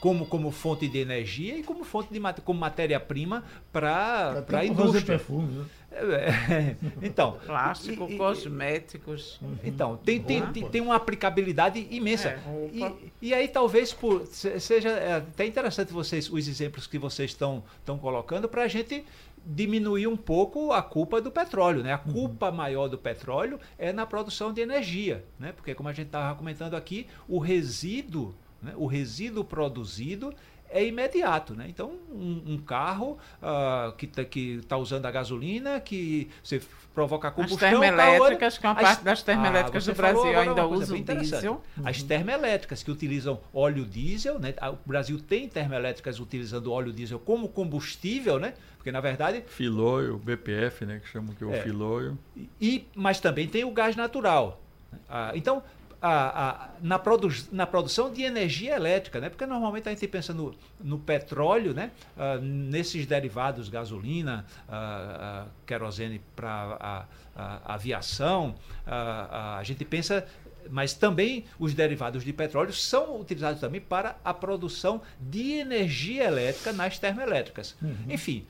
como, 0.00 0.26
como 0.26 0.50
fonte 0.50 0.86
de 0.86 0.98
energia 0.98 1.56
e 1.56 1.62
como 1.62 1.84
fonte 1.84 2.12
de 2.12 2.20
como 2.42 2.60
matéria-prima 2.60 3.42
para 3.72 4.44
a 4.52 4.64
indústria. 4.64 5.18
Perfume, 5.18 5.50
né? 5.50 5.64
É, 5.94 6.76
então, 7.00 7.38
plástico, 7.46 8.06
e, 8.10 8.16
cosméticos. 8.16 9.40
Então, 9.62 9.96
tem, 9.96 10.20
tem, 10.20 10.44
tem, 10.52 10.68
tem, 10.68 10.80
uma 10.80 10.96
aplicabilidade 10.96 11.86
imensa. 11.90 12.30
É, 12.30 12.40
e, 12.72 13.28
e, 13.28 13.34
aí 13.34 13.48
talvez 13.48 13.92
por, 13.92 14.26
seja 14.26 14.88
é, 14.90 15.14
até 15.14 15.46
interessante 15.46 15.92
vocês 15.92 16.28
os 16.28 16.48
exemplos 16.48 16.86
que 16.86 16.98
vocês 16.98 17.30
estão 17.30 17.62
estão 17.78 17.96
colocando 17.96 18.48
para 18.48 18.64
a 18.64 18.68
gente 18.68 19.04
diminuir 19.46 20.06
um 20.06 20.16
pouco 20.16 20.72
a 20.72 20.82
culpa 20.82 21.20
do 21.20 21.30
petróleo. 21.30 21.82
Né? 21.82 21.92
A 21.92 22.00
uhum. 22.06 22.12
culpa 22.12 22.50
uhum. 22.50 22.56
maior 22.56 22.88
do 22.88 22.98
petróleo 22.98 23.60
é 23.78 23.92
na 23.92 24.06
produção 24.06 24.52
de 24.52 24.60
energia, 24.60 25.24
né? 25.38 25.52
porque 25.52 25.74
como 25.74 25.88
a 25.88 25.92
gente 25.92 26.06
estava 26.06 26.34
comentando 26.36 26.74
aqui, 26.74 27.06
o 27.28 27.38
resíduo, 27.38 28.34
né? 28.62 28.72
o 28.76 28.86
resíduo 28.86 29.44
produzido 29.44 30.34
é 30.74 30.84
imediato. 30.84 31.54
Né? 31.54 31.66
Então, 31.68 31.92
um, 32.10 32.42
um 32.54 32.58
carro 32.58 33.16
uh, 33.40 33.92
que 33.92 34.06
está 34.06 34.24
tá 34.68 34.76
usando 34.76 35.06
a 35.06 35.10
gasolina, 35.10 35.78
que 35.78 36.28
você 36.42 36.60
provoca 36.92 37.30
combustão... 37.30 37.68
As 37.68 37.80
termoelétricas, 37.80 38.58
que 38.58 38.66
é 38.66 38.68
uma 38.68 38.74
parte 38.74 38.98
as, 38.98 39.04
das 39.04 39.22
termoelétricas 39.22 39.88
ah, 39.88 39.92
do 39.92 39.96
Brasil 39.96 40.38
ainda 40.38 40.66
usa 40.66 40.94
o 40.94 41.00
diesel. 41.00 41.62
As 41.84 42.02
termoelétricas 42.02 42.82
que 42.82 42.90
utilizam 42.90 43.40
óleo 43.52 43.84
diesel, 43.84 44.38
né? 44.40 44.52
o 44.84 44.88
Brasil 44.88 45.20
tem 45.20 45.48
termoelétricas 45.48 46.18
utilizando 46.18 46.72
óleo 46.72 46.92
diesel 46.92 47.20
como 47.20 47.48
combustível, 47.48 48.40
né? 48.40 48.54
porque 48.76 48.90
na 48.90 49.00
verdade... 49.00 49.44
Filóio, 49.46 50.18
BPF, 50.18 50.84
né? 50.84 51.00
que 51.02 51.08
chamam 51.08 51.34
que 51.34 51.44
é 51.44 51.46
o 51.46 51.54
é, 51.54 51.62
filóio. 51.62 52.18
E, 52.60 52.86
mas 52.94 53.20
também 53.20 53.46
tem 53.46 53.64
o 53.64 53.70
gás 53.70 53.94
natural. 53.94 54.60
Ah, 55.08 55.32
então, 55.34 55.62
a, 56.06 56.50
a, 56.50 56.68
na, 56.82 56.98
produ 56.98 57.28
na 57.50 57.66
produção 57.66 58.12
de 58.12 58.22
energia 58.22 58.76
elétrica, 58.76 59.18
né? 59.20 59.30
porque 59.30 59.46
normalmente 59.46 59.88
a 59.88 59.92
gente 59.92 60.06
pensa 60.06 60.34
no, 60.34 60.54
no 60.78 60.98
petróleo, 60.98 61.72
né? 61.72 61.92
Uh, 62.14 62.42
nesses 62.42 63.06
derivados, 63.06 63.70
gasolina, 63.70 64.44
uh, 64.68 65.46
uh, 65.46 65.50
querosene 65.66 66.20
para 66.36 67.06
a, 67.34 67.74
aviação, 67.74 68.54
a 68.86 69.60
gente 69.64 69.84
pensa 69.84 70.24
mas 70.70 70.94
também 70.94 71.44
os 71.58 71.74
derivados 71.74 72.22
de 72.22 72.32
petróleo 72.32 72.72
são 72.72 73.20
utilizados 73.20 73.60
também 73.60 73.80
para 73.80 74.16
a 74.24 74.32
produção 74.32 75.02
de 75.20 75.54
energia 75.54 76.24
elétrica 76.24 76.72
nas 76.72 76.96
termoelétricas. 76.96 77.76
Uhum. 77.82 77.96
Enfim, 78.08 78.46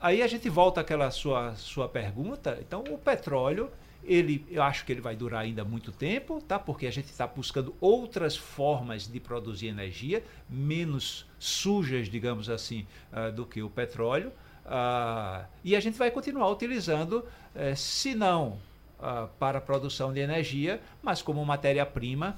aí 0.00 0.22
a 0.22 0.26
gente 0.26 0.48
volta 0.48 0.80
àquela 0.80 1.10
sua, 1.10 1.54
sua 1.54 1.86
pergunta. 1.86 2.58
Então, 2.60 2.82
o 2.90 2.96
petróleo 2.96 3.70
ele, 4.08 4.44
eu 4.50 4.62
acho 4.62 4.84
que 4.86 4.92
ele 4.92 5.02
vai 5.02 5.14
durar 5.14 5.42
ainda 5.42 5.64
muito 5.64 5.92
tempo, 5.92 6.42
tá? 6.48 6.58
Porque 6.58 6.86
a 6.86 6.90
gente 6.90 7.06
está 7.06 7.26
buscando 7.26 7.74
outras 7.78 8.36
formas 8.36 9.06
de 9.06 9.20
produzir 9.20 9.66
energia, 9.66 10.24
menos 10.48 11.26
sujas, 11.38 12.08
digamos 12.08 12.48
assim, 12.48 12.86
uh, 13.12 13.30
do 13.30 13.44
que 13.44 13.62
o 13.62 13.68
petróleo. 13.68 14.32
Uh, 14.64 15.46
e 15.62 15.76
a 15.76 15.80
gente 15.80 15.98
vai 15.98 16.10
continuar 16.10 16.48
utilizando, 16.48 17.18
uh, 17.54 17.76
se 17.76 18.14
não 18.14 18.58
uh, 18.98 19.28
para 19.38 19.58
a 19.58 19.60
produção 19.60 20.12
de 20.12 20.20
energia, 20.20 20.80
mas 21.02 21.20
como 21.20 21.44
matéria-prima. 21.44 22.34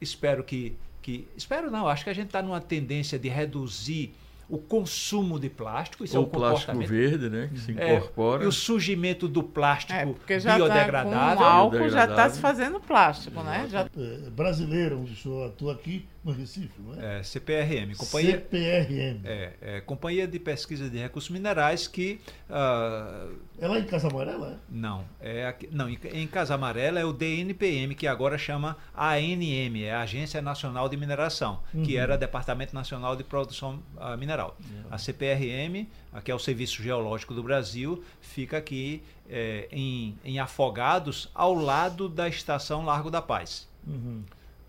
Espero 0.00 0.42
que, 0.42 0.76
que. 1.00 1.28
Espero 1.36 1.70
não, 1.70 1.86
acho 1.86 2.02
que 2.02 2.10
a 2.10 2.14
gente 2.14 2.26
está 2.26 2.42
numa 2.42 2.60
tendência 2.60 3.18
de 3.18 3.28
reduzir 3.28 4.12
o 4.48 4.58
consumo 4.58 5.38
de 5.38 5.48
plástico, 5.48 6.04
isso 6.04 6.16
Ou 6.16 6.24
é 6.24 6.26
um 6.26 6.30
plástico 6.30 6.78
verde, 6.78 7.30
né, 7.30 7.50
que 7.52 7.60
se 7.60 7.78
é, 7.78 7.96
incorpora. 7.96 8.42
É, 8.42 8.44
e 8.44 8.48
o 8.48 8.52
surgimento 8.52 9.26
do 9.26 9.42
plástico 9.42 9.92
é, 10.28 10.40
já 10.40 10.56
biodegradável. 10.56 11.10
Tá 11.10 11.36
com 11.36 11.44
álcool 11.44 11.88
já 11.88 12.04
está 12.04 12.30
se 12.30 12.40
fazendo 12.40 12.80
plástico, 12.80 13.42
né? 13.42 13.66
Já... 13.70 13.80
É, 13.96 14.30
brasileiro, 14.30 15.00
onde 15.00 15.12
o 15.12 15.16
senhor 15.16 15.46
atua 15.46 15.72
aqui 15.72 16.06
no 16.24 16.32
Recife, 16.32 16.80
não 16.80 16.94
é? 16.94 17.18
é 17.18 17.22
CPRM, 17.22 17.94
companhia, 17.96 18.32
CPRM. 18.32 19.20
É, 19.24 19.52
é, 19.60 19.80
Companhia 19.82 20.26
de 20.26 20.38
Pesquisa 20.38 20.88
de 20.88 20.96
Recursos 20.96 21.30
Minerais 21.30 21.86
que 21.86 22.18
uh, 22.48 23.36
é 23.58 23.68
lá 23.68 23.78
em 23.78 23.84
Casa 23.84 24.08
Amarela? 24.08 24.52
É? 24.52 24.56
Não, 24.68 25.04
é 25.20 25.46
aqui, 25.46 25.68
não, 25.70 25.88
em, 25.88 25.98
em 26.12 26.26
Casa 26.26 26.54
Amarela 26.54 26.98
é 26.98 27.04
o 27.04 27.12
DNPM, 27.12 27.94
que 27.94 28.06
agora 28.06 28.38
chama 28.38 28.76
ANM, 28.96 29.82
é 29.84 29.92
a 29.92 30.00
Agência 30.00 30.40
Nacional 30.40 30.88
de 30.88 30.96
Mineração, 30.96 31.60
uhum. 31.74 31.82
que 31.82 31.96
era 31.96 32.16
Departamento 32.16 32.74
Nacional 32.74 33.14
de 33.14 33.22
Produção 33.22 33.82
uh, 33.96 34.16
Mineral. 34.16 34.56
Uhum. 34.60 34.84
A 34.90 34.98
CPRM, 34.98 35.86
que 36.24 36.30
é 36.30 36.34
o 36.34 36.38
Serviço 36.38 36.82
Geológico 36.82 37.34
do 37.34 37.42
Brasil, 37.42 38.02
fica 38.20 38.56
aqui 38.56 39.02
é, 39.28 39.68
em, 39.70 40.18
em 40.24 40.38
Afogados, 40.38 41.30
ao 41.34 41.54
lado 41.54 42.08
da 42.08 42.28
Estação 42.28 42.84
Largo 42.84 43.10
da 43.10 43.20
Paz. 43.20 43.68
Uhum. 43.86 44.22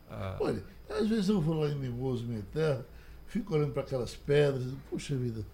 Uh, 0.09 0.43
Olha, 0.43 0.63
às 0.89 1.07
vezes 1.07 1.29
eu 1.29 1.41
vou 1.41 1.61
lá 1.61 1.69
em 1.69 1.75
Mimoso, 1.75 2.23
minha 2.23 2.43
terra, 2.53 2.85
fico 3.27 3.55
olhando 3.55 3.73
para 3.73 3.83
aquelas 3.83 4.15
pedras, 4.15 4.63
e, 4.63 4.75
puxa 4.89 5.15
vida, 5.15 5.45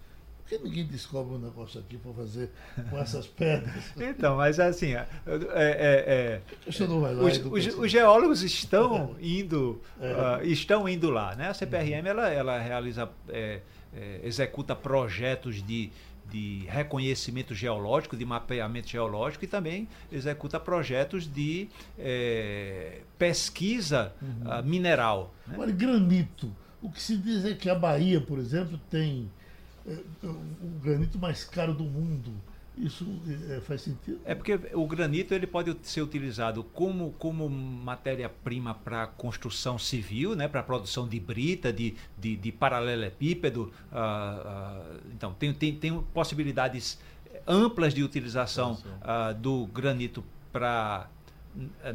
que 0.52 0.58
ninguém 0.58 0.86
descobre 0.86 1.36
um 1.36 1.40
negócio 1.40 1.80
aqui 1.80 1.98
para 1.98 2.12
fazer 2.12 2.50
com 2.90 2.98
essas 2.98 3.26
pedras? 3.26 3.72
Então, 3.98 4.36
mas 4.36 4.60
assim, 4.60 4.94
é, 4.94 5.08
é, 5.26 6.42
é, 6.68 6.88
não 6.88 7.00
vai 7.00 7.16
lá 7.16 7.24
os, 7.24 7.38
os, 7.38 7.78
os, 7.78 7.92
geólogos 7.92 8.44
estão 8.44 9.16
indo, 9.22 9.82
uh, 9.98 10.44
estão 10.44 10.90
indo 10.90 11.10
lá, 11.10 11.36
né? 11.36 11.50
A 11.50 11.54
CPRM 11.54 12.06
ela, 12.06 12.30
ela 12.30 12.60
realiza, 12.60 13.10
é, 13.30 13.62
é, 13.96 14.20
executa 14.24 14.76
projetos 14.76 15.64
de, 15.64 15.90
de 16.32 16.66
reconhecimento 16.68 17.54
geológico, 17.54 18.16
de 18.16 18.26
mapeamento 18.26 18.88
geológico 18.88 19.44
e 19.44 19.48
também 19.48 19.88
executa 20.12 20.60
projetos 20.60 21.32
de 21.32 21.68
é, 22.00 23.02
pesquisa 23.18 24.14
uhum. 24.22 24.60
uh, 24.60 24.64
mineral. 24.64 25.34
Né? 25.46 25.56
Olha, 25.60 25.74
granito. 25.74 26.56
O 26.82 26.90
que 26.90 27.02
se 27.02 27.18
diz 27.18 27.46
é 27.46 27.54
que 27.54 27.70
a 27.70 27.76
Bahia, 27.76 28.20
por 28.22 28.40
exemplo, 28.40 28.80
tem 28.90 29.30
é, 29.86 29.98
o 30.24 30.80
granito 30.82 31.20
mais 31.20 31.44
caro 31.44 31.74
do 31.74 31.84
mundo. 31.84 32.32
Isso 32.78 33.06
é, 33.50 33.60
faz 33.60 33.82
sentido? 33.82 34.20
É 34.24 34.34
porque 34.34 34.58
o 34.74 34.88
granito 34.88 35.34
ele 35.34 35.46
pode 35.46 35.76
ser 35.84 36.02
utilizado 36.02 36.64
como, 36.64 37.12
como 37.20 37.50
matéria-prima 37.50 38.74
para 38.74 39.08
construção 39.08 39.78
civil, 39.78 40.36
né, 40.36 40.48
para 40.48 40.64
produção 40.64 41.08
de 41.08 41.20
brita, 41.20 41.72
de, 41.72 41.96
de, 42.18 42.36
de 42.36 42.52
paralelepípedo. 42.52 43.72
Uh, 43.92 43.96
uh, 43.96 45.02
então, 45.14 45.34
tem, 45.34 45.54
tem, 45.54 45.76
tem 45.76 46.02
possibilidades 46.14 46.98
amplas 47.46 47.94
de 47.94 48.04
utilização 48.04 48.74
uh, 48.74 49.34
do 49.34 49.66
granito 49.68 50.24
para 50.52 51.10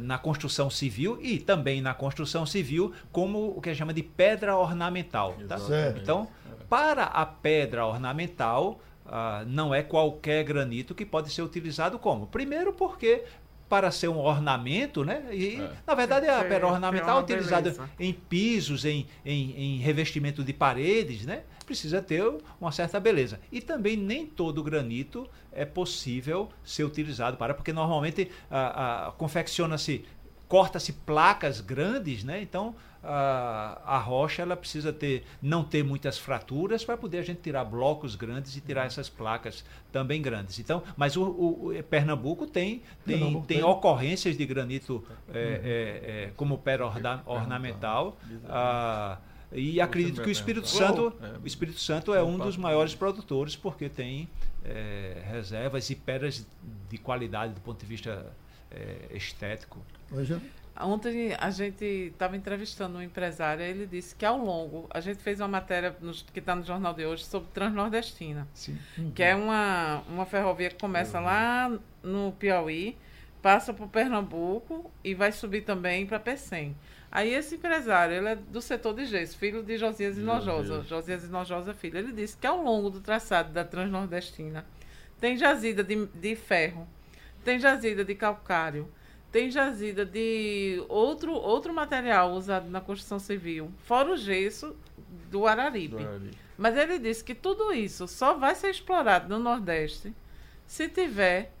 na 0.01 0.19
construção 0.19 0.69
civil 0.69 1.17
e 1.19 1.39
também 1.39 1.81
na 1.81 1.91
construção 1.91 2.45
civil 2.45 2.93
como 3.11 3.57
o 3.57 3.59
que 3.59 3.69
a 3.69 3.73
gente 3.73 3.79
chama 3.79 3.93
de 3.93 4.03
pedra 4.03 4.55
ornamental. 4.55 5.35
Tá? 5.47 5.57
Então, 5.99 6.27
para 6.69 7.05
a 7.05 7.25
pedra 7.25 7.83
ornamental, 7.83 8.79
ah, 9.07 9.43
não 9.47 9.73
é 9.73 9.81
qualquer 9.81 10.43
granito 10.43 10.93
que 10.93 11.05
pode 11.05 11.31
ser 11.31 11.41
utilizado 11.41 11.97
como. 11.97 12.27
Primeiro 12.27 12.73
porque 12.73 13.23
para 13.69 13.91
ser 13.91 14.07
um 14.07 14.17
ornamento, 14.17 15.03
né? 15.03 15.25
E, 15.31 15.55
é. 15.55 15.71
na 15.85 15.93
verdade, 15.93 16.27
a 16.27 16.43
pedra 16.43 16.67
ornamental 16.67 17.19
é 17.19 17.23
utilizada 17.23 17.75
em 17.99 18.13
pisos, 18.13 18.85
em, 18.85 19.05
em, 19.25 19.51
em, 19.51 19.77
revestimento 19.79 20.43
de 20.43 20.53
paredes, 20.53 21.25
né? 21.25 21.43
Precisa 21.65 22.01
ter 22.01 22.23
uma 22.61 22.71
certa 22.71 22.97
beleza. 22.97 23.39
E 23.51 23.59
também 23.59 23.97
nem 23.97 24.25
todo 24.25 24.63
granito 24.63 25.29
é 25.51 25.65
possível 25.65 26.49
ser 26.63 26.85
utilizado 26.85 27.35
para, 27.35 27.53
porque 27.53 27.73
normalmente 27.73 28.31
a, 28.49 29.07
a 29.07 29.11
confecciona-se, 29.11 30.05
corta-se 30.47 30.93
placas 30.93 31.61
grandes, 31.61 32.23
né? 32.23 32.41
Então 32.41 32.75
a, 33.03 33.81
a 33.85 33.97
rocha 33.99 34.41
ela 34.41 34.55
precisa 34.55 34.91
ter 34.91 35.23
não 35.41 35.63
ter 35.63 35.83
muitas 35.83 36.17
fraturas 36.17 36.83
para 36.83 36.97
poder 36.97 37.19
a 37.19 37.21
gente 37.21 37.41
tirar 37.41 37.63
blocos 37.63 38.15
grandes 38.15 38.55
e 38.55 38.61
tirar 38.61 38.85
essas 38.85 39.09
placas 39.09 39.63
também 39.91 40.21
grandes. 40.21 40.59
Então, 40.59 40.83
mas 40.95 41.15
o, 41.15 41.23
o, 41.23 41.77
o 41.77 41.83
Pernambuco 41.83 42.45
tem 42.45 42.81
tem, 43.05 43.17
Pernambuco 43.17 43.47
tem, 43.47 43.57
tem 43.57 43.65
ocorrências 43.65 44.37
de 44.37 44.45
granito 44.45 45.03
é, 45.33 45.39
é, 45.39 46.23
é, 46.25 46.31
como 46.35 46.57
pedra 46.57 46.85
orna, 46.85 47.21
ornamental. 47.25 48.17
Ah, 48.49 49.17
e 49.51 49.79
acredito 49.79 50.21
que 50.21 50.27
o 50.27 50.31
Espírito 50.31 50.67
Santo, 50.67 51.13
o 51.41 51.47
Espírito 51.47 51.79
Santo 51.79 52.13
é 52.13 52.21
um 52.21 52.37
dos 52.37 52.57
maiores 52.57 52.93
produtores 52.93 53.55
porque 53.55 53.87
tem 53.87 54.27
é, 54.65 55.23
reservas 55.25 55.89
e 55.89 55.95
pedras 55.95 56.45
de 56.89 56.97
qualidade 56.97 57.53
do 57.53 57.61
ponto 57.61 57.79
de 57.79 57.85
vista 57.85 58.25
é, 58.69 59.15
estético. 59.15 59.79
Hoje 60.11 60.39
Ontem 60.79 61.35
a 61.39 61.49
gente 61.49 61.83
estava 61.83 62.37
entrevistando 62.37 62.99
um 62.99 63.01
empresário 63.01 63.63
e 63.63 63.67
ele 63.67 63.87
disse 63.87 64.15
que 64.15 64.23
ao 64.23 64.37
longo, 64.37 64.87
a 64.91 64.99
gente 64.99 65.23
fez 65.23 65.39
uma 65.39 65.47
matéria 65.47 65.95
no, 65.99 66.13
que 66.13 66.39
está 66.39 66.55
no 66.55 66.63
jornal 66.63 66.93
de 66.93 67.05
hoje 67.05 67.25
sobre 67.25 67.49
Transnordestina, 67.51 68.47
Sim. 68.53 68.77
que 69.15 69.23
é 69.23 69.35
uma, 69.35 70.03
uma 70.07 70.25
ferrovia 70.25 70.69
que 70.69 70.77
começa 70.79 71.17
uhum. 71.17 71.25
lá 71.25 71.79
no 72.03 72.31
Piauí, 72.33 72.95
passa 73.41 73.73
por 73.73 73.87
Pernambuco 73.87 74.91
e 75.03 75.15
vai 75.15 75.31
subir 75.31 75.61
também 75.61 76.05
para 76.05 76.19
Pecém. 76.19 76.75
Aí 77.11 77.33
esse 77.33 77.55
empresário, 77.55 78.15
ele 78.15 78.27
é 78.29 78.35
do 78.35 78.61
setor 78.61 78.93
de 78.93 79.05
gesso, 79.05 79.37
filho 79.37 79.63
de 79.63 79.77
Josias 79.77 80.17
Inojosa, 80.17 80.83
Josias 80.83 81.23
Inojosa 81.23 81.73
filho. 81.73 81.97
Ele 81.97 82.11
disse 82.11 82.37
que 82.37 82.45
ao 82.45 82.61
longo 82.61 82.89
do 82.89 83.01
traçado 83.01 83.51
da 83.51 83.63
Transnordestina 83.63 84.63
tem 85.19 85.37
jazida 85.37 85.83
de, 85.83 86.05
de 86.05 86.35
ferro, 86.35 86.87
tem 87.43 87.59
jazida 87.59 88.03
de 88.05 88.13
calcário, 88.13 88.87
tem 89.37 89.51
jazida 89.51 90.03
de 90.03 90.83
outro, 90.89 91.31
outro 91.31 91.71
material 91.71 92.31
usado 92.31 92.71
na 92.71 92.81
construção 92.81 93.19
civil, 93.19 93.71
fora 93.83 94.11
o 94.11 94.17
gesso 94.17 94.75
do 95.29 95.45
Araripe. 95.45 95.89
do 95.89 95.99
Araripe. 95.99 96.37
Mas 96.57 96.75
ele 96.75 96.97
disse 96.97 97.23
que 97.23 97.35
tudo 97.35 97.71
isso 97.71 98.07
só 98.07 98.33
vai 98.33 98.55
ser 98.55 98.71
explorado 98.71 99.29
no 99.29 99.37
Nordeste 99.37 100.11
se 100.65 100.89
tiver 100.89 101.51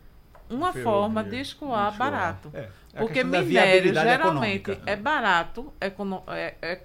uma 0.49 0.73
forma 0.73 1.23
de 1.23 1.39
escoar, 1.39 1.95
barato. 1.95 2.49
É, 2.51 2.67
é 2.95 2.99
Porque 2.99 3.23
minério 3.23 3.93
geralmente 3.93 4.71
econômica. 4.71 4.91
é 4.91 4.95
barato, 4.95 5.71
é, 5.79 6.55
é, 6.59 6.81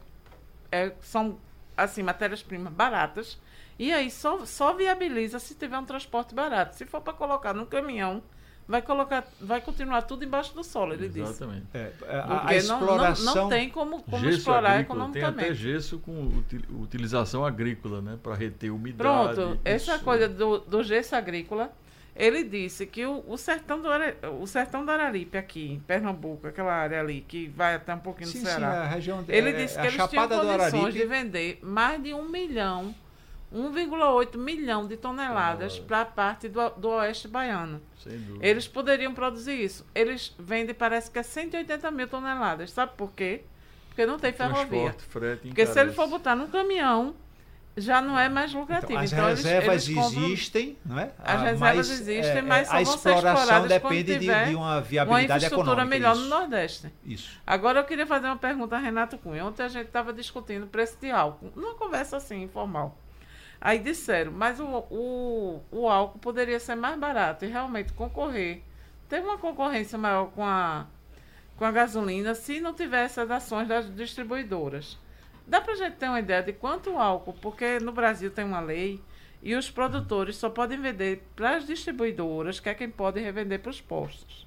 é, 0.71 0.93
são 1.01 1.39
assim 1.75 2.03
matérias-primas 2.03 2.71
baratas, 2.71 3.41
e 3.79 3.91
aí 3.91 4.11
só, 4.11 4.45
só 4.45 4.75
viabiliza 4.75 5.39
se 5.39 5.55
tiver 5.55 5.79
um 5.79 5.87
transporte 5.87 6.35
barato. 6.35 6.77
Se 6.77 6.85
for 6.85 7.01
para 7.01 7.15
colocar 7.15 7.55
no 7.55 7.65
caminhão, 7.65 8.23
vai 8.67 8.81
colocar, 8.81 9.27
vai 9.41 9.61
continuar 9.61 10.03
tudo 10.03 10.25
embaixo 10.25 10.55
do 10.55 10.63
solo, 10.63 10.95
ele 10.95 11.07
Exatamente. 11.07 11.31
disse. 11.31 11.45
Exatamente. 11.45 12.07
É, 12.09 12.19
a, 12.19 12.23
Porque 12.23 12.55
a 12.55 12.57
exploração... 12.57 13.25
não, 13.25 13.35
não, 13.35 13.43
não, 13.43 13.49
tem 13.49 13.71
como, 13.71 14.03
como 14.03 14.29
explorar 14.29 14.73
agrícola, 14.73 15.01
economicamente. 15.01 15.39
Tem 15.39 15.45
até 15.45 15.55
gesso 15.55 15.99
com 15.99 16.43
utilização 16.81 17.45
agrícola, 17.45 18.01
né? 18.01 18.19
Para 18.23 18.35
reter 18.35 18.73
umidade. 18.73 18.97
Pronto, 18.97 19.61
essa 19.65 19.99
coisa 19.99 20.29
do, 20.29 20.59
do 20.61 20.83
gesso 20.83 21.15
agrícola, 21.17 21.73
ele 22.15 22.45
disse 22.45 22.87
que 22.87 23.05
o, 23.05 23.25
o, 23.27 23.37
sertão 23.37 23.81
do, 23.81 23.89
o 24.41 24.47
sertão 24.47 24.85
do 24.85 24.91
Araripe 24.91 25.37
aqui, 25.37 25.73
em 25.73 25.81
Pernambuco, 25.81 26.47
aquela 26.47 26.73
área 26.73 27.01
ali, 27.01 27.25
que 27.27 27.49
vai 27.49 27.75
até 27.75 27.95
um 27.95 27.99
pouquinho 27.99 28.29
sim, 28.29 28.41
do 28.41 28.47
Ceará. 28.47 28.71
Sim, 28.71 28.79
a 28.79 28.87
região 28.87 29.25
ele 29.29 29.51
é, 29.51 29.53
disse 29.53 29.81
que 29.81 29.87
eles 29.87 30.09
tinham 30.09 30.29
condições 30.29 30.95
de 30.95 31.05
vender 31.05 31.59
mais 31.63 32.03
de 32.03 32.15
um 32.15 32.29
milhão 32.29 32.95
1,8 33.55 34.37
milhão 34.37 34.87
de 34.87 34.97
toneladas 34.97 35.79
para 35.79 36.01
a 36.01 36.05
parte 36.05 36.49
do, 36.49 36.71
do 36.71 36.89
oeste 36.91 37.29
baiano. 37.29 37.81
Eles 38.41 38.67
poderiam 38.67 39.15
produzir 39.15 39.63
isso. 39.63 39.87
Eles 39.95 40.35
vendem, 40.39 40.75
parece 40.75 41.11
que 41.11 41.19
é 41.19 41.23
180 41.23 41.91
mil 41.91 42.09
toneladas. 42.09 42.71
Sabe 42.71 42.93
por 42.97 43.13
quê? 43.13 43.43
Porque 43.89 44.07
não 44.07 44.19
tem 44.19 44.33
ferrovia. 44.33 44.95
Frete, 45.11 45.49
Porque 45.49 45.67
se 45.67 45.79
ele 45.79 45.93
for 45.93 46.09
botar 46.09 46.35
num 46.35 46.49
caminhão, 46.49 47.15
já 47.77 48.01
não 48.01 48.19
é 48.19 48.29
mais 48.29 48.53
lucrativo. 48.53 48.93
Então, 48.93 49.03
as 49.03 49.13
então, 49.13 49.27
reservas 49.27 49.89
eles, 49.89 49.99
eles 49.99 50.17
existem, 50.17 50.79
não 50.85 50.99
é? 50.99 51.11
As 51.19 51.41
ah, 51.41 51.45
reservas 51.45 51.61
mas, 51.61 51.91
existem, 51.91 52.39
é, 52.39 52.43
mas 52.43 52.69
só 52.69 52.75
a 52.75 52.83
exploração 52.83 53.67
depende 53.67 54.19
de, 54.19 54.27
de, 54.27 54.55
uma 54.55 54.81
viabilidade 54.81 55.09
uma 55.09 55.23
infraestrutura 55.23 55.63
econômica, 55.63 55.85
melhor 55.85 56.15
isso. 56.15 56.23
no 56.23 56.29
Nordeste. 56.29 56.93
Isso. 57.05 57.41
Agora 57.47 57.81
eu 57.81 57.85
queria 57.85 58.07
fazer 58.07 58.27
uma 58.27 58.37
pergunta 58.37 58.77
a 58.77 58.79
Renato 58.79 59.17
Cunha. 59.19 59.45
Ontem 59.45 59.63
a 59.63 59.69
gente 59.69 59.87
estava 59.87 60.13
discutindo 60.13 60.65
o 60.65 60.67
preço 60.67 60.99
de 61.01 61.11
álcool, 61.11 61.53
numa 61.55 61.75
conversa 61.75 62.17
assim, 62.17 62.43
informal. 62.43 62.99
Aí 63.65 63.79
disseram, 63.79 64.33
mas 64.33 64.59
o, 64.59 64.67
o, 64.91 65.63
o 65.71 65.89
álcool 65.89 66.19
poderia 66.19 66.59
ser 66.59 66.75
mais 66.75 66.99
barato 66.99 67.45
e 67.45 67.49
realmente 67.49 67.93
concorrer. 67.93 68.61
Ter 69.09 69.21
uma 69.21 69.39
concorrência 69.39 69.97
maior 69.97 70.33
com 70.33 70.45
a, 70.45 70.89
com 71.57 71.65
a 71.65 71.71
gasolina 71.71 72.35
se 72.35 72.59
não 72.59 72.75
tivesse 72.75 73.21
as 73.21 73.31
ações 73.31 73.69
das 73.69 73.89
distribuidoras. 73.95 74.99
Dá 75.47 75.61
para 75.61 75.75
a 75.75 75.77
gente 75.77 75.95
ter 75.95 76.09
uma 76.09 76.19
ideia 76.19 76.43
de 76.43 76.53
quanto 76.53 76.99
álcool, 76.99 77.35
porque 77.35 77.79
no 77.79 77.93
Brasil 77.93 78.33
tem 78.33 78.45
uma 78.45 78.59
lei 78.59 79.01
e 79.41 79.55
os 79.55 79.71
produtores 79.71 80.35
só 80.35 80.51
podem 80.51 80.81
vender 80.81 81.23
para 81.37 81.55
as 81.55 81.65
distribuidoras, 81.65 82.59
que 82.59 82.69
é 82.69 82.75
quem 82.75 82.91
pode 82.91 83.21
revender 83.21 83.61
para 83.61 83.71
os 83.71 83.81
postos. 83.81 84.45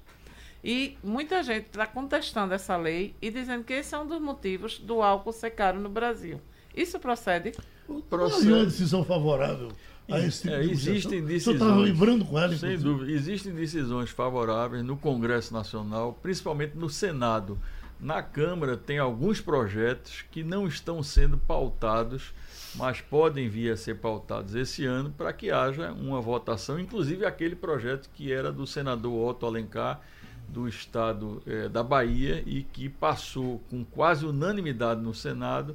E 0.62 0.98
muita 1.02 1.42
gente 1.42 1.68
está 1.68 1.86
contestando 1.86 2.52
essa 2.52 2.76
lei 2.76 3.16
e 3.22 3.30
dizendo 3.30 3.64
que 3.64 3.72
esse 3.72 3.94
é 3.94 3.98
um 3.98 4.06
dos 4.06 4.20
motivos 4.20 4.78
do 4.78 5.00
álcool 5.00 5.32
ser 5.32 5.52
caro 5.52 5.80
no 5.80 5.88
Brasil. 5.88 6.38
Isso 6.74 7.00
procede? 7.00 7.52
Procede. 8.08 8.46
Não 8.46 8.56
é 8.56 8.58
uma 8.60 8.66
decisão 8.66 9.04
favorável 9.04 9.68
a 10.10 10.20
esse 10.20 10.42
tipo 10.42 10.54
é, 10.54 10.62
de 10.62 10.70
existem 10.70 11.24
decisões. 11.24 11.58
Você 11.58 11.64
está 11.64 11.76
lembrando 11.76 12.24
com 12.24 12.38
ela, 12.38 12.56
Sem 12.56 12.78
dúvida. 12.78 13.10
Existem 13.10 13.52
decisões 13.52 14.10
favoráveis 14.10 14.84
no 14.84 14.96
Congresso 14.96 15.52
Nacional, 15.52 16.16
principalmente 16.22 16.76
no 16.76 16.88
Senado. 16.88 17.58
Na 17.98 18.22
Câmara 18.22 18.76
tem 18.76 18.98
alguns 18.98 19.40
projetos 19.40 20.24
que 20.30 20.44
não 20.44 20.66
estão 20.66 21.02
sendo 21.02 21.38
pautados, 21.38 22.32
mas 22.74 23.00
podem 23.00 23.48
vir 23.48 23.72
a 23.72 23.76
ser 23.76 23.96
pautados 23.96 24.54
esse 24.54 24.84
ano 24.84 25.10
para 25.16 25.32
que 25.32 25.50
haja 25.50 25.92
uma 25.92 26.20
votação, 26.20 26.78
inclusive 26.78 27.24
aquele 27.24 27.56
projeto 27.56 28.10
que 28.14 28.30
era 28.30 28.52
do 28.52 28.66
senador 28.66 29.30
Otto 29.30 29.46
Alencar, 29.46 30.00
do 30.46 30.68
estado 30.68 31.42
eh, 31.46 31.68
da 31.68 31.82
Bahia, 31.82 32.42
e 32.46 32.62
que 32.62 32.88
passou 32.88 33.60
com 33.70 33.82
quase 33.82 34.26
unanimidade 34.26 35.00
no 35.00 35.14
Senado 35.14 35.74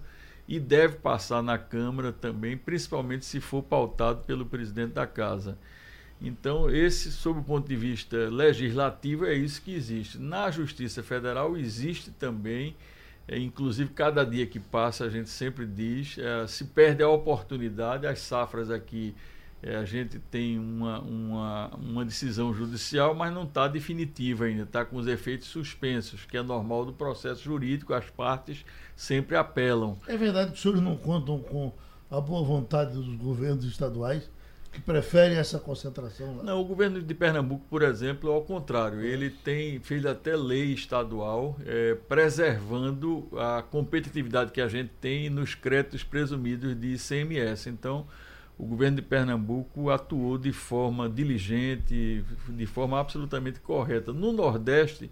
e 0.51 0.59
deve 0.59 0.97
passar 0.97 1.41
na 1.41 1.57
Câmara 1.57 2.11
também, 2.11 2.57
principalmente 2.57 3.23
se 3.23 3.39
for 3.39 3.63
pautado 3.63 4.25
pelo 4.25 4.45
presidente 4.45 4.91
da 4.91 5.07
Casa. 5.07 5.57
Então, 6.21 6.69
esse, 6.69 7.09
sob 7.09 7.39
o 7.39 7.43
ponto 7.43 7.69
de 7.69 7.75
vista 7.77 8.17
legislativo, 8.29 9.25
é 9.25 9.33
isso 9.33 9.61
que 9.61 9.73
existe. 9.73 10.19
Na 10.19 10.51
Justiça 10.51 11.01
Federal 11.01 11.55
existe 11.55 12.11
também, 12.11 12.75
é, 13.29 13.39
inclusive 13.39 13.91
cada 13.91 14.25
dia 14.25 14.45
que 14.45 14.59
passa, 14.59 15.05
a 15.05 15.09
gente 15.09 15.29
sempre 15.29 15.65
diz, 15.65 16.17
é, 16.17 16.45
se 16.47 16.65
perde 16.65 17.01
a 17.01 17.07
oportunidade, 17.07 18.05
as 18.05 18.19
safras 18.19 18.69
aqui 18.69 19.15
é, 19.64 19.76
a 19.76 19.86
gente 19.86 20.20
tem 20.20 20.57
uma, 20.57 20.99
uma, 20.99 21.68
uma 21.76 22.05
decisão 22.05 22.53
judicial, 22.53 23.14
mas 23.14 23.34
não 23.34 23.43
está 23.43 23.68
definitiva 23.68 24.45
ainda, 24.45 24.64
está 24.64 24.84
com 24.84 24.97
os 24.97 25.07
efeitos 25.07 25.47
suspensos, 25.47 26.26
que 26.26 26.36
é 26.38 26.41
normal 26.41 26.86
do 26.86 26.93
processo 26.93 27.43
jurídico, 27.43 27.93
as 27.93 28.09
partes 28.09 28.66
sempre 28.95 29.36
apelam. 29.36 29.97
É 30.07 30.18
verdade 30.18 30.51
que 30.51 30.55
os 30.55 30.62
senhores 30.62 30.84
não 30.84 30.97
contam 30.97 31.39
com 31.39 31.72
a 32.09 32.20
boa 32.20 32.43
vontade 32.43 32.93
dos 32.93 33.16
governos 33.16 33.64
estaduais 33.64 34.30
que 34.72 34.80
preferem 34.80 35.38
essa 35.38 35.59
concentração 35.59 36.38
lá? 36.38 36.43
Não, 36.43 36.62
o 36.62 36.66
governo 36.66 37.01
de 37.01 37.14
Pernambuco, 37.14 37.66
por 37.70 37.82
exemplo, 37.82 38.32
é 38.32 38.34
ao 38.34 38.41
contrário. 38.41 39.01
Ele 39.01 39.30
tem 39.30 39.80
fez 39.82 40.05
até 40.05 40.36
lei 40.36 40.74
estadual 40.74 41.57
é, 41.66 41.95
preservando 42.07 43.28
a 43.38 43.62
competitividade 43.62 44.51
que 44.51 44.62
a 44.62 44.68
gente 44.68 44.91
tem 45.01 45.30
nos 45.30 45.55
créditos 45.55 46.03
presumidos 46.03 46.80
de 46.80 46.95
ICMS. 46.95 47.70
Então, 47.70 48.07
o 48.62 48.66
governo 48.68 48.97
de 48.97 49.01
Pernambuco 49.01 49.89
atuou 49.89 50.38
de 50.38 50.53
forma 50.53 51.09
diligente, 51.09 52.24
de 52.47 52.66
forma 52.68 52.99
absolutamente 52.99 53.59
correta. 53.59 54.14
No 54.14 54.32
Nordeste, 54.32 55.09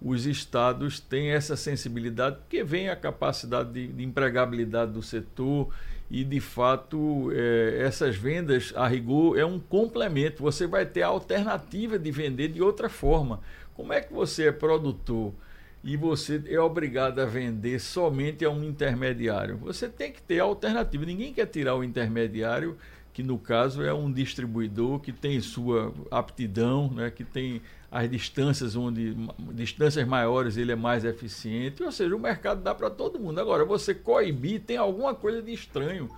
os 0.00 0.24
estados 0.24 0.98
têm 0.98 1.28
essa 1.28 1.54
sensibilidade, 1.54 2.36
porque 2.36 2.64
vem 2.64 2.88
a 2.88 2.96
capacidade 2.96 3.72
de, 3.72 3.88
de 3.88 4.02
empregabilidade 4.02 4.92
do 4.92 5.02
setor 5.02 5.68
e, 6.10 6.24
de 6.24 6.40
fato, 6.40 7.30
é, 7.34 7.82
essas 7.82 8.16
vendas, 8.16 8.72
a 8.74 8.88
rigor, 8.88 9.38
é 9.38 9.44
um 9.44 9.60
complemento. 9.60 10.42
Você 10.42 10.66
vai 10.66 10.86
ter 10.86 11.02
a 11.02 11.08
alternativa 11.08 11.98
de 11.98 12.10
vender 12.10 12.48
de 12.48 12.62
outra 12.62 12.88
forma. 12.88 13.40
Como 13.74 13.92
é 13.92 14.00
que 14.00 14.14
você 14.14 14.46
é 14.46 14.52
produtor 14.52 15.34
e 15.82 15.96
você 15.96 16.42
é 16.46 16.60
obrigado 16.60 17.20
a 17.20 17.24
vender 17.24 17.78
somente 17.80 18.44
a 18.44 18.50
um 18.50 18.64
intermediário? 18.64 19.56
Você 19.58 19.88
tem 19.88 20.12
que 20.12 20.20
ter 20.20 20.40
alternativa. 20.40 21.04
Ninguém 21.04 21.32
quer 21.32 21.46
tirar 21.46 21.76
o 21.76 21.84
intermediário 21.84 22.76
que 23.18 23.22
no 23.22 23.36
caso 23.36 23.82
é 23.82 23.92
um 23.92 24.12
distribuidor 24.12 25.00
que 25.00 25.12
tem 25.12 25.40
sua 25.40 25.92
aptidão, 26.08 26.88
né, 26.88 27.10
que 27.10 27.24
tem 27.24 27.60
as 27.90 28.08
distâncias 28.08 28.76
onde 28.76 29.16
distâncias 29.54 30.06
maiores 30.06 30.56
ele 30.56 30.70
é 30.70 30.76
mais 30.76 31.04
eficiente, 31.04 31.82
ou 31.82 31.90
seja, 31.90 32.14
o 32.14 32.18
mercado 32.20 32.62
dá 32.62 32.72
para 32.72 32.88
todo 32.88 33.18
mundo. 33.18 33.40
Agora, 33.40 33.64
você 33.64 33.92
coibir 33.92 34.60
tem 34.60 34.76
alguma 34.76 35.16
coisa 35.16 35.42
de 35.42 35.52
estranho 35.52 36.08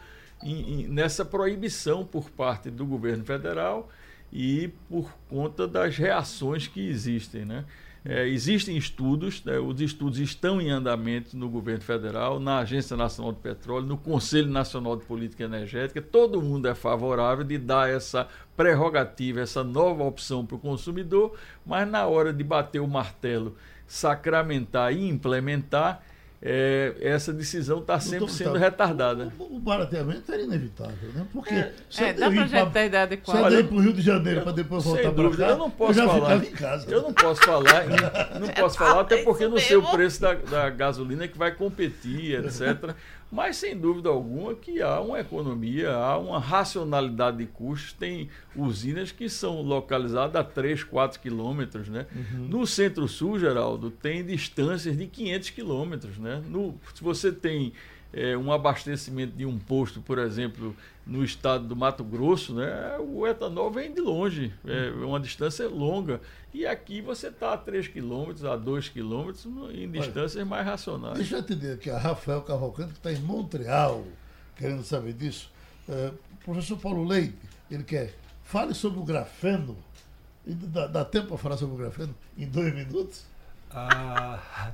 em, 0.42 0.82
em, 0.82 0.88
nessa 0.88 1.24
proibição 1.24 2.04
por 2.04 2.28
parte 2.28 2.70
do 2.70 2.84
governo 2.84 3.24
federal 3.24 3.88
e 4.30 4.68
por 4.88 5.10
conta 5.28 5.66
das 5.66 5.96
reações 5.96 6.66
que 6.66 6.86
existem, 6.86 7.46
né? 7.46 7.64
É, 8.02 8.26
existem 8.26 8.78
estudos, 8.78 9.44
né, 9.44 9.58
os 9.58 9.78
estudos 9.78 10.18
estão 10.18 10.58
em 10.58 10.70
andamento 10.70 11.36
no 11.36 11.50
governo 11.50 11.82
federal, 11.82 12.40
na 12.40 12.60
Agência 12.60 12.96
Nacional 12.96 13.32
de 13.32 13.40
Petróleo, 13.40 13.86
no 13.86 13.98
Conselho 13.98 14.48
Nacional 14.48 14.96
de 14.96 15.04
Política 15.04 15.44
Energética. 15.44 16.00
Todo 16.00 16.40
mundo 16.40 16.66
é 16.66 16.74
favorável 16.74 17.44
de 17.44 17.58
dar 17.58 17.90
essa 17.90 18.26
prerrogativa, 18.56 19.40
essa 19.40 19.62
nova 19.62 20.02
opção 20.04 20.46
para 20.46 20.56
o 20.56 20.58
consumidor, 20.58 21.36
mas 21.66 21.86
na 21.86 22.06
hora 22.06 22.32
de 22.32 22.42
bater 22.42 22.80
o 22.80 22.88
martelo, 22.88 23.54
sacramentar 23.86 24.94
e 24.94 25.06
implementar, 25.06 26.02
é, 26.42 26.94
essa 27.02 27.34
decisão 27.34 27.80
está 27.80 28.00
sempre 28.00 28.30
sendo 28.32 28.56
retardada. 28.56 29.30
O, 29.38 29.56
o 29.56 29.58
barateamento 29.60 30.32
era 30.32 30.40
inevitável, 30.40 31.10
né? 31.14 31.26
Porque 31.30 31.52
é, 31.52 31.72
é 31.98 32.12
dá 32.14 32.30
para 32.30 32.46
gente 32.46 32.72
ter 32.72 32.86
ideia 32.86 33.06
de 33.06 33.16
qual. 33.18 33.36
Você 33.36 33.60
ir 33.60 33.66
para 33.66 33.76
o 33.76 33.80
Rio 33.80 33.92
de 33.92 34.00
Janeiro 34.00 34.40
para 34.40 34.52
depois 34.52 34.82
voltar 34.82 35.12
para 35.12 35.30
cá, 35.36 35.48
eu 35.48 35.58
não 35.58 35.70
posso 35.70 36.00
eu 36.00 36.08
falar. 36.08 36.36
em 36.36 36.50
casa. 36.52 36.90
Eu 36.90 37.02
não 37.02 37.12
posso 37.12 37.42
falar, 37.42 37.84
não 38.40 38.48
posso 38.48 38.78
falar 38.78 39.00
até 39.02 39.22
porque 39.22 39.46
não 39.46 39.58
sei 39.58 39.76
o 39.76 39.82
preço 39.82 40.22
da, 40.22 40.32
da 40.34 40.70
gasolina 40.70 41.28
que 41.28 41.36
vai 41.36 41.52
competir, 41.52 42.40
etc. 42.42 42.94
Mas, 43.30 43.56
sem 43.56 43.76
dúvida 43.76 44.08
alguma, 44.08 44.54
que 44.54 44.82
há 44.82 45.00
uma 45.00 45.20
economia, 45.20 45.92
há 45.92 46.18
uma 46.18 46.40
racionalidade 46.40 47.38
de 47.38 47.46
custos. 47.46 47.92
Tem 47.92 48.28
usinas 48.56 49.12
que 49.12 49.28
são 49.28 49.62
localizadas 49.62 50.34
a 50.34 50.42
3, 50.42 50.82
4 50.82 51.20
quilômetros. 51.20 51.88
Né? 51.88 52.06
Uhum. 52.14 52.48
No 52.48 52.66
centro-sul, 52.66 53.38
Geraldo, 53.38 53.90
tem 53.90 54.24
distâncias 54.24 54.96
de 54.96 55.06
500 55.06 55.50
quilômetros. 55.50 56.18
Né? 56.18 56.42
No, 56.48 56.74
se 56.92 57.02
você 57.04 57.30
tem 57.30 57.72
é, 58.12 58.36
um 58.36 58.52
abastecimento 58.52 59.36
de 59.36 59.46
um 59.46 59.58
posto, 59.58 60.00
por 60.00 60.18
exemplo, 60.18 60.74
no 61.06 61.24
estado 61.24 61.66
do 61.66 61.76
Mato 61.76 62.04
Grosso, 62.04 62.54
né, 62.54 62.96
o 62.98 63.26
etanol 63.26 63.70
vem 63.70 63.92
de 63.92 64.00
longe, 64.00 64.52
é 64.64 64.90
uma 65.04 65.20
distância 65.20 65.68
longa. 65.68 66.20
E 66.52 66.66
aqui 66.66 67.00
você 67.00 67.28
está 67.28 67.52
a 67.52 67.56
3 67.56 67.88
km, 67.88 68.32
a 68.50 68.56
2 68.56 68.88
km, 68.88 69.30
em 69.72 69.90
distâncias 69.90 70.36
Olha, 70.36 70.44
mais 70.44 70.66
racionais. 70.66 71.18
Deixa 71.18 71.36
eu 71.36 71.40
entender 71.40 71.72
aqui, 71.74 71.90
a 71.90 71.98
Rafael 71.98 72.42
Cavalcante, 72.42 72.92
que 72.92 72.98
está 72.98 73.12
em 73.12 73.20
Montreal, 73.20 74.04
querendo 74.56 74.82
saber 74.82 75.12
disso. 75.12 75.50
É, 75.88 76.12
professor 76.44 76.78
Paulo 76.78 77.04
Leite, 77.04 77.38
ele 77.70 77.84
quer, 77.84 78.14
fale 78.42 78.74
sobre 78.74 78.98
o 78.98 79.04
grafeno. 79.04 79.76
Dá, 80.44 80.86
dá 80.86 81.04
tempo 81.04 81.28
para 81.28 81.38
falar 81.38 81.56
sobre 81.56 81.74
o 81.74 81.78
grafeno 81.78 82.14
em 82.36 82.46
dois 82.46 82.74
minutos? 82.74 83.24
Ah. 83.70 84.72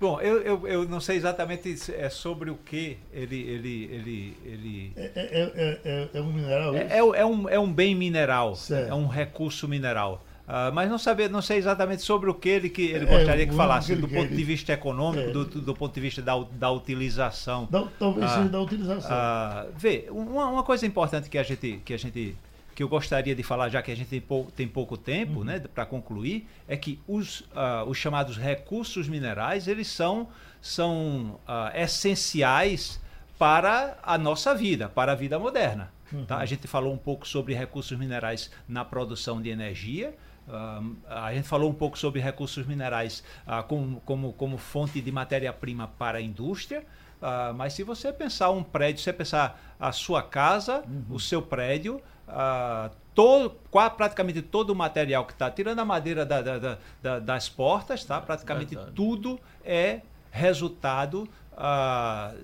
Bom, 0.00 0.20
eu, 0.20 0.42
eu, 0.42 0.68
eu 0.68 0.88
não 0.88 1.00
sei 1.00 1.16
exatamente 1.16 1.76
é 1.92 2.08
sobre 2.08 2.50
o 2.50 2.56
que 2.56 2.98
ele. 3.12 3.40
ele, 3.40 3.84
ele, 3.92 4.36
ele... 4.44 4.92
É, 4.96 5.10
é, 5.14 5.80
é, 5.84 6.08
é 6.14 6.20
um 6.20 6.32
mineral? 6.32 6.74
É, 6.74 6.98
é, 6.98 7.24
um, 7.24 7.48
é 7.48 7.58
um 7.58 7.72
bem 7.72 7.94
mineral, 7.94 8.56
certo. 8.56 8.90
é 8.90 8.94
um 8.94 9.06
recurso 9.06 9.68
mineral. 9.68 10.22
Uh, 10.46 10.68
mas 10.74 10.90
não, 10.90 10.98
saber, 10.98 11.30
não 11.30 11.40
sei 11.40 11.56
exatamente 11.56 12.02
sobre 12.02 12.28
o 12.28 12.34
que 12.34 12.50
ele, 12.50 12.68
que 12.68 12.82
ele 12.82 13.06
gostaria 13.06 13.46
que 13.46 13.54
falasse, 13.54 13.96
do 13.96 14.06
ponto 14.06 14.28
de 14.28 14.44
vista 14.44 14.74
econômico, 14.74 15.30
do, 15.30 15.44
do, 15.46 15.74
ponto 15.74 15.94
de 15.94 16.00
vista 16.02 16.20
da, 16.20 16.38
da 16.52 16.70
utilização. 16.70 17.66
Da, 17.70 17.86
talvez 17.98 18.30
seja 18.30 18.48
da 18.50 18.60
utilização. 18.60 19.10
Uh, 19.10 19.72
vê, 19.74 20.06
uma, 20.10 20.46
uma 20.48 20.62
coisa 20.62 20.84
importante 20.84 21.30
que 21.30 21.38
a 21.38 21.42
gente, 21.42 21.80
que 21.82 21.94
a 21.94 21.96
gente 21.96 22.36
que 22.74 22.82
eu 22.82 22.88
gostaria 22.88 23.34
de 23.34 23.42
falar, 23.42 23.68
já 23.68 23.80
que 23.82 23.90
a 23.90 23.94
gente 23.94 24.08
tem, 24.08 24.20
pou, 24.20 24.50
tem 24.54 24.66
pouco 24.66 24.96
tempo, 24.96 25.38
uhum. 25.38 25.44
né, 25.44 25.60
para 25.60 25.86
concluir, 25.86 26.48
é 26.66 26.76
que 26.76 27.00
os, 27.06 27.40
uh, 27.40 27.84
os 27.86 27.96
chamados 27.96 28.36
recursos 28.36 29.08
minerais, 29.08 29.68
eles 29.68 29.88
são, 29.88 30.28
são 30.60 31.40
uh, 31.46 31.76
essenciais 31.76 33.00
para 33.38 33.98
a 34.02 34.18
nossa 34.18 34.54
vida, 34.54 34.88
para 34.88 35.12
a 35.12 35.14
vida 35.14 35.38
moderna. 35.38 35.92
Uhum. 36.12 36.24
Tá? 36.24 36.38
A 36.38 36.46
gente 36.46 36.66
falou 36.66 36.92
um 36.92 36.98
pouco 36.98 37.26
sobre 37.26 37.54
recursos 37.54 37.96
minerais 37.98 38.50
na 38.68 38.84
produção 38.84 39.40
de 39.40 39.50
energia, 39.50 40.14
Uh, 40.46 40.96
a 41.06 41.32
gente 41.32 41.48
falou 41.48 41.70
um 41.70 41.74
pouco 41.74 41.98
sobre 41.98 42.20
recursos 42.20 42.66
minerais 42.66 43.24
uh, 43.46 43.62
como, 43.66 44.00
como, 44.02 44.32
como 44.34 44.58
fonte 44.58 45.00
de 45.00 45.10
matéria-prima 45.10 45.88
para 45.98 46.18
a 46.18 46.20
indústria, 46.20 46.84
uh, 47.22 47.54
mas 47.54 47.72
se 47.72 47.82
você 47.82 48.12
pensar 48.12 48.50
um 48.50 48.62
prédio, 48.62 48.98
se 48.98 49.04
você 49.04 49.12
pensar 49.14 49.74
a 49.80 49.90
sua 49.90 50.22
casa, 50.22 50.84
uhum. 50.86 51.04
o 51.08 51.18
seu 51.18 51.40
prédio, 51.40 51.98
ah, 52.28 52.90
todo, 53.14 53.56
praticamente 53.96 54.42
todo 54.42 54.70
o 54.70 54.74
material 54.74 55.24
que 55.24 55.32
está, 55.32 55.50
tirando 55.50 55.78
a 55.78 55.84
madeira 55.84 56.26
da, 56.26 56.42
da, 56.42 56.78
da, 57.02 57.18
das 57.18 57.48
portas, 57.48 58.04
tá? 58.04 58.20
praticamente 58.20 58.76
tudo 58.94 59.38
é 59.64 60.00
resultado 60.30 61.28
ah, 61.56 62.34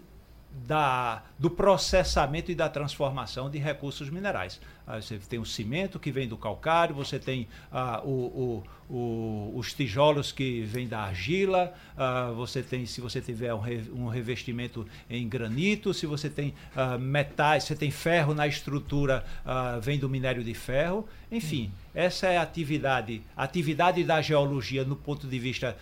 da, 0.52 1.22
do 1.38 1.50
processamento 1.50 2.50
e 2.50 2.54
da 2.54 2.68
transformação 2.68 3.48
de 3.48 3.58
recursos 3.58 4.10
minerais. 4.10 4.60
Ah, 4.86 5.00
você 5.00 5.18
tem 5.18 5.38
o 5.38 5.44
cimento 5.44 5.98
que 5.98 6.10
vem 6.10 6.26
do 6.26 6.36
calcário, 6.36 6.94
você 6.94 7.18
tem 7.18 7.46
ah, 7.70 8.00
o, 8.04 8.62
o, 8.88 8.94
o, 8.94 9.52
os 9.56 9.72
tijolos 9.72 10.32
que 10.32 10.62
vêm 10.62 10.88
da 10.88 11.00
argila, 11.00 11.72
ah, 11.96 12.32
você 12.34 12.62
tem, 12.62 12.84
se 12.86 13.00
você 13.00 13.20
tiver 13.20 13.54
um, 13.54 13.60
re, 13.60 13.84
um, 13.92 14.08
revestimento 14.08 14.86
em 15.08 15.28
granito, 15.28 15.94
se 15.94 16.06
você 16.06 16.28
tem 16.28 16.54
ah, 16.74 16.98
metais, 16.98 17.64
você 17.64 17.76
tem 17.76 17.90
ferro 17.90 18.34
na 18.34 18.46
estrutura, 18.46 19.24
ah, 19.44 19.78
vem 19.80 19.98
do 19.98 20.08
minério 20.08 20.42
de 20.42 20.54
ferro. 20.54 21.08
Enfim, 21.30 21.70
essa 21.94 22.26
é 22.26 22.38
a 22.38 22.42
atividade, 22.42 23.22
atividade 23.36 24.02
da 24.02 24.20
geologia 24.20 24.84
no 24.84 24.96
ponto 24.96 25.28
de 25.28 25.38
vista 25.38 25.76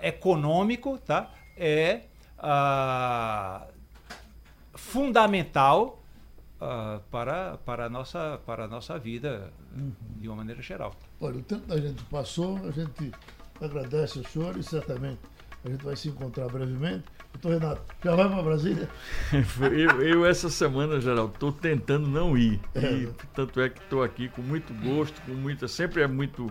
econômico, 0.00 0.98
tá? 0.98 1.30
É 1.54 2.00
fundamental 4.76 6.02
uh, 6.60 7.00
para, 7.10 7.56
para, 7.58 7.86
a 7.86 7.88
nossa, 7.88 8.40
para 8.46 8.64
a 8.64 8.68
nossa 8.68 8.98
vida 8.98 9.52
uhum. 9.74 9.92
de 10.16 10.28
uma 10.28 10.36
maneira 10.36 10.62
geral. 10.62 10.94
Olha, 11.20 11.38
o 11.38 11.42
tempo 11.42 11.66
da 11.66 11.78
gente 11.78 12.02
passou, 12.04 12.58
a 12.66 12.70
gente 12.70 13.12
agradece 13.60 14.18
o 14.18 14.28
senhor 14.28 14.56
e 14.56 14.62
certamente 14.62 15.20
a 15.64 15.68
gente 15.68 15.84
vai 15.84 15.96
se 15.96 16.08
encontrar 16.08 16.48
brevemente. 16.48 17.04
Doutor 17.32 17.60
Renato, 17.60 17.82
já 18.02 18.14
vai 18.14 18.28
para 18.28 18.42
Brasília? 18.42 18.88
eu, 19.72 20.02
eu, 20.02 20.26
essa 20.26 20.48
semana, 20.48 21.00
geral, 21.00 21.26
estou 21.26 21.52
tentando 21.52 22.06
não 22.08 22.36
ir. 22.36 22.60
É. 22.74 22.92
E, 22.92 23.08
tanto 23.34 23.60
é 23.60 23.68
que 23.68 23.78
estou 23.80 24.02
aqui 24.02 24.28
com 24.28 24.40
muito 24.40 24.72
gosto, 24.74 25.20
com 25.22 25.32
muita. 25.32 25.68
Sempre 25.68 26.02
é 26.02 26.06
muito 26.06 26.50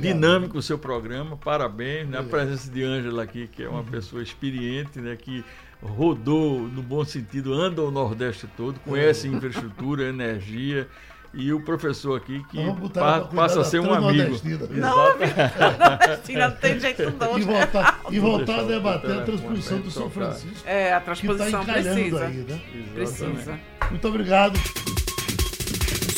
dinâmico 0.00 0.56
o 0.56 0.62
seu 0.62 0.78
programa. 0.78 1.36
Parabéns. 1.36 2.08
Né? 2.08 2.18
A 2.18 2.22
presença 2.22 2.70
de 2.70 2.82
Ângela 2.82 3.24
aqui, 3.24 3.46
que 3.46 3.62
é 3.62 3.68
uma 3.68 3.80
uhum. 3.80 3.86
pessoa 3.86 4.22
experiente, 4.22 5.00
né? 5.00 5.16
que 5.16 5.44
rodou, 5.82 6.60
no 6.60 6.82
bom 6.82 7.04
sentido, 7.04 7.52
anda 7.52 7.82
o 7.82 7.90
Nordeste 7.90 8.46
todo, 8.56 8.78
conhece 8.80 9.28
infraestrutura, 9.28 10.04
energia. 10.04 10.88
E 11.34 11.50
o 11.50 11.62
professor 11.62 12.18
aqui 12.18 12.44
que 12.50 12.58
pa, 12.92 13.22
passa 13.22 13.62
a 13.62 13.64
ser 13.64 13.80
um 13.80 13.90
amigo. 13.90 14.38
Não, 14.70 14.96
não 15.08 16.50
tem 16.56 16.78
jeito 16.78 17.10
não. 17.18 17.38
E 17.38 17.42
voltar, 17.42 18.00
e 18.10 18.18
voltar 18.18 18.58
a 18.60 18.62
debater 18.64 19.18
a 19.18 19.22
transposição 19.22 19.80
do 19.80 19.90
São 19.90 20.10
Francisco. 20.10 20.68
É, 20.68 20.92
a 20.92 21.00
tá 21.00 21.06
transposição 21.06 21.64
tá 21.64 21.72
precisa. 21.72 22.26
Aí, 22.26 22.36
né? 22.36 22.60
Precisa. 22.94 23.58
Muito 23.90 24.08
obrigado. 24.08 24.60